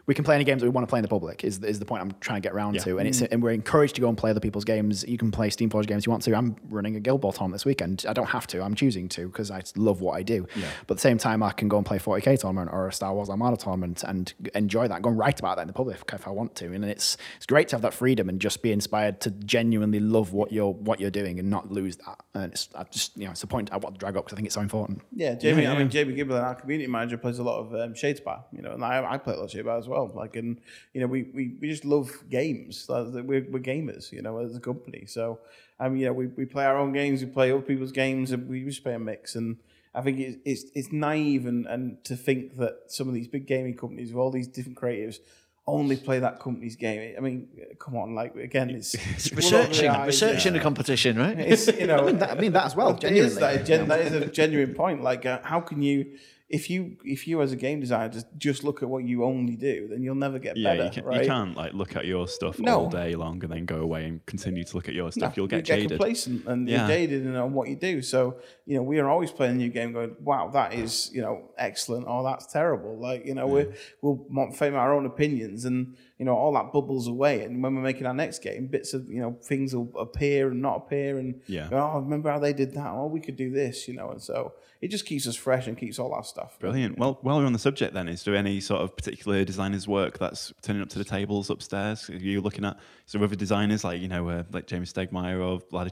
we 0.07 0.13
can 0.13 0.23
play 0.23 0.35
any 0.35 0.43
games 0.43 0.61
that 0.61 0.67
we 0.67 0.69
want 0.69 0.87
to 0.87 0.89
play 0.89 0.99
in 0.99 1.03
the 1.03 1.07
public 1.09 1.43
is, 1.43 1.63
is 1.63 1.79
the 1.79 1.85
point 1.85 2.01
I'm 2.01 2.11
trying 2.19 2.41
to 2.41 2.45
get 2.47 2.53
around 2.53 2.75
Yeah. 2.75 2.81
to. 2.83 2.99
And 2.99 3.07
it's 3.07 3.21
and 3.21 3.41
we're 3.41 3.51
encouraged 3.51 3.95
to 3.95 4.01
go 4.01 4.07
and 4.09 4.17
play 4.17 4.29
other 4.29 4.39
people's 4.39 4.63
games. 4.65 5.03
You 5.07 5.17
can 5.17 5.31
play 5.31 5.49
Steamforge 5.49 5.87
games 5.87 6.05
you 6.05 6.11
want 6.11 6.23
to. 6.23 6.35
I'm 6.35 6.55
running 6.69 6.95
a 6.95 6.99
Guild 6.99 7.21
Ball 7.21 7.31
tournament 7.31 7.55
this 7.55 7.65
weekend. 7.65 8.05
I 8.07 8.13
don't 8.13 8.29
have 8.29 8.45
to. 8.47 8.61
I'm 8.61 8.75
choosing 8.75 9.09
to 9.09 9.27
because 9.27 9.49
I 9.51 9.63
love 9.75 10.01
what 10.01 10.13
I 10.13 10.21
do. 10.23 10.45
But 10.87 10.93
at 10.93 10.97
the 10.97 11.01
same 11.01 11.17
time, 11.17 11.41
I 11.41 11.51
can 11.51 11.67
go 11.67 11.77
and 11.77 11.85
play 11.85 11.97
40k 11.97 12.39
tournament 12.39 12.69
or 12.71 12.87
a 12.87 12.93
Star 12.93 13.13
Wars 13.13 13.29
Armada 13.29 13.57
tournament 13.57 14.03
and 14.03 14.31
enjoy 14.53 14.87
that. 14.87 15.01
Go 15.01 15.09
and 15.09 15.17
write 15.17 15.39
about 15.39 15.55
that 15.57 15.63
in 15.63 15.67
the 15.67 15.73
public 15.73 15.97
if 16.13 16.27
I 16.27 16.31
want 16.31 16.55
to. 16.55 16.71
And 16.71 16.85
it's 16.85 17.17
it's 17.37 17.45
great 17.45 17.67
to 17.69 17.75
have 17.75 17.81
that 17.81 17.93
freedom 17.93 18.29
and 18.29 18.39
just 18.39 18.61
be 18.61 18.71
inspired 18.71 19.21
to 19.21 19.31
genuinely 19.31 19.99
love 19.99 20.33
what 20.33 20.51
you're 20.51 20.71
what 20.73 20.99
you're 20.99 21.09
doing 21.09 21.39
and 21.39 21.49
not 21.49 21.71
lose 21.71 21.95
that. 21.97 22.19
And 22.35 22.51
it's 22.53 22.69
I 22.75 22.83
just 22.83 23.17
you 23.17 23.25
know 23.25 23.31
it's 23.31 23.43
a 23.43 23.47
point 23.47 23.71
I 23.71 23.77
want 23.77 23.95
to 23.95 23.99
drag 23.99 24.17
up 24.17 24.25
because 24.25 24.35
I 24.35 24.37
think 24.37 24.45
it's 24.45 24.55
so 24.55 24.61
important. 24.61 25.01
Yeah, 25.13 25.33
Jamie. 25.33 25.63
Yeah, 25.63 25.73
I 25.73 25.77
mean, 25.79 25.89
Jamie 25.89 26.13
Gibble, 26.13 26.35
our 26.37 26.53
community 26.55 26.87
manager, 26.89 27.17
plays 27.17 27.39
a 27.39 27.43
lot 27.43 27.59
of 27.59 27.73
um, 27.73 27.93
Shadespire. 27.95 28.43
You 28.51 28.61
know, 28.61 28.73
and 28.73 28.83
I, 28.85 29.13
I 29.13 29.17
play 29.17 29.33
a 29.33 29.37
lot 29.37 29.45
of 29.45 29.49
Shadespire 29.51 29.79
as 29.79 29.87
well. 29.87 29.94
Like, 30.03 30.35
and 30.35 30.59
you 30.93 31.01
know, 31.01 31.07
we, 31.07 31.23
we, 31.23 31.55
we 31.59 31.69
just 31.69 31.85
love 31.85 32.11
games. 32.29 32.85
Like, 32.89 33.07
We're, 33.13 33.45
we're 33.49 33.59
gamers, 33.59 34.11
you 34.11 34.21
know, 34.21 34.37
as 34.39 34.55
a 34.55 34.59
company. 34.59 35.05
So, 35.07 35.39
I 35.79 35.89
mean, 35.89 35.99
you 35.99 36.05
know, 36.07 36.13
we, 36.13 36.27
we 36.27 36.45
play 36.45 36.65
our 36.65 36.77
own 36.77 36.91
games, 36.93 37.21
we 37.23 37.27
play 37.29 37.51
other 37.51 37.61
people's 37.61 37.91
games, 37.91 38.31
and 38.31 38.47
we 38.49 38.63
just 38.63 38.83
play 38.83 38.93
a 38.93 38.99
mix. 38.99 39.35
And 39.35 39.57
I 39.93 40.01
think 40.01 40.19
it's 40.19 40.37
it's, 40.45 40.63
it's 40.75 40.91
naive 40.91 41.45
and, 41.45 41.65
and 41.65 42.03
to 42.05 42.15
think 42.15 42.57
that 42.57 42.83
some 42.87 43.07
of 43.07 43.13
these 43.13 43.27
big 43.27 43.45
gaming 43.47 43.75
companies 43.75 44.09
with 44.11 44.17
all 44.19 44.31
these 44.31 44.47
different 44.47 44.77
creatives 44.77 45.19
only 45.67 45.95
play 45.95 46.19
that 46.19 46.39
company's 46.39 46.75
game. 46.75 47.15
I 47.17 47.21
mean, 47.21 47.47
come 47.79 47.95
on, 47.97 48.13
like 48.13 48.35
again, 48.35 48.69
it's, 48.69 48.93
It's 49.15 49.31
we're 49.31 49.37
not 49.37 49.69
researching, 49.69 49.91
really- 49.91 50.05
researching 50.05 50.53
the 50.53 50.59
competition, 50.59 51.17
right? 51.17 51.39
It's 51.39 51.65
you 51.67 51.87
know, 51.87 52.11
That- 52.11 52.31
I 52.37 52.39
mean 52.39 52.51
that 52.53 52.65
as 52.65 52.75
well. 52.75 52.93
Genuinely. 52.93 53.39
that, 53.39 53.65
gen- 53.65 53.87
that 53.87 54.01
is 54.01 54.13
a 54.13 54.25
genuine 54.27 54.75
point. 54.75 55.01
Like, 55.01 55.25
uh, 55.25 55.39
how 55.43 55.61
can 55.61 55.81
you, 55.81 56.05
if 56.47 56.69
you, 56.69 56.95
if 57.03 57.27
you 57.27 57.41
as 57.41 57.51
a 57.51 57.55
game 57.55 57.79
designer 57.79 58.09
just 58.13 58.27
just 58.37 58.63
look 58.63 58.83
at 58.83 58.89
what 58.89 59.03
you 59.03 59.23
only 59.23 59.55
do, 59.55 59.87
then 59.89 60.03
you'll 60.03 60.13
never 60.13 60.37
get 60.37 60.55
Yeah, 60.55 60.75
better, 60.75 60.83
you, 60.85 60.91
can, 60.91 61.03
right? 61.05 61.21
you 61.21 61.27
can't 61.27 61.57
like 61.57 61.73
look 61.73 61.95
at 61.95 62.05
your 62.05 62.27
stuff 62.27 62.59
No. 62.59 62.81
all 62.81 62.89
day 62.89 63.15
long 63.15 63.43
and 63.43 63.51
then 63.51 63.65
go 63.65 63.77
away 63.77 64.05
and 64.05 64.23
continue 64.27 64.63
to 64.63 64.75
look 64.75 64.87
at 64.87 64.93
your 64.93 65.11
stuff. 65.11 65.35
You'll 65.35 65.45
you 65.45 65.49
get 65.57 65.65
jaded. 65.65 65.89
complacent 65.89 66.45
and 66.47 66.69
Yeah. 66.69 66.79
you're 66.87 66.87
jaded 66.97 67.35
on 67.35 67.53
what 67.53 67.67
you 67.69 67.75
do. 67.75 68.01
So 68.03 68.37
you 68.67 68.75
know, 68.77 68.83
we 68.83 68.99
are 68.99 69.09
always 69.09 69.31
playing 69.31 69.53
a 69.53 69.57
new 69.57 69.69
game, 69.69 69.91
going, 69.93 70.15
"Wow, 70.21 70.49
that 70.49 70.73
is 70.73 71.09
you 71.13 71.21
know 71.21 71.49
excellent," 71.57 72.07
or 72.07 72.21
"That's 72.23 72.45
terrible." 72.45 72.95
Like 72.99 73.25
you 73.25 73.33
know, 73.33 73.47
we 73.47 73.65
we'll 74.01 74.51
frame 74.51 74.75
our 74.75 74.93
own 74.93 75.05
opinions, 75.07 75.65
and 75.65 75.95
you 76.17 76.25
know, 76.25 76.33
all 76.35 76.53
that 76.53 76.71
bubbles 76.71 77.07
away. 77.07 77.43
And 77.43 77.61
when 77.61 77.75
we're 77.75 77.81
making 77.81 78.05
our 78.07 78.13
next 78.13 78.39
game, 78.41 78.67
bits 78.67 78.93
of 78.93 79.09
you 79.09 79.19
know 79.21 79.37
things 79.43 79.75
will 79.75 79.91
appear 79.99 80.49
and 80.49 80.61
not 80.61 80.77
appear, 80.77 81.17
and 81.17 81.41
Yeah. 81.47 81.67
oh, 81.71 81.99
remember 81.99 82.29
how 82.31 82.39
they 82.39 82.53
did 82.53 82.73
that? 82.73 82.87
Oh, 82.87 83.07
we 83.07 83.19
could 83.19 83.35
do 83.35 83.51
this, 83.51 83.87
you 83.87 83.95
know. 83.95 84.09
And 84.11 84.21
so 84.21 84.53
it 84.81 84.89
just 84.89 85.05
keeps 85.05 85.27
us 85.27 85.35
fresh 85.35 85.67
and 85.67 85.77
keeps 85.77 85.99
all 85.99 86.13
our 86.13 86.23
stuff. 86.23 86.57
Brilliant. 86.59 86.97
Well, 86.97 87.19
while 87.21 87.37
we're 87.39 87.45
on 87.45 87.53
the 87.53 87.59
subject, 87.59 87.93
then, 87.93 88.07
is 88.07 88.23
there 88.23 88.35
any 88.35 88.59
sort 88.59 88.81
of 88.81 88.95
particular 88.95 89.43
designers' 89.43 89.87
work 89.87 90.17
that's 90.19 90.53
turning 90.61 90.81
up 90.81 90.89
to 90.89 90.97
the 90.99 91.05
tables 91.05 91.49
upstairs? 91.49 92.09
Are 92.09 92.15
you 92.15 92.41
looking 92.41 92.65
at? 92.65 92.77
There 93.11 93.23
other 93.23 93.35
designers 93.35 93.83
like 93.83 94.01
you 94.01 94.07
know, 94.07 94.27
uh, 94.29 94.43
like 94.51 94.67
James 94.67 94.91
Stegmaier 94.93 95.39
or 95.45 95.59
Vlad 95.59 95.87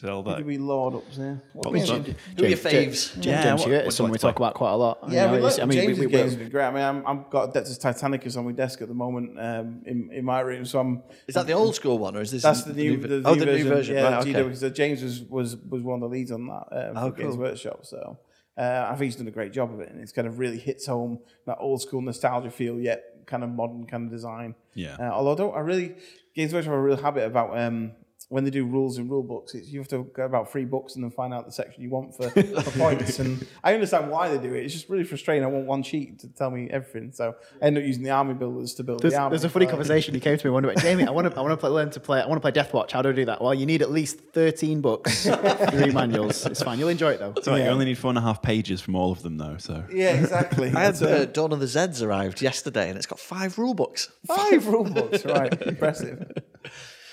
Chvátil 0.00 0.22
Who 0.24 0.30
that? 0.30 0.38
do 0.38 0.44
we 0.44 0.58
lord 0.58 0.94
up 0.94 1.10
there? 1.16 1.42
What 1.54 1.72
What's 1.72 1.90
we- 1.90 1.98
that? 1.98 2.06
Who 2.36 2.44
are 2.44 2.48
your 2.48 2.56
James- 2.58 2.64
faves? 2.64 3.12
James, 3.14 3.26
Yeah, 3.26 3.42
James 3.42 3.60
what- 3.60 3.68
Hewitt 3.68 3.84
what 3.84 3.88
is 3.88 3.94
someone 3.96 4.12
we 4.12 4.18
talk 4.18 4.36
about 4.36 4.54
quite 4.54 4.70
a 4.72 4.76
lot. 4.76 4.98
Yeah, 5.08 5.24
You 5.26 5.32
we 5.32 5.36
know, 5.38 5.42
like, 5.44 5.52
it's- 5.54 5.58
I 5.58 5.64
mean, 5.66 5.78
James's 5.80 5.98
we, 5.98 6.06
we, 6.06 6.12
games 6.12 6.30
have 6.32 6.38
been 6.40 6.50
great. 6.50 6.64
I 6.66 6.70
mean, 6.70 6.82
I'm, 6.84 7.06
I've 7.06 7.30
got 7.30 7.52
Adeptus 7.52 7.78
Titanicus 7.80 8.36
on 8.36 8.44
my 8.44 8.52
desk 8.52 8.80
at 8.82 8.88
the 8.88 8.94
moment 8.94 9.38
um, 9.40 9.82
in, 9.86 10.10
in 10.12 10.24
my 10.24 10.40
room, 10.40 10.64
so 10.64 10.78
I'm. 10.78 11.02
Is 11.26 11.34
that 11.34 11.46
the 11.48 11.52
old 11.54 11.74
school 11.74 11.98
one, 11.98 12.16
or 12.16 12.20
is 12.20 12.30
this? 12.30 12.42
That's 12.42 12.62
the 12.62 12.74
new, 12.74 12.96
the, 12.96 13.22
oh, 13.28 13.34
new 13.34 13.40
the 13.40 13.46
version. 13.46 13.64
new 13.68 13.74
version. 13.74 13.96
Yeah, 13.96 14.14
right, 14.14 14.24
GW, 14.26 14.36
okay. 14.36 14.54
so 14.54 14.70
James 14.70 15.02
was, 15.02 15.22
was 15.22 15.56
was 15.56 15.82
one 15.82 15.96
of 15.96 16.00
the 16.02 16.08
leads 16.16 16.30
on 16.30 16.46
that 16.46 16.66
um, 16.70 16.96
Oh, 16.96 17.10
for 17.10 17.16
Games. 17.16 17.36
Workshop. 17.36 17.84
So 17.84 18.18
uh, 18.56 18.86
I 18.88 18.90
think 18.90 19.06
he's 19.06 19.16
done 19.16 19.26
a 19.26 19.32
great 19.32 19.52
job 19.52 19.72
of 19.74 19.80
it, 19.80 19.90
and 19.90 20.00
it's 20.00 20.12
kind 20.12 20.28
of 20.28 20.38
really 20.38 20.58
hits 20.58 20.86
home 20.86 21.18
that 21.46 21.56
old 21.58 21.82
school 21.82 22.02
nostalgia 22.02 22.50
feel, 22.50 22.78
yet 22.78 23.02
kind 23.26 23.42
of 23.42 23.50
modern 23.50 23.84
kind 23.86 24.04
of 24.06 24.10
design. 24.12 24.54
Yeah. 24.74 24.96
Uh, 25.00 25.10
although 25.12 25.32
I 25.32 25.36
don't, 25.36 25.56
I 25.56 25.60
really 25.60 25.96
Games 26.36 26.52
Workshop 26.54 26.70
have 26.70 26.78
a 26.78 26.82
real 26.82 26.96
habit 26.96 27.24
about 27.24 27.58
um, 27.58 27.92
when 28.30 28.44
they 28.44 28.50
do 28.50 28.66
rules 28.66 28.98
and 28.98 29.10
rule 29.10 29.22
books, 29.22 29.54
it's, 29.54 29.68
you 29.68 29.78
have 29.80 29.88
to 29.88 30.04
go 30.14 30.24
about 30.24 30.52
three 30.52 30.66
books 30.66 30.94
and 30.96 31.02
then 31.04 31.10
find 31.10 31.32
out 31.32 31.46
the 31.46 31.52
section 31.52 31.82
you 31.82 31.88
want 31.88 32.14
for, 32.14 32.28
for 32.62 32.78
points. 32.78 33.18
And 33.20 33.46
I 33.64 33.72
understand 33.72 34.10
why 34.10 34.28
they 34.28 34.36
do 34.36 34.54
it. 34.54 34.64
It's 34.64 34.74
just 34.74 34.90
really 34.90 35.04
frustrating. 35.04 35.44
I 35.44 35.46
want 35.46 35.64
one 35.66 35.82
sheet 35.82 36.18
to 36.20 36.28
tell 36.28 36.50
me 36.50 36.68
everything, 36.70 37.10
so 37.12 37.34
I 37.62 37.66
end 37.66 37.78
up 37.78 37.84
using 37.84 38.02
the 38.02 38.10
army 38.10 38.34
builders 38.34 38.74
to 38.74 38.84
build 38.84 39.00
There's, 39.00 39.14
the 39.14 39.20
army. 39.20 39.30
there's 39.30 39.44
a 39.44 39.48
funny 39.48 39.64
Like- 39.64 39.70
conversation. 39.72 40.12
He 40.12 40.20
came 40.20 40.36
to 40.36 40.46
me 40.46 40.50
one 40.50 40.62
day, 40.62 40.74
Jamie. 40.78 41.04
I 41.06 41.10
want 41.10 41.30
to, 41.32 41.38
I 41.38 41.40
want 41.42 41.52
to 41.52 41.56
play, 41.56 41.70
learn 41.70 41.88
to 41.90 42.00
play. 42.00 42.20
I 42.20 42.26
want 42.26 42.36
to 42.36 42.42
play 42.42 42.50
Death 42.50 42.74
Watch. 42.74 42.92
How 42.92 43.00
do 43.00 43.08
I 43.08 43.12
do 43.12 43.24
that? 43.24 43.40
Well, 43.40 43.54
you 43.54 43.64
need 43.64 43.80
at 43.80 43.90
least 43.90 44.20
13 44.34 44.82
books, 44.82 45.24
three 45.70 45.90
manuals. 45.92 46.44
It's 46.44 46.62
fine. 46.62 46.78
You'll 46.78 46.88
enjoy 46.90 47.12
it 47.12 47.20
though. 47.20 47.34
So 47.42 47.54
you 47.54 47.64
only 47.64 47.86
need 47.86 47.96
four 47.98 48.10
and 48.10 48.18
a 48.18 48.22
half 48.22 48.42
pages 48.42 48.80
from 48.82 48.94
all 48.94 49.10
of 49.10 49.22
them, 49.22 49.38
though. 49.38 49.56
So 49.58 49.84
Yeah, 49.90 50.14
exactly. 50.20 50.66
I 50.74 50.80
had 50.82 50.94
That's, 50.96 51.02
uh, 51.02 51.24
Dawn 51.32 51.52
of 51.52 51.60
the 51.60 51.66
Zeds 51.66 52.06
arrived 52.06 52.42
yesterday, 52.42 52.90
and 52.90 52.98
it's 52.98 53.06
got 53.06 53.18
five 53.18 53.58
rule 53.58 53.72
books. 53.74 54.10
Five 54.26 54.66
rule 54.66 54.84
books, 54.84 55.24
right? 55.24 55.60
Impressive. 55.62 56.30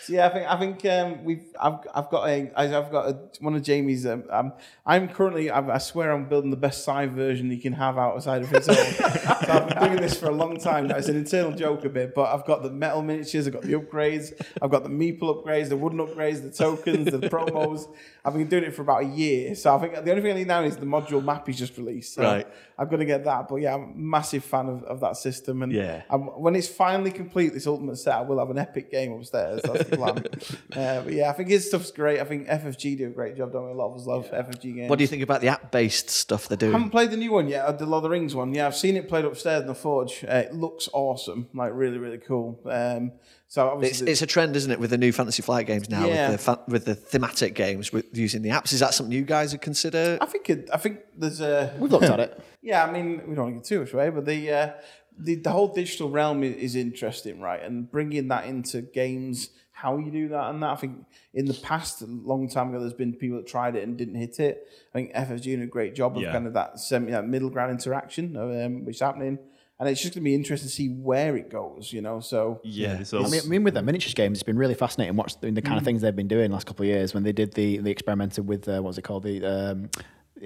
So 0.06 0.14
yeah, 0.14 0.28
I 0.28 0.30
think 0.30 0.48
I 0.48 0.60
think 0.60 0.86
um, 0.86 1.24
we've 1.24 1.46
I've 1.60 1.80
I've 1.96 2.10
got 2.12 2.30
a 2.30 2.52
I've 2.56 2.92
got 2.92 3.10
a, 3.10 3.18
one 3.40 3.56
of 3.56 3.64
Jamey's. 3.64 4.06
Um, 4.06 4.24
I'm 4.32 4.54
I'm 4.86 5.10
currently 5.10 5.50
I, 5.50 5.68
I 5.68 5.80
swear 5.80 6.12
I'm 6.12 6.30
building 6.30 6.52
the 6.52 6.58
best 6.58 6.84
Scythe 6.84 7.10
version 7.10 7.50
you 7.50 7.58
can 7.58 7.74
have 7.74 7.98
outside 7.98 8.44
of 8.44 8.50
his 8.50 8.70
own. 8.70 8.76
so 8.76 9.04
I've 9.50 9.68
been 9.68 9.84
doing 9.84 10.02
this 10.02 10.16
for 10.16 10.28
a 10.28 10.32
long 10.36 10.60
time 10.60 10.88
now. 10.88 10.98
It's 10.98 11.08
an 11.08 11.16
internal 11.16 11.54
joke 11.54 11.86
a 11.86 11.90
bit, 11.90 12.14
but 12.14 12.32
I've 12.32 12.46
got 12.46 12.62
the 12.62 12.70
metal 12.70 13.02
miniatures, 13.02 13.48
I've 13.48 13.54
got 13.54 13.64
the 13.64 13.74
upgrades, 13.74 14.40
I've 14.62 14.70
got 14.70 14.84
the 14.84 14.90
meeple 14.90 15.44
upgrades, 15.44 15.70
the 15.70 15.78
wooden 15.78 15.98
upgrades, 15.98 16.44
the 16.44 16.52
tokens, 16.52 17.06
the 17.06 17.28
promos. 17.28 17.92
I've 18.24 18.34
been 18.34 18.48
doing 18.48 18.64
it 18.64 18.76
for 18.76 18.84
about 18.84 19.04
a 19.04 19.08
year, 19.08 19.56
so 19.56 19.76
I 19.76 19.80
think 19.80 19.94
the 20.06 20.12
only 20.12 20.22
thing 20.22 20.32
I 20.32 20.36
need 20.36 20.48
now 20.48 20.62
is 20.62 20.78
the 20.78 20.86
module 20.86 21.24
map 21.24 21.48
he's 21.48 21.58
just 21.58 21.78
released. 21.78 22.14
So 22.14 22.22
Right. 22.22 22.48
I've 22.78 22.90
got 22.90 22.98
to 22.98 23.06
get 23.06 23.24
that. 23.24 23.48
But 23.48 23.58
yeah, 23.58 23.74
I'm 23.74 23.84
a 23.84 23.94
massive 23.96 24.44
fan 24.44 24.68
of, 24.68 24.84
of 24.84 25.00
that 25.00 25.18
system, 25.18 25.64
and 25.64 25.72
Yeah. 25.72 26.04
I'm, 26.10 26.24
when 26.24 26.56
it's 26.56 26.68
finally 26.68 27.12
complete, 27.12 27.54
this 27.54 27.68
ultimate 27.68 27.98
set, 27.98 28.16
I 28.16 28.22
will 28.22 28.40
have 28.40 28.50
an 28.50 28.58
epic 28.58 28.92
game 28.92 29.14
upstairs. 29.14 29.62
That's 29.64 29.90
the 29.90 29.98
plan. 29.98 30.18
uh, 30.76 31.02
but 31.04 31.14
yeah, 31.14 31.30
I 31.30 31.34
think 31.34 31.50
his 31.50 31.68
stuff's 31.68 31.92
great. 31.92 32.20
I 32.20 32.26
think 32.26 32.48
FFG 32.48 32.98
do 32.98 33.08
a 33.08 33.10
great 33.10 33.38
job. 33.38 33.54
Don't 33.54 33.66
we? 33.66 33.72
A 33.72 33.76
lot 33.76 33.94
of 33.94 34.02
us 34.02 34.06
love 34.06 34.30
FFG 34.30 34.76
games. 34.76 34.90
What 34.90 34.98
do 35.00 35.04
you 35.04 35.08
think 35.08 35.24
about 35.24 35.42
the 35.42 35.48
app-based 35.48 36.10
stuff 36.10 36.48
they're 36.48 36.58
doing? 36.58 36.74
I 36.74 36.78
haven't 36.78 36.92
played 36.92 37.12
the 37.12 37.18
new 37.18 37.32
one 37.32 37.48
yet, 37.48 37.66
uh, 37.66 37.72
the 37.72 37.86
Lord 37.86 38.00
of 38.00 38.04
the 38.04 38.10
Rings 38.10 38.36
one. 38.36 38.54
Yeah, 38.54 38.68
I've 38.68 38.76
seen 38.76 38.98
it 38.98 39.08
played 39.08 39.26
upstairs 39.26 39.62
in 39.62 39.68
the 39.68 39.76
Forge. 39.76 40.26
Uh, 40.28 40.36
it 40.36 40.54
looks 40.54 40.90
awesome, 40.94 41.48
like 41.54 41.72
really, 41.74 41.98
really 41.98 42.18
cool. 42.18 42.60
Um, 42.66 43.14
so 43.56 43.68
It's, 43.68 43.74
obviously, 43.74 44.12
it's 44.12 44.22
a 44.22 44.26
trend, 44.28 44.56
isn't 44.58 44.70
it, 44.70 44.80
with 44.82 44.90
the 44.90 44.98
new 44.98 45.14
Fantasy 45.14 45.42
Flight 45.42 45.66
games 45.66 45.90
now, 45.90 46.06
Yeah. 46.06 46.30
with, 46.32 46.38
the 46.40 46.44
fa- 46.44 46.64
with 46.68 46.84
the 46.86 46.94
thematic 46.96 47.56
games, 47.56 47.94
with 47.94 48.06
using 48.12 48.42
the 48.42 48.50
apps. 48.50 48.74
Is 48.74 48.82
that 48.82 48.94
something 48.94 49.14
you 49.16 49.24
guys 49.24 49.54
would 49.54 49.62
consider? 49.62 50.18
I 50.20 50.26
think 50.26 50.50
it, 50.50 50.70
I 50.74 50.78
think 50.78 51.00
there's 51.18 51.40
a 51.40 51.74
We've 51.80 51.90
looked 51.92 52.04
at 52.06 52.20
it. 52.20 52.40
Yeah, 52.62 52.84
I 52.84 52.92
mean, 52.92 53.22
we 53.28 53.36
don't 53.36 53.44
want 53.46 53.56
to 53.56 53.60
get 53.60 53.64
too 53.66 53.80
much 53.82 53.94
away, 53.94 54.10
but 54.10 54.26
the 54.26 54.52
uh, 54.52 54.72
the, 55.20 55.36
the 55.36 55.52
whole 55.52 55.68
digital 55.74 56.10
realm 56.10 56.44
is, 56.44 56.56
is 56.58 56.76
interesting, 56.76 57.40
right? 57.40 57.62
And 57.62 57.90
bringing 57.90 58.28
that 58.30 58.48
into 58.48 58.82
games, 58.82 59.52
how 59.72 59.98
you 60.00 60.10
do 60.12 60.28
that 60.30 60.50
and 60.50 60.64
that. 60.64 60.72
I 60.72 60.76
think 60.76 61.06
in 61.34 61.46
the 61.46 61.54
past, 61.54 62.02
a 62.02 62.08
long 62.08 62.50
time 62.50 62.70
ago, 62.70 62.80
there's 62.80 62.94
been 62.94 63.14
people 63.14 63.38
that 63.38 63.46
tried 63.48 63.76
it 63.76 63.84
and 63.84 63.96
didn't 63.96 64.16
hit 64.16 64.40
it. 64.40 64.68
I 64.94 64.98
think 64.98 65.14
FFG 65.14 65.44
doing 65.44 65.62
a 65.62 65.68
great 65.68 65.94
job 65.96 66.18
of 66.18 66.24
Yeah. 66.24 66.32
kind 66.34 66.48
of 66.48 66.54
that 66.54 66.80
semi 66.80 67.12
that 67.12 67.28
middle 67.28 67.52
ground 67.52 67.72
interaction, 67.72 68.36
um, 68.36 68.84
which 68.84 68.96
is 68.96 69.02
happening. 69.02 69.38
And 69.78 69.90
it's 69.90 70.02
just 70.02 70.14
going 70.14 70.24
to 70.24 70.30
be 70.30 70.34
interesting 70.36 70.70
to 70.70 70.74
see 70.74 70.88
where 70.88 71.36
it 71.36 71.50
goes, 71.50 71.92
you 71.92 72.02
know. 72.02 72.22
So 72.22 72.62
Yeah, 72.64 72.96
there's 72.96 73.14
I 73.14 73.28
mean, 73.28 73.42
I 73.44 73.48
mean, 73.48 73.64
with 73.66 73.74
the 73.74 73.82
miniatures 73.82 74.14
games, 74.14 74.38
it's 74.38 74.44
been 74.44 74.58
really 74.58 74.74
fascinating 74.74 75.18
watching 75.18 75.54
the 75.54 75.62
kind 75.62 75.78
of 75.78 75.84
things 75.84 76.02
they've 76.02 76.16
been 76.16 76.30
doing 76.30 76.50
the 76.50 76.54
last 76.54 76.66
couple 76.66 76.84
of 76.84 76.88
years. 76.88 77.14
When 77.14 77.24
they 77.24 77.34
did 77.34 77.54
the 77.56 77.80
the 77.80 77.92
experimented 77.92 78.48
with 78.48 78.70
uh, 78.70 78.76
what 78.76 78.86
was 78.86 78.98
it 78.98 79.02
called 79.02 79.24
the 79.24 79.46
um, 79.46 79.90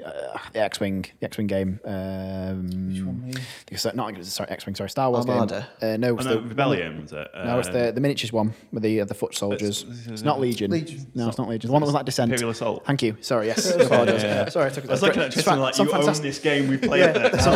uh, 0.04 0.38
the 0.54 0.60
X-wing 0.62 1.06
the 1.20 1.26
X-wing 1.26 1.48
game. 1.48 1.80
Um, 1.86 2.90
Which 3.70 3.84
one? 3.86 3.96
Not 3.96 4.26
sorry, 4.26 4.50
X-wing. 4.50 4.76
Sorry, 4.76 4.90
Star 4.90 5.10
Wars 5.12 5.26
Armada? 5.26 5.68
game. 5.80 5.94
Uh, 5.94 5.98
no, 5.98 6.10
oh, 6.12 6.16
it's 6.16 6.26
no, 6.26 6.36
the 6.36 6.42
Rebellion 6.42 7.02
was 7.02 7.14
it? 7.14 7.28
No, 7.36 7.60
it's 7.60 7.70
Uh, 7.70 7.72
the 7.72 7.92
the 7.94 8.02
miniatures 8.02 8.32
one 8.34 8.54
with 8.72 8.84
the 8.84 9.02
uh, 9.02 9.06
the 9.06 9.14
foot 9.14 9.36
soldiers. 9.36 9.86
It's, 10.08 10.22
not 10.24 10.40
Legion. 10.40 10.72
Legion. 10.72 11.06
No, 11.16 11.28
it's 11.30 11.38
not 11.38 11.48
Legion. 11.50 11.68
The 11.68 11.74
one 11.74 11.82
that 11.82 11.86
was 11.88 11.96
like 11.96 12.06
Descent. 12.06 12.32
Imperial 12.32 12.52
Assault. 12.52 12.86
Thank 12.86 13.02
you. 13.04 13.18
Sorry. 13.22 13.48
Yes. 13.48 13.70
Apologies. 13.76 14.24
Yeah. 14.24 14.50
Sorry, 14.50 14.68
I 14.68 14.70
took 14.70 14.84
it. 14.86 14.90
I 14.90 14.94
was 14.94 15.02
looking 15.02 15.22
at 15.22 15.28
It's 15.28 15.36
Tristan 15.36 15.60
like, 15.60 15.76
some 15.76 15.88
you 15.88 15.94
own 15.94 16.06
this 16.22 16.40
game, 16.40 16.68
we 16.68 16.78
played 16.78 17.16
it. 17.16 17.42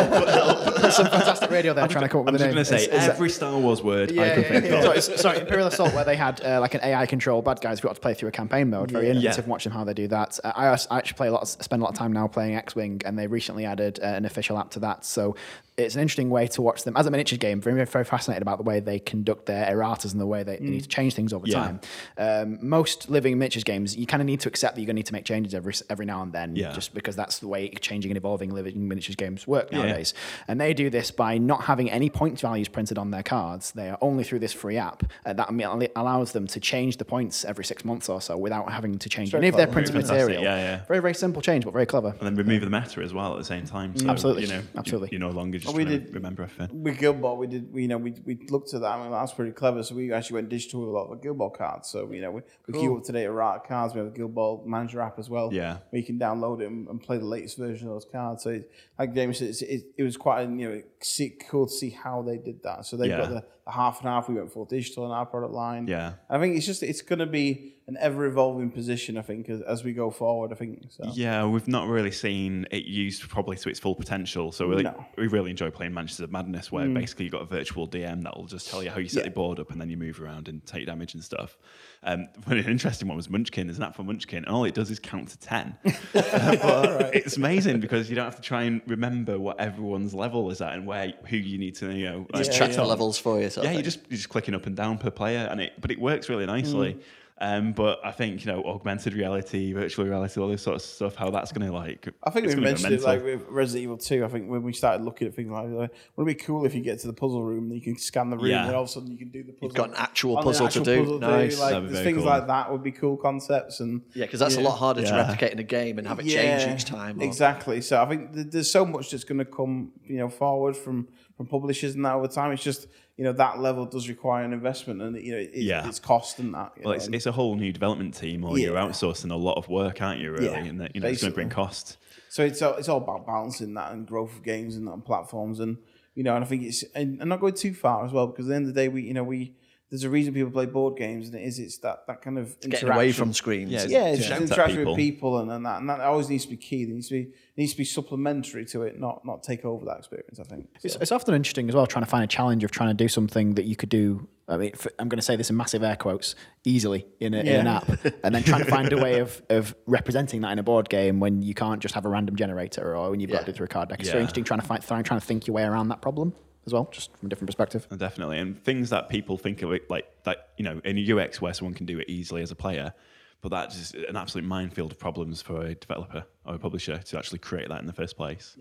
some 0.94 1.06
fantastic 1.06 1.50
radio 1.50 1.72
there 1.74 1.84
I'm 1.84 1.90
trying 1.90 2.04
to 2.04 2.08
come 2.08 2.20
up 2.22 2.28
I'm 2.28 2.32
with 2.32 2.42
a 2.42 2.44
just 2.44 2.48
name. 2.48 2.54
going 2.54 2.64
to 2.64 2.70
say, 2.70 2.84
It's- 2.84 2.88
it's- 3.04 3.08
every 3.08 3.30
Star 3.30 3.58
Wars 3.58 3.82
word 3.82 4.10
I 4.10 4.14
yeah, 4.14 4.42
think 4.42 4.64
of. 4.86 5.02
Sorry, 5.20 5.40
Imperial 5.40 5.66
Assault, 5.68 5.92
where 5.94 6.04
they 6.04 6.16
had 6.16 6.40
uh, 6.44 6.60
like 6.60 6.74
an 6.74 6.80
AI 6.82 7.06
control 7.06 7.42
bad 7.42 7.60
guys 7.60 7.80
who 7.80 7.88
got 7.88 7.94
to 7.94 8.00
play 8.00 8.14
through 8.14 8.28
a 8.28 8.32
campaign 8.32 8.70
mode. 8.70 8.90
Very 8.90 9.10
innovative 9.10 9.44
Yeah. 9.46 9.50
watching 9.50 9.72
how 9.72 9.84
they 9.84 9.94
do 9.94 10.08
that. 10.08 10.38
Uh, 10.44 10.52
I, 10.54 10.66
actually 10.98 11.16
play 11.16 11.28
a 11.28 11.32
lot, 11.32 11.46
spend 11.48 11.80
a 11.82 11.84
lot 11.84 11.92
of 11.92 11.98
time 11.98 12.12
now 12.12 12.28
playing 12.34 12.56
X 12.56 12.74
Wing, 12.74 13.00
and 13.06 13.18
they 13.18 13.26
recently 13.26 13.64
added 13.64 14.00
uh, 14.02 14.06
an 14.18 14.24
official 14.24 14.58
app 14.58 14.70
to 14.72 14.80
that. 14.80 15.04
So 15.04 15.36
it's 15.76 15.94
an 15.96 16.00
interesting 16.00 16.30
way 16.30 16.46
to 16.46 16.62
watch 16.62 16.84
them 16.84 16.96
as 16.96 17.06
a 17.06 17.10
miniature 17.10 17.36
game. 17.36 17.60
Very, 17.60 17.84
very 17.84 18.04
fascinated 18.04 18.42
about 18.42 18.58
the 18.58 18.64
way 18.64 18.78
they 18.80 18.98
conduct 19.00 19.46
their 19.46 19.66
erratas 19.74 20.12
and 20.12 20.20
the 20.20 20.26
way 20.26 20.42
they, 20.44 20.56
they 20.56 20.64
need 20.66 20.82
to 20.82 20.88
change 20.88 21.14
things 21.14 21.32
over 21.32 21.46
Yeah. 21.48 21.54
time. 21.58 21.80
Um, 22.16 22.58
most 22.62 23.10
living 23.10 23.38
miniatures 23.38 23.64
games, 23.64 23.96
you 23.96 24.06
kind 24.06 24.20
of 24.22 24.26
need 24.26 24.40
to 24.40 24.48
accept 24.48 24.74
that 24.76 24.80
you're 24.80 24.86
going 24.86 24.94
to 24.96 25.00
need 25.00 25.06
to 25.06 25.12
make 25.12 25.24
changes 25.24 25.52
every 25.54 25.74
every 25.90 26.06
now 26.06 26.22
and 26.22 26.32
then, 26.32 26.54
Yeah. 26.54 26.72
just 26.72 26.94
because 26.94 27.16
that's 27.16 27.40
the 27.40 27.48
way 27.48 27.68
changing 27.70 28.10
and 28.12 28.16
evolving 28.16 28.50
living 28.54 28.86
miniatures 28.86 29.16
games 29.16 29.46
work 29.46 29.72
nowadays. 29.72 30.14
And 30.46 30.60
they 30.60 30.74
do 30.74 30.90
this 30.90 31.10
by 31.10 31.38
not 31.38 31.64
having 31.64 31.90
any 31.90 32.08
point 32.08 32.38
values 32.40 32.68
printed 32.68 32.96
on 32.96 33.10
their 33.10 33.22
cards. 33.24 33.72
They 33.72 33.88
are 33.90 33.98
only 34.00 34.22
through 34.22 34.38
this 34.40 34.52
free 34.52 34.76
app 34.76 35.02
uh, 35.26 35.32
that 35.32 35.48
allows 35.96 36.32
them 36.32 36.46
to 36.48 36.60
change 36.60 36.98
the 36.98 37.04
points 37.04 37.44
every 37.44 37.64
six 37.64 37.84
months 37.84 38.08
or 38.08 38.20
so 38.20 38.36
without 38.36 38.70
having 38.70 38.98
to 38.98 39.08
change 39.08 39.34
any 39.34 39.48
of 39.48 39.56
their 39.56 39.66
printed 39.66 39.94
material. 39.96 40.42
yeah, 40.44 40.56
yeah. 40.56 40.84
Very 40.86 41.00
very 41.00 41.14
simple 41.14 41.42
change, 41.42 41.64
but 41.64 41.72
very 41.72 41.86
clever. 41.86 42.10
And 42.10 42.20
then 42.20 42.36
remove 42.36 42.60
the 42.60 42.70
meta 42.70 43.00
as 43.02 43.12
well 43.12 43.32
at 43.32 43.38
the 43.38 43.44
same 43.44 43.66
time. 43.66 43.96
So, 43.96 44.08
Absolutely, 44.08 44.42
You 44.42 44.48
know, 44.48 44.62
absolutely. 44.76 45.08
You, 45.10 45.16
are 45.18 45.28
no 45.28 45.30
longer 45.30 45.58
just 45.64 45.76
we 45.76 45.84
did- 45.84 46.14
remember 46.14 46.42
everything. 46.44 46.82
with 46.82 46.98
Guild 46.98 47.20
Ball, 47.20 47.36
we 47.36 47.46
did, 47.46 47.72
we, 47.72 47.82
you 47.82 47.88
know, 47.88 47.98
we, 47.98 48.12
we 48.24 48.36
looked 48.50 48.72
at 48.74 48.80
that. 48.82 48.92
I 48.92 49.02
mean, 49.02 49.10
was 49.10 49.32
pretty 49.32 49.52
clever. 49.52 49.82
So 49.82 49.94
we 49.94 50.12
actually 50.12 50.34
went 50.34 50.48
digital 50.48 50.80
with 50.80 50.88
a 50.90 50.92
lot 50.92 51.04
of 51.04 51.10
the 51.18 51.22
Guild 51.22 51.38
Ball 51.38 51.50
cards. 51.50 51.88
So 51.88 52.10
you 52.12 52.20
know, 52.20 52.30
we, 52.30 52.42
we 52.68 52.80
keep 52.80 52.90
up 52.90 53.02
to 53.04 53.12
date 53.12 53.28
with 53.28 53.38
our 53.38 53.60
cards. 53.60 53.94
We 53.94 53.98
have 53.98 54.08
a 54.08 54.10
Guild 54.16 54.34
Ball 54.34 54.62
Manager 54.66 55.00
app 55.00 55.18
as 55.18 55.28
well. 55.28 55.50
Yeah. 55.52 55.78
where 55.90 56.00
you 56.00 56.04
can 56.06 56.18
download 56.18 56.60
it 56.62 56.66
and, 56.68 56.88
and 56.88 57.00
play 57.02 57.18
the 57.18 57.24
latest 57.24 57.58
version 57.58 57.88
of 57.88 57.94
those 57.94 58.06
cards. 58.10 58.42
So 58.44 58.50
it, 58.50 58.70
like 58.98 59.14
James 59.14 59.38
said, 59.38 59.54
it, 59.68 59.84
it 59.96 60.02
was 60.02 60.16
quite 60.16 60.42
you 60.42 60.68
know 60.68 60.82
see, 61.00 61.36
cool 61.50 61.66
to 61.66 61.72
see 61.72 61.90
how 61.90 62.22
they 62.22 62.38
did 62.38 62.62
that. 62.62 62.86
So 62.86 62.96
they've 62.96 63.10
got 63.10 63.18
Yeah. 63.24 63.26
the, 63.28 63.34
the 63.34 63.46
half 63.66 64.00
and 64.00 64.08
half. 64.08 64.28
We 64.28 64.34
went 64.34 64.52
full 64.52 64.64
digital 64.64 65.04
in 65.06 65.10
our 65.12 65.26
product 65.26 65.52
line. 65.52 65.86
Yeah. 65.86 66.14
I 66.28 66.38
think 66.38 66.56
it's 66.56 66.66
just 66.66 66.82
it's 66.82 67.02
going 67.02 67.18
to 67.20 67.26
be 67.26 67.72
an 67.86 67.98
ever 68.00 68.24
evolving 68.24 68.70
position. 68.70 69.18
I 69.18 69.22
think 69.22 69.48
as, 69.50 69.60
as 69.60 69.84
we 69.84 69.92
go 69.92 70.10
forward. 70.10 70.52
I 70.52 70.54
think 70.54 70.84
so. 70.90 71.04
Yeah, 71.12 71.44
we've 71.46 71.68
not 71.68 71.86
really 71.86 72.10
seen 72.12 72.66
it 72.70 72.84
used 72.84 73.28
probably 73.28 73.56
to 73.58 73.68
its 73.68 73.78
full 73.78 73.94
potential. 73.94 74.52
So 74.52 74.68
we, 74.68 74.82
No. 74.82 75.04
we 75.18 75.26
really 75.26 75.50
enjoy 75.50 75.70
playing 75.70 75.92
Mansions 75.92 76.20
of 76.20 76.30
Madness, 76.32 76.72
where 76.72 76.88
basically 76.88 77.26
you've 77.26 77.32
got 77.32 77.42
a 77.42 77.46
virtual 77.46 77.86
DM 77.86 78.22
that 78.24 78.36
will 78.36 78.46
just 78.46 78.70
tell 78.70 78.82
you 78.82 78.88
how 78.90 78.98
you 79.00 79.08
set 79.08 79.24
Yeah. 79.24 79.28
the 79.28 79.34
board 79.34 79.60
up 79.60 79.70
and 79.70 79.78
then 79.80 79.90
you 79.90 79.98
move 79.98 80.20
around 80.22 80.48
and 80.48 80.64
take 80.64 80.86
damage 80.86 81.12
and 81.14 81.22
stuff. 81.22 81.58
Um, 82.02 82.28
but 82.46 82.56
an 82.56 82.64
interesting 82.66 83.06
one 83.08 83.18
was 83.18 83.28
Munchkin. 83.28 83.66
There's 83.66 83.76
an 83.78 83.84
app 83.84 83.96
for 83.96 84.02
Munchkin, 84.02 84.44
and 84.44 84.54
all 84.54 84.64
it 84.64 84.72
does 84.74 84.90
is 84.90 84.98
count 84.98 85.28
to 85.28 85.38
10. 85.38 85.76
but 86.14 87.14
it's 87.14 87.36
amazing 87.36 87.80
because 87.80 88.08
you 88.08 88.16
don't 88.16 88.24
have 88.24 88.36
to 88.36 88.42
try 88.42 88.62
and 88.62 88.80
remember 88.86 89.38
what 89.38 89.60
everyone's 89.60 90.14
level 90.14 90.50
is 90.50 90.60
at 90.62 90.72
and 90.72 90.86
where 90.86 91.12
who 91.26 91.36
you 91.36 91.58
need 91.58 91.74
to, 91.76 91.92
you 91.94 92.04
know, 92.06 92.26
like, 92.32 92.44
Just 92.44 92.56
check 92.56 92.68
hit 92.68 92.76
the 92.76 92.82
on. 92.82 92.88
levels 92.88 93.18
for 93.18 93.40
you. 93.40 93.50
Sort 93.54 93.66
of 93.66 93.72
Yeah, 93.72 93.78
you're 93.78 93.82
just 93.84 94.00
you're 94.08 94.16
just 94.16 94.28
clicking 94.28 94.54
up 94.54 94.66
and 94.66 94.76
down 94.76 94.98
per 94.98 95.10
player, 95.10 95.48
and 95.50 95.60
it 95.60 95.72
but 95.80 95.90
it 95.90 95.98
works 96.00 96.28
really 96.28 96.46
nicely. 96.46 96.98
Um, 97.40 97.72
but 97.72 97.98
I 98.04 98.12
think 98.12 98.44
you 98.46 98.52
know 98.52 98.62
augmented 98.62 99.12
reality, 99.12 99.72
virtual 99.72 100.04
reality, 100.04 100.40
all 100.40 100.46
this 100.48 100.62
sort 100.62 100.76
of 100.76 100.82
stuff, 100.82 101.16
how 101.16 101.30
that's 101.30 101.50
going 101.50 101.66
to 101.66 101.72
like. 101.76 102.08
I 102.22 102.30
think 102.30 102.46
we 102.46 102.54
mentioned 102.54 102.94
it 102.94 103.02
like 103.02 103.24
with 103.24 103.42
Resident 103.48 103.82
Evil 103.82 103.96
2. 103.98 104.24
I 104.24 104.28
think 104.28 104.48
when 104.48 104.62
we 104.62 104.72
started 104.72 105.02
looking 105.04 105.26
at 105.26 105.34
things 105.34 105.50
like 105.50 105.66
that, 105.66 105.90
would 106.14 106.22
it 106.22 106.26
be 106.26 106.34
cool 106.36 106.64
if 106.64 106.76
you 106.76 106.80
get 106.80 107.00
to 107.00 107.08
the 107.08 107.12
puzzle 107.12 107.42
room 107.42 107.64
and 107.64 107.74
you 107.74 107.80
can 107.80 107.98
scan 107.98 108.30
the 108.30 108.36
room 108.36 108.46
Yeah. 108.52 108.66
and 108.66 108.76
all 108.76 108.84
of 108.84 108.88
a 108.88 108.92
sudden 108.92 109.10
you 109.10 109.18
can 109.18 109.30
do 109.30 109.42
the 109.42 109.50
puzzle? 109.52 109.66
You've 109.66 109.74
got 109.74 109.88
an 109.88 109.96
actual 109.96 110.38
on 110.38 110.44
the 110.44 110.50
puzzle 110.52 110.68
to 110.68 110.80
do. 110.84 111.00
puzzle 111.00 111.18
Nice. 111.18 111.58
Like, 111.58 111.88
there's 111.88 112.04
things 112.04 112.18
cool. 112.18 112.26
like 112.26 112.46
that 112.46 112.70
would 112.70 112.84
be 112.84 112.92
cool 112.92 113.16
concepts. 113.16 113.80
and 113.80 114.02
Yeah, 114.14 114.26
because 114.26 114.38
that's 114.38 114.56
a 114.56 114.60
lot 114.60 114.76
harder 114.78 115.02
to 115.02 115.12
replicate 115.12 115.52
in 115.52 115.58
a 115.58 115.64
game 115.64 115.98
and 115.98 116.06
have 116.06 116.20
it 116.20 116.26
change 116.28 116.72
each 116.72 116.84
time. 116.84 117.20
or- 117.20 117.24
Exactly. 117.24 117.80
So 117.80 118.00
I 118.00 118.06
think 118.06 118.32
th- 118.32 118.46
there's 118.52 118.70
so 118.70 118.86
much 118.86 119.10
that's 119.10 119.24
going 119.24 119.38
to 119.38 119.44
come, 119.44 119.90
you 120.06 120.18
know, 120.18 120.28
forward 120.28 120.76
from 120.76 121.08
from 121.36 121.46
publishers 121.48 121.96
and 121.96 122.04
that 122.04 122.14
over 122.14 122.28
time. 122.28 122.52
It's 122.52 122.62
just 122.62 122.86
you 123.16 123.24
know 123.24 123.32
that 123.32 123.60
level 123.60 123.86
does 123.86 124.08
require 124.08 124.44
an 124.44 124.52
investment 124.52 125.00
and 125.00 125.16
you 125.20 125.32
know 125.32 125.38
it, 125.38 125.50
Yeah. 125.54 125.86
it's 125.86 126.00
cost 126.00 126.38
and 126.38 126.52
that. 126.54 126.72
Well, 126.78 126.84
know, 126.86 126.90
it's, 126.92 127.06
and- 127.06 127.14
it's 127.14 127.26
a 127.26 127.32
whole 127.32 127.54
new 127.54 127.72
development 127.72 128.14
team, 128.14 128.44
or 128.44 128.58
you're 128.58 128.76
outsourcing 128.76 129.30
a 129.30 129.36
lot 129.36 129.56
of 129.56 129.68
work, 129.68 130.02
aren't 130.02 130.20
you? 130.20 130.32
Really, 130.32 130.46
Yeah, 130.46 130.56
and 130.64 130.80
that, 130.80 130.94
you 130.94 131.00
know 131.00 131.08
it's 131.08 131.20
going 131.20 131.32
to 131.32 131.34
bring 131.34 131.48
cost. 131.50 131.96
So 132.28 132.44
it's 132.44 132.60
all, 132.62 132.74
it's 132.74 132.88
all 132.88 132.98
about 132.98 133.26
balancing 133.26 133.74
that 133.74 133.92
and 133.92 134.06
growth 134.06 134.34
of 134.36 134.42
games 134.42 134.74
and, 134.76 134.88
and 134.88 135.04
platforms 135.04 135.60
and 135.60 135.76
you 136.16 136.24
know 136.24 136.34
and 136.34 136.44
I 136.44 136.48
think 136.48 136.62
it's 136.64 136.82
and, 136.94 137.20
and 137.20 137.28
not 137.28 137.40
going 137.40 137.54
too 137.54 137.74
far 137.74 138.04
as 138.04 138.12
well 138.12 138.26
because 138.26 138.46
at 138.46 138.48
the 138.50 138.54
end 138.56 138.68
of 138.68 138.74
the 138.74 138.80
day 138.80 138.88
we 138.88 139.02
you 139.02 139.14
know 139.14 139.22
we 139.24 139.54
there's 139.94 140.02
a 140.02 140.10
reason 140.10 140.34
people 140.34 140.50
play 140.50 140.66
board 140.66 140.96
games 140.96 141.28
and 141.28 141.36
it 141.36 141.42
is 141.44 141.60
it's 141.60 141.78
that 141.78 142.04
that 142.08 142.20
kind 142.20 142.36
of 142.36 142.58
Getting 142.60 142.88
away 142.90 143.12
from 143.12 143.32
screens. 143.32 143.70
Yeah, 143.70 143.84
yeah 143.86 144.06
it's 144.08 144.24
Shout 144.24 144.40
just 144.40 144.50
interaction 144.52 144.78
people. 144.78 144.92
with 144.94 144.98
people 144.98 145.38
and, 145.38 145.52
and 145.52 145.64
that 145.64 145.78
and 145.80 145.88
that 145.88 146.00
always 146.00 146.28
needs 146.28 146.44
to 146.46 146.50
be 146.50 146.56
key 146.56 146.84
there 146.84 146.94
needs 146.94 147.06
to 147.08 147.14
be 147.14 147.20
it 147.30 147.56
needs 147.56 147.70
to 147.72 147.78
be 147.78 147.84
supplementary 147.84 148.64
to 148.66 148.82
it 148.82 148.98
not 148.98 149.24
not 149.24 149.44
take 149.44 149.64
over 149.64 149.84
that 149.84 149.98
experience 149.98 150.40
I 150.40 150.42
think 150.42 150.68
It's, 150.82 150.96
it's 150.96 151.12
often 151.12 151.32
interesting 151.34 151.68
as 151.68 151.76
well 151.76 151.86
trying 151.86 152.04
to 152.04 152.10
find 152.10 152.24
a 152.24 152.26
challenge 152.26 152.64
of 152.64 152.72
trying 152.72 152.88
to 152.90 152.94
do 152.94 153.06
something 153.08 153.54
that 153.54 153.66
you 153.66 153.76
could 153.76 153.88
do. 153.88 154.26
I 154.46 154.58
mean, 154.58 154.72
f 154.74 154.86
I'm 154.98 155.08
going 155.08 155.16
to 155.18 155.22
say 155.22 155.36
this 155.36 155.48
in 155.48 155.56
massive 155.56 155.82
air 155.82 155.96
quotes 155.96 156.34
easily 156.64 157.06
in, 157.18 157.32
a, 157.32 157.38
in 157.38 157.60
an 157.60 157.66
app, 157.66 157.88
and 158.22 158.34
then 158.34 158.42
trying 158.42 158.62
to 158.62 158.70
find 158.70 158.92
a 158.92 158.98
way 158.98 159.20
of, 159.20 159.40
of 159.48 159.74
representing 159.86 160.42
that 160.42 160.52
in 160.52 160.58
a 160.58 160.62
board 160.62 160.90
game 160.90 161.18
when 161.18 161.40
you 161.40 161.54
can't 161.54 161.80
just 161.80 161.94
have 161.94 162.04
a 162.04 162.10
random 162.10 162.36
generator 162.36 162.94
or 162.94 163.10
when 163.10 163.20
you've 163.20 163.30
got 163.30 163.38
to 163.38 163.44
do 163.46 163.50
it 163.52 163.56
through 163.56 163.64
a 163.64 163.68
card 163.68 163.88
deck. 163.88 164.00
It's 164.00 164.10
very 164.10 164.18
Yeah. 164.18 164.24
interesting 164.24 164.44
trying 164.44 164.60
to 164.60 164.66
find 164.66 164.82
trying, 164.82 165.02
trying 165.04 165.20
to 165.20 165.24
think 165.26 165.46
your 165.46 165.54
way 165.54 165.62
around 165.62 165.88
that 165.88 166.02
problem 166.02 166.34
as 166.66 166.72
well, 166.72 166.88
just 166.90 167.16
from 167.16 167.26
a 167.26 167.28
different 167.28 167.48
perspective. 167.48 167.86
Uh, 167.90 167.96
Definitely, 167.96 168.38
and 168.38 168.62
things 168.62 168.90
that 168.90 169.08
people 169.08 169.38
think 169.38 169.62
of 169.62 169.72
it 169.72 169.88
like 169.90 170.06
that, 170.24 170.50
you 170.56 170.64
know, 170.64 170.80
in 170.84 170.98
a 170.98 171.12
UX 171.12 171.40
where 171.40 171.54
someone 171.54 171.74
can 171.74 171.86
do 171.86 171.98
it 171.98 172.08
easily 172.08 172.42
as 172.42 172.50
a 172.50 172.56
player, 172.56 172.94
but 173.40 173.50
that's 173.50 173.76
just 173.76 173.94
an 173.94 174.16
absolute 174.16 174.46
minefield 174.46 174.92
of 174.92 174.98
problems 174.98 175.42
for 175.42 175.66
a 175.66 175.74
developer 175.74 176.24
or 176.46 176.54
a 176.54 176.58
publisher 176.58 176.98
to 176.98 177.18
actually 177.18 177.38
create 177.38 177.68
that 177.68 177.80
in 177.80 177.86
the 177.86 177.92
first 177.92 178.16
place. 178.16 178.56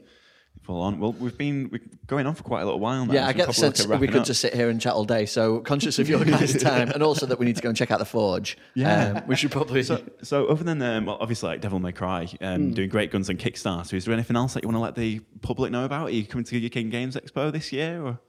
Full 0.62 0.80
on. 0.82 0.98
Well, 1.00 1.12
we've 1.12 1.38
been 1.38 1.68
we're 1.74 1.82
going 2.08 2.26
on 2.26 2.36
for 2.36 2.44
quite 2.44 2.62
a 2.62 2.66
little 2.66 2.80
while 2.80 3.06
now. 3.06 3.14
Yeah, 3.14 3.24
so 3.24 3.26
I 3.26 3.32
we 3.32 3.34
get 3.38 3.48
the 3.48 3.54
sense 3.54 3.86
at 3.86 4.00
we 4.00 4.08
could 4.08 4.22
up. 4.22 4.26
just 4.26 4.40
sit 4.40 4.54
here 4.54 4.70
and 4.70 4.80
chat 4.80 4.94
all 4.94 5.04
day. 5.04 5.26
So 5.26 5.60
conscious 5.60 6.00
of 6.00 6.08
your 6.08 6.24
guys' 6.26 6.56
time, 6.64 6.90
and 6.92 7.04
also 7.04 7.26
that 7.26 7.38
we 7.38 7.46
need 7.46 7.58
to 7.58 7.62
go 7.62 7.68
and 7.68 7.78
check 7.78 7.92
out 7.92 8.00
the 8.00 8.06
Forge. 8.06 8.58
Yeah. 8.74 9.16
um, 9.18 9.24
we 9.28 9.36
should 9.36 9.52
probably. 9.52 9.84
So, 9.84 10.02
so 10.22 10.46
other 10.48 10.64
than 10.64 10.82
um, 10.82 11.06
well, 11.08 11.18
obviously 11.20 11.50
like 11.50 11.60
Devil 11.60 11.80
May 11.80 11.92
Cry, 11.92 12.30
um, 12.40 12.68
Hmm. 12.70 12.72
doing 12.72 12.88
great 12.90 13.12
guns 13.12 13.30
on 13.30 13.36
Kickstarter, 13.36 13.94
is 13.96 14.06
there 14.06 14.14
anything 14.14 14.38
else 14.38 14.54
that 14.54 14.64
you 14.64 14.70
want 14.70 14.78
to 14.78 14.82
let 14.82 14.96
the 14.96 15.20
public 15.42 15.70
know 15.72 15.84
about? 15.84 16.08
Are 16.08 16.12
you 16.12 16.26
coming 16.26 16.46
to 16.46 16.60
the 16.60 16.66
UK 16.68 16.90
Games 16.90 17.18
Expo 17.18 17.52
this 17.52 17.74
year? 17.74 18.02
Or? 18.02 18.20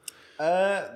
Uh, 0.41 0.89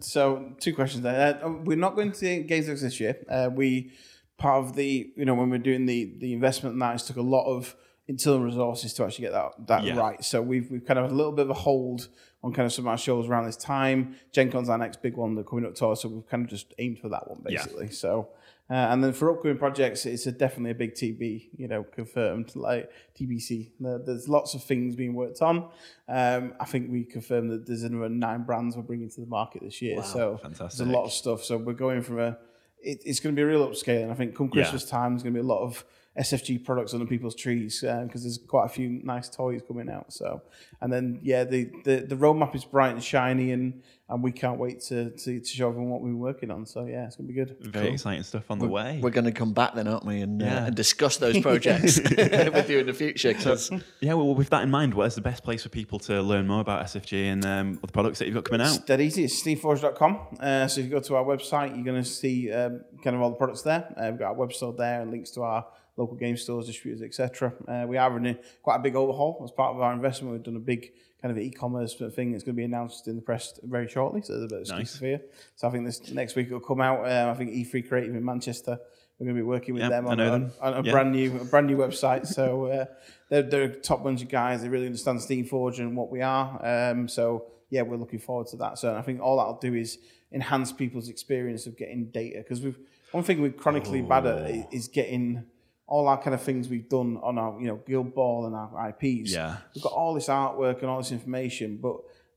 so 0.00 0.52
two 0.60 0.74
questions 0.74 1.02
there. 1.02 1.40
Uh, 1.42 1.52
we're 1.64 1.78
not 1.78 1.94
going 1.96 2.12
to 2.12 2.42
Games 2.42 2.68
Expo 2.68 2.80
this 2.82 3.00
year. 3.00 3.16
Uh, 3.30 3.48
we 3.50 3.92
part 4.36 4.62
of 4.62 4.74
the 4.76 5.10
you 5.16 5.24
know 5.24 5.34
when 5.34 5.48
we're 5.48 5.56
doing 5.58 5.86
the 5.86 6.12
the 6.18 6.34
investment 6.34 6.74
and 6.74 6.82
that 6.82 7.00
it 7.00 7.06
took 7.06 7.16
a 7.16 7.22
lot 7.22 7.46
of 7.46 7.74
internal 8.12 8.40
resources 8.40 8.92
to 8.94 9.04
actually 9.04 9.24
get 9.26 9.32
that 9.32 9.66
that 9.66 9.84
Yeah. 9.84 9.96
right. 9.98 10.24
So 10.24 10.40
we've 10.42 10.70
we've 10.70 10.84
kind 10.84 10.98
of 10.98 11.10
a 11.10 11.14
little 11.14 11.32
bit 11.32 11.46
of 11.46 11.50
a 11.50 11.60
hold 11.68 12.08
on 12.44 12.52
kind 12.52 12.66
of 12.66 12.72
some 12.72 12.84
of 12.86 12.90
our 12.90 12.98
shows 12.98 13.28
around 13.28 13.44
this 13.46 13.56
time. 13.56 14.16
Gen 14.32 14.50
Con's 14.50 14.68
our 14.68 14.78
next 14.78 15.02
big 15.02 15.16
one. 15.16 15.34
They're 15.34 15.44
coming 15.44 15.64
up 15.66 15.74
to 15.76 15.86
us, 15.88 16.02
so 16.02 16.08
we've 16.08 16.28
kind 16.28 16.44
of 16.44 16.50
just 16.50 16.74
aimed 16.78 16.98
for 16.98 17.08
that 17.08 17.28
one 17.30 17.40
Yeah. 17.48 17.58
basically. 17.62 17.90
So. 17.90 18.28
Uh, 18.70 18.74
and 18.90 19.04
then 19.04 19.12
for 19.12 19.30
upcoming 19.30 19.58
projects, 19.58 20.06
it's 20.06 20.24
a, 20.26 20.32
definitely 20.32 20.70
a 20.70 20.74
big 20.74 20.94
TB, 20.94 21.50
you 21.58 21.68
know, 21.68 21.82
confirmed, 21.82 22.56
like 22.56 22.90
TBC. 23.18 23.72
There- 23.78 23.98
There's 23.98 24.28
lots 24.30 24.54
of 24.54 24.62
things 24.64 24.96
being 24.96 25.12
worked 25.14 25.42
on. 25.42 25.68
Um, 26.08 26.54
I 26.58 26.64
think 26.64 26.90
we 26.90 27.04
confirmed 27.04 27.50
that 27.50 27.66
there's 27.66 27.82
another 27.82 28.08
nine 28.08 28.44
brands 28.44 28.74
we're 28.76 28.82
bringing 28.82 29.10
to 29.10 29.20
the 29.20 29.26
market 29.26 29.62
this 29.62 29.82
year. 29.82 30.02
so 30.02 30.38
fantastic. 30.38 30.78
there's 30.78 30.88
a 30.88 30.92
lot 30.92 31.04
of 31.04 31.12
stuff. 31.12 31.44
So 31.44 31.58
we're 31.58 31.74
going 31.74 32.00
from 32.02 32.18
a, 32.20 32.38
it, 32.80 33.02
it's 33.04 33.20
going 33.20 33.34
to 33.34 33.38
be 33.38 33.42
a 33.42 33.46
real 33.46 33.66
upscale. 33.68 34.04
And 34.04 34.10
I 34.12 34.14
think 34.14 34.34
come 34.34 34.46
Yeah. 34.54 34.62
Christmas 34.62 34.84
time, 34.88 35.12
there's 35.12 35.22
going 35.22 35.34
to 35.34 35.40
be 35.42 35.44
a 35.44 35.48
lot 35.48 35.62
of 35.62 35.84
SFG 36.18 36.62
products 36.64 36.92
under 36.92 37.06
people's 37.06 37.34
trees 37.34 37.80
because 37.80 38.22
there's 38.22 38.38
quite 38.46 38.66
a 38.66 38.68
few 38.68 39.00
nice 39.02 39.28
toys 39.30 39.62
coming 39.66 39.88
out. 39.88 40.12
So, 40.12 40.42
and 40.80 40.92
then 40.92 41.20
yeah, 41.22 41.44
the 41.44 41.70
the, 41.84 41.96
the 42.06 42.16
roadmap 42.16 42.54
is 42.54 42.64
bright 42.66 42.92
and 42.92 43.02
shiny, 43.02 43.52
and 43.52 43.82
and 44.10 44.22
we 44.22 44.30
can't 44.30 44.58
wait 44.58 44.80
to 44.88 45.08
to, 45.10 45.40
to 45.40 45.46
show 45.46 45.68
everyone 45.70 45.88
what 45.90 46.02
we're 46.02 46.14
working 46.14 46.50
on. 46.50 46.66
So 46.66 46.84
yeah, 46.84 47.06
it's 47.06 47.16
gonna 47.16 47.28
be 47.28 47.32
good. 47.34 47.56
Very 47.60 47.88
exciting 47.94 48.24
stuff 48.24 48.50
on 48.50 48.58
the 48.58 48.68
way. 48.68 49.00
We're 49.02 49.08
going 49.08 49.24
to 49.24 49.32
come 49.32 49.54
back 49.54 49.74
then, 49.74 49.88
aren't 49.88 50.04
we, 50.04 50.20
and, 50.20 50.42
uh, 50.42 50.44
Yeah. 50.44 50.66
and 50.66 50.76
discuss 50.76 51.16
those 51.16 51.40
projects 51.48 51.98
with 52.10 52.68
you 52.68 52.80
in 52.80 52.86
the 52.86 52.92
future. 52.92 53.32
'cause- 53.32 53.70
Yeah, 54.00 54.12
well, 54.12 54.34
with 54.34 54.50
that 54.50 54.62
in 54.64 54.70
mind, 54.70 54.92
where's 54.92 55.14
the 55.14 55.22
best 55.22 55.42
place 55.44 55.62
for 55.62 55.70
people 55.70 55.98
to 56.00 56.20
learn 56.20 56.46
more 56.46 56.60
about 56.60 56.84
SFG 56.84 57.32
and 57.32 57.46
um, 57.46 57.78
the 57.80 57.88
products 57.88 58.18
that 58.18 58.26
you've 58.26 58.34
got 58.34 58.44
coming 58.44 58.60
It's 58.66 58.78
out? 58.80 58.86
dead 58.86 59.00
easy. 59.00 59.24
It's 59.24 59.42
steamforge.com. 59.42 60.36
Uh, 60.38 60.66
so 60.66 60.80
if 60.80 60.86
you 60.86 60.92
go 60.92 61.00
to 61.00 61.16
our 61.16 61.24
website, 61.24 61.74
you're 61.74 61.84
going 61.84 62.02
to 62.02 62.08
see 62.08 62.52
um, 62.52 62.82
kind 63.02 63.16
of 63.16 63.22
all 63.22 63.30
the 63.30 63.36
products 63.36 63.62
there. 63.62 63.94
Uh, 63.96 64.10
we've 64.10 64.18
got 64.18 64.32
our 64.32 64.34
website 64.36 64.76
there 64.76 65.00
and 65.00 65.10
links 65.10 65.30
to 65.30 65.42
our 65.42 65.64
local 65.96 66.16
game 66.16 66.36
stores, 66.36 66.66
distributors, 66.66 67.02
etc. 67.02 67.52
Uh, 67.68 67.86
we 67.86 67.96
are 67.96 68.10
running 68.10 68.36
quite 68.62 68.76
a 68.76 68.80
big 68.80 68.96
overhaul 68.96 69.40
as 69.44 69.50
part 69.50 69.74
of 69.74 69.80
our 69.82 69.92
investment. 69.92 70.32
We've 70.32 70.42
done 70.42 70.56
a 70.56 70.60
big 70.60 70.92
kind 71.20 71.30
of 71.30 71.38
e-commerce 71.38 71.94
thing 71.94 72.32
that's 72.32 72.42
going 72.44 72.54
to 72.54 72.60
be 72.60 72.64
announced 72.64 73.06
in 73.08 73.16
the 73.16 73.22
press 73.22 73.58
very 73.62 73.88
shortly. 73.88 74.22
So 74.22 74.32
there's 74.32 74.44
a 74.44 74.54
bit 74.54 74.62
of 74.62 74.68
nice. 74.68 74.96
for 74.96 75.06
you. 75.06 75.20
So 75.54 75.68
I 75.68 75.70
think 75.70 75.84
this 75.84 76.10
next 76.10 76.34
week 76.34 76.48
it'll 76.48 76.60
come 76.60 76.80
out. 76.80 77.00
Um, 77.00 77.28
I 77.30 77.34
think 77.34 77.50
E3 77.52 77.88
Creative 77.88 78.14
in 78.14 78.24
Manchester. 78.24 78.78
We're 79.18 79.26
going 79.26 79.36
to 79.36 79.42
be 79.42 79.46
working 79.46 79.74
with 79.74 79.84
Yeah, 79.84 79.90
them 79.90 80.08
on, 80.08 80.16
know 80.18 80.32
on, 80.32 80.40
them. 80.44 80.52
on 80.60 80.74
a 80.74 80.82
Yeah. 80.82 80.90
brand 80.90 81.12
new 81.12 81.40
a 81.40 81.44
brand 81.44 81.68
new 81.68 81.76
website. 81.76 82.26
So 82.26 82.66
uh, 82.66 82.84
they're, 83.28 83.42
they're 83.42 83.62
a 83.64 83.76
top 83.76 84.02
bunch 84.02 84.20
of 84.22 84.28
guys. 84.28 84.62
They 84.62 84.68
really 84.68 84.86
understand 84.86 85.20
Steamforge 85.20 85.78
and 85.78 85.96
what 85.96 86.10
we 86.10 86.22
are. 86.22 86.90
Um, 86.90 87.06
so 87.06 87.44
yeah, 87.70 87.82
we're 87.82 87.96
looking 87.98 88.18
forward 88.18 88.48
to 88.48 88.56
that. 88.56 88.78
So 88.78 88.96
I 88.96 89.02
think 89.02 89.20
all 89.20 89.36
that'll 89.36 89.58
do 89.60 89.74
is 89.74 89.98
enhance 90.32 90.72
people's 90.72 91.08
experience 91.08 91.66
of 91.66 91.76
getting 91.76 92.06
data 92.06 92.38
because 92.38 92.62
we've 92.62 92.78
one 93.12 93.22
thing 93.22 93.42
we're 93.42 93.50
chronically 93.52 94.02
bad 94.02 94.26
at 94.26 94.72
is 94.72 94.88
getting 94.88 95.44
all 95.86 96.08
our 96.08 96.20
kind 96.22 96.34
of 96.34 96.42
things 96.42 96.68
we've 96.68 96.88
done 96.88 97.18
on 97.22 97.38
our 97.38 97.60
you 97.60 97.66
know 97.66 97.80
Guild 97.86 98.14
Ball 98.14 98.46
and 98.46 98.54
our 98.54 98.88
IPs. 98.90 99.32
Yeah. 99.32 99.56
we've 99.74 99.82
got 99.82 99.92
all 99.92 100.14
this 100.14 100.28
artwork 100.28 100.80
and 100.80 100.86
all 100.86 100.98
this 100.98 101.12
information, 101.12 101.78
but 101.82 101.96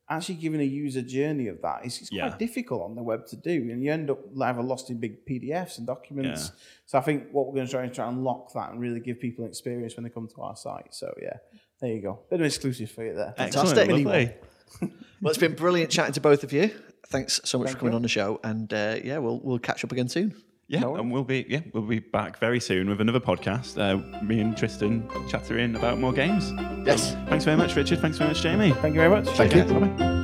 actually 0.10 0.36
giving 0.36 0.60
a 0.62 0.64
user 0.64 1.02
journey 1.02 1.48
of 1.48 1.62
that 1.64 1.84
is 1.86 2.00
it's 2.02 2.12
Yeah. 2.12 2.28
quite 2.28 2.38
difficult 2.40 2.84
on 2.84 2.96
the 2.96 3.02
web 3.04 3.26
to 3.28 3.36
do, 3.36 3.52
and 3.72 3.84
you 3.84 3.92
end 3.92 4.10
up 4.10 4.20
either 4.42 4.62
lost 4.62 4.90
in 4.90 5.00
big 5.00 5.26
PDFs 5.26 5.78
and 5.78 5.88
documents. 5.88 6.52
Yeah. 6.54 6.60
So 6.86 6.98
I 7.00 7.02
think 7.02 7.30
what 7.32 7.48
we're 7.48 7.54
going 7.56 7.66
to 7.68 7.72
try 7.72 7.84
and 7.84 7.94
try 7.94 8.08
and 8.08 8.18
unlock 8.18 8.54
that 8.54 8.72
and 8.72 8.80
really 8.80 9.00
give 9.00 9.20
people 9.20 9.46
an 9.46 9.50
experience 9.50 9.96
when 9.96 10.04
they 10.04 10.10
come 10.10 10.28
to 10.28 10.42
our 10.42 10.56
site. 10.56 10.94
So 10.94 11.14
yeah, 11.22 11.38
there 11.82 11.92
you 11.92 12.02
go, 12.02 12.20
bit 12.30 12.40
of 12.40 12.46
exclusive 12.46 12.92
for 12.92 13.06
you 13.06 13.14
there. 13.14 13.34
Fantastic. 13.38 13.78
Excellent, 13.78 14.06
lovely. 14.06 14.34
well, 15.22 15.30
it's 15.30 15.38
been 15.40 15.56
brilliant 15.56 15.90
chatting 15.92 16.14
to 16.14 16.22
both 16.22 16.44
of 16.44 16.52
you. 16.54 16.72
Thanks 17.08 17.40
so 17.46 17.58
much 17.60 17.70
for 17.72 17.78
coming 17.78 17.94
on 17.94 18.02
the 18.02 18.08
show, 18.08 18.40
and 18.44 18.72
uh, 18.74 18.98
yeah, 19.04 19.20
we'll 19.20 19.40
we'll 19.40 19.60
catch 19.60 19.84
up 19.84 19.92
again 19.92 20.10
soon. 20.10 20.36
Yeah, 20.68 20.84
and 20.84 21.12
we'll 21.12 21.24
be 21.24 21.46
yeah 21.48 21.62
we'll 21.74 21.84
be 21.84 22.00
back 22.00 22.40
very 22.40 22.60
soon 22.60 22.90
with 22.90 23.00
another 23.00 23.20
podcast. 23.20 23.78
Uh, 23.80 23.98
me 24.24 24.40
and 24.40 24.58
Tristan 24.58 25.08
chattering 25.30 25.76
about 25.76 26.00
more 26.00 26.12
games. 26.14 26.52
Yes. 26.86 27.14
Thanks 27.30 27.46
very 27.46 27.58
much, 27.58 27.76
Richard. 27.76 28.00
Thanks 28.00 28.18
very 28.18 28.30
much, 28.32 28.42
Jamie. 28.42 28.72
Thank 28.74 28.96
you 28.96 29.02
very 29.02 29.10
much. 29.10 29.28
Thank 29.38 29.54
you. 29.54 29.64
Bye-bye. 29.64 30.16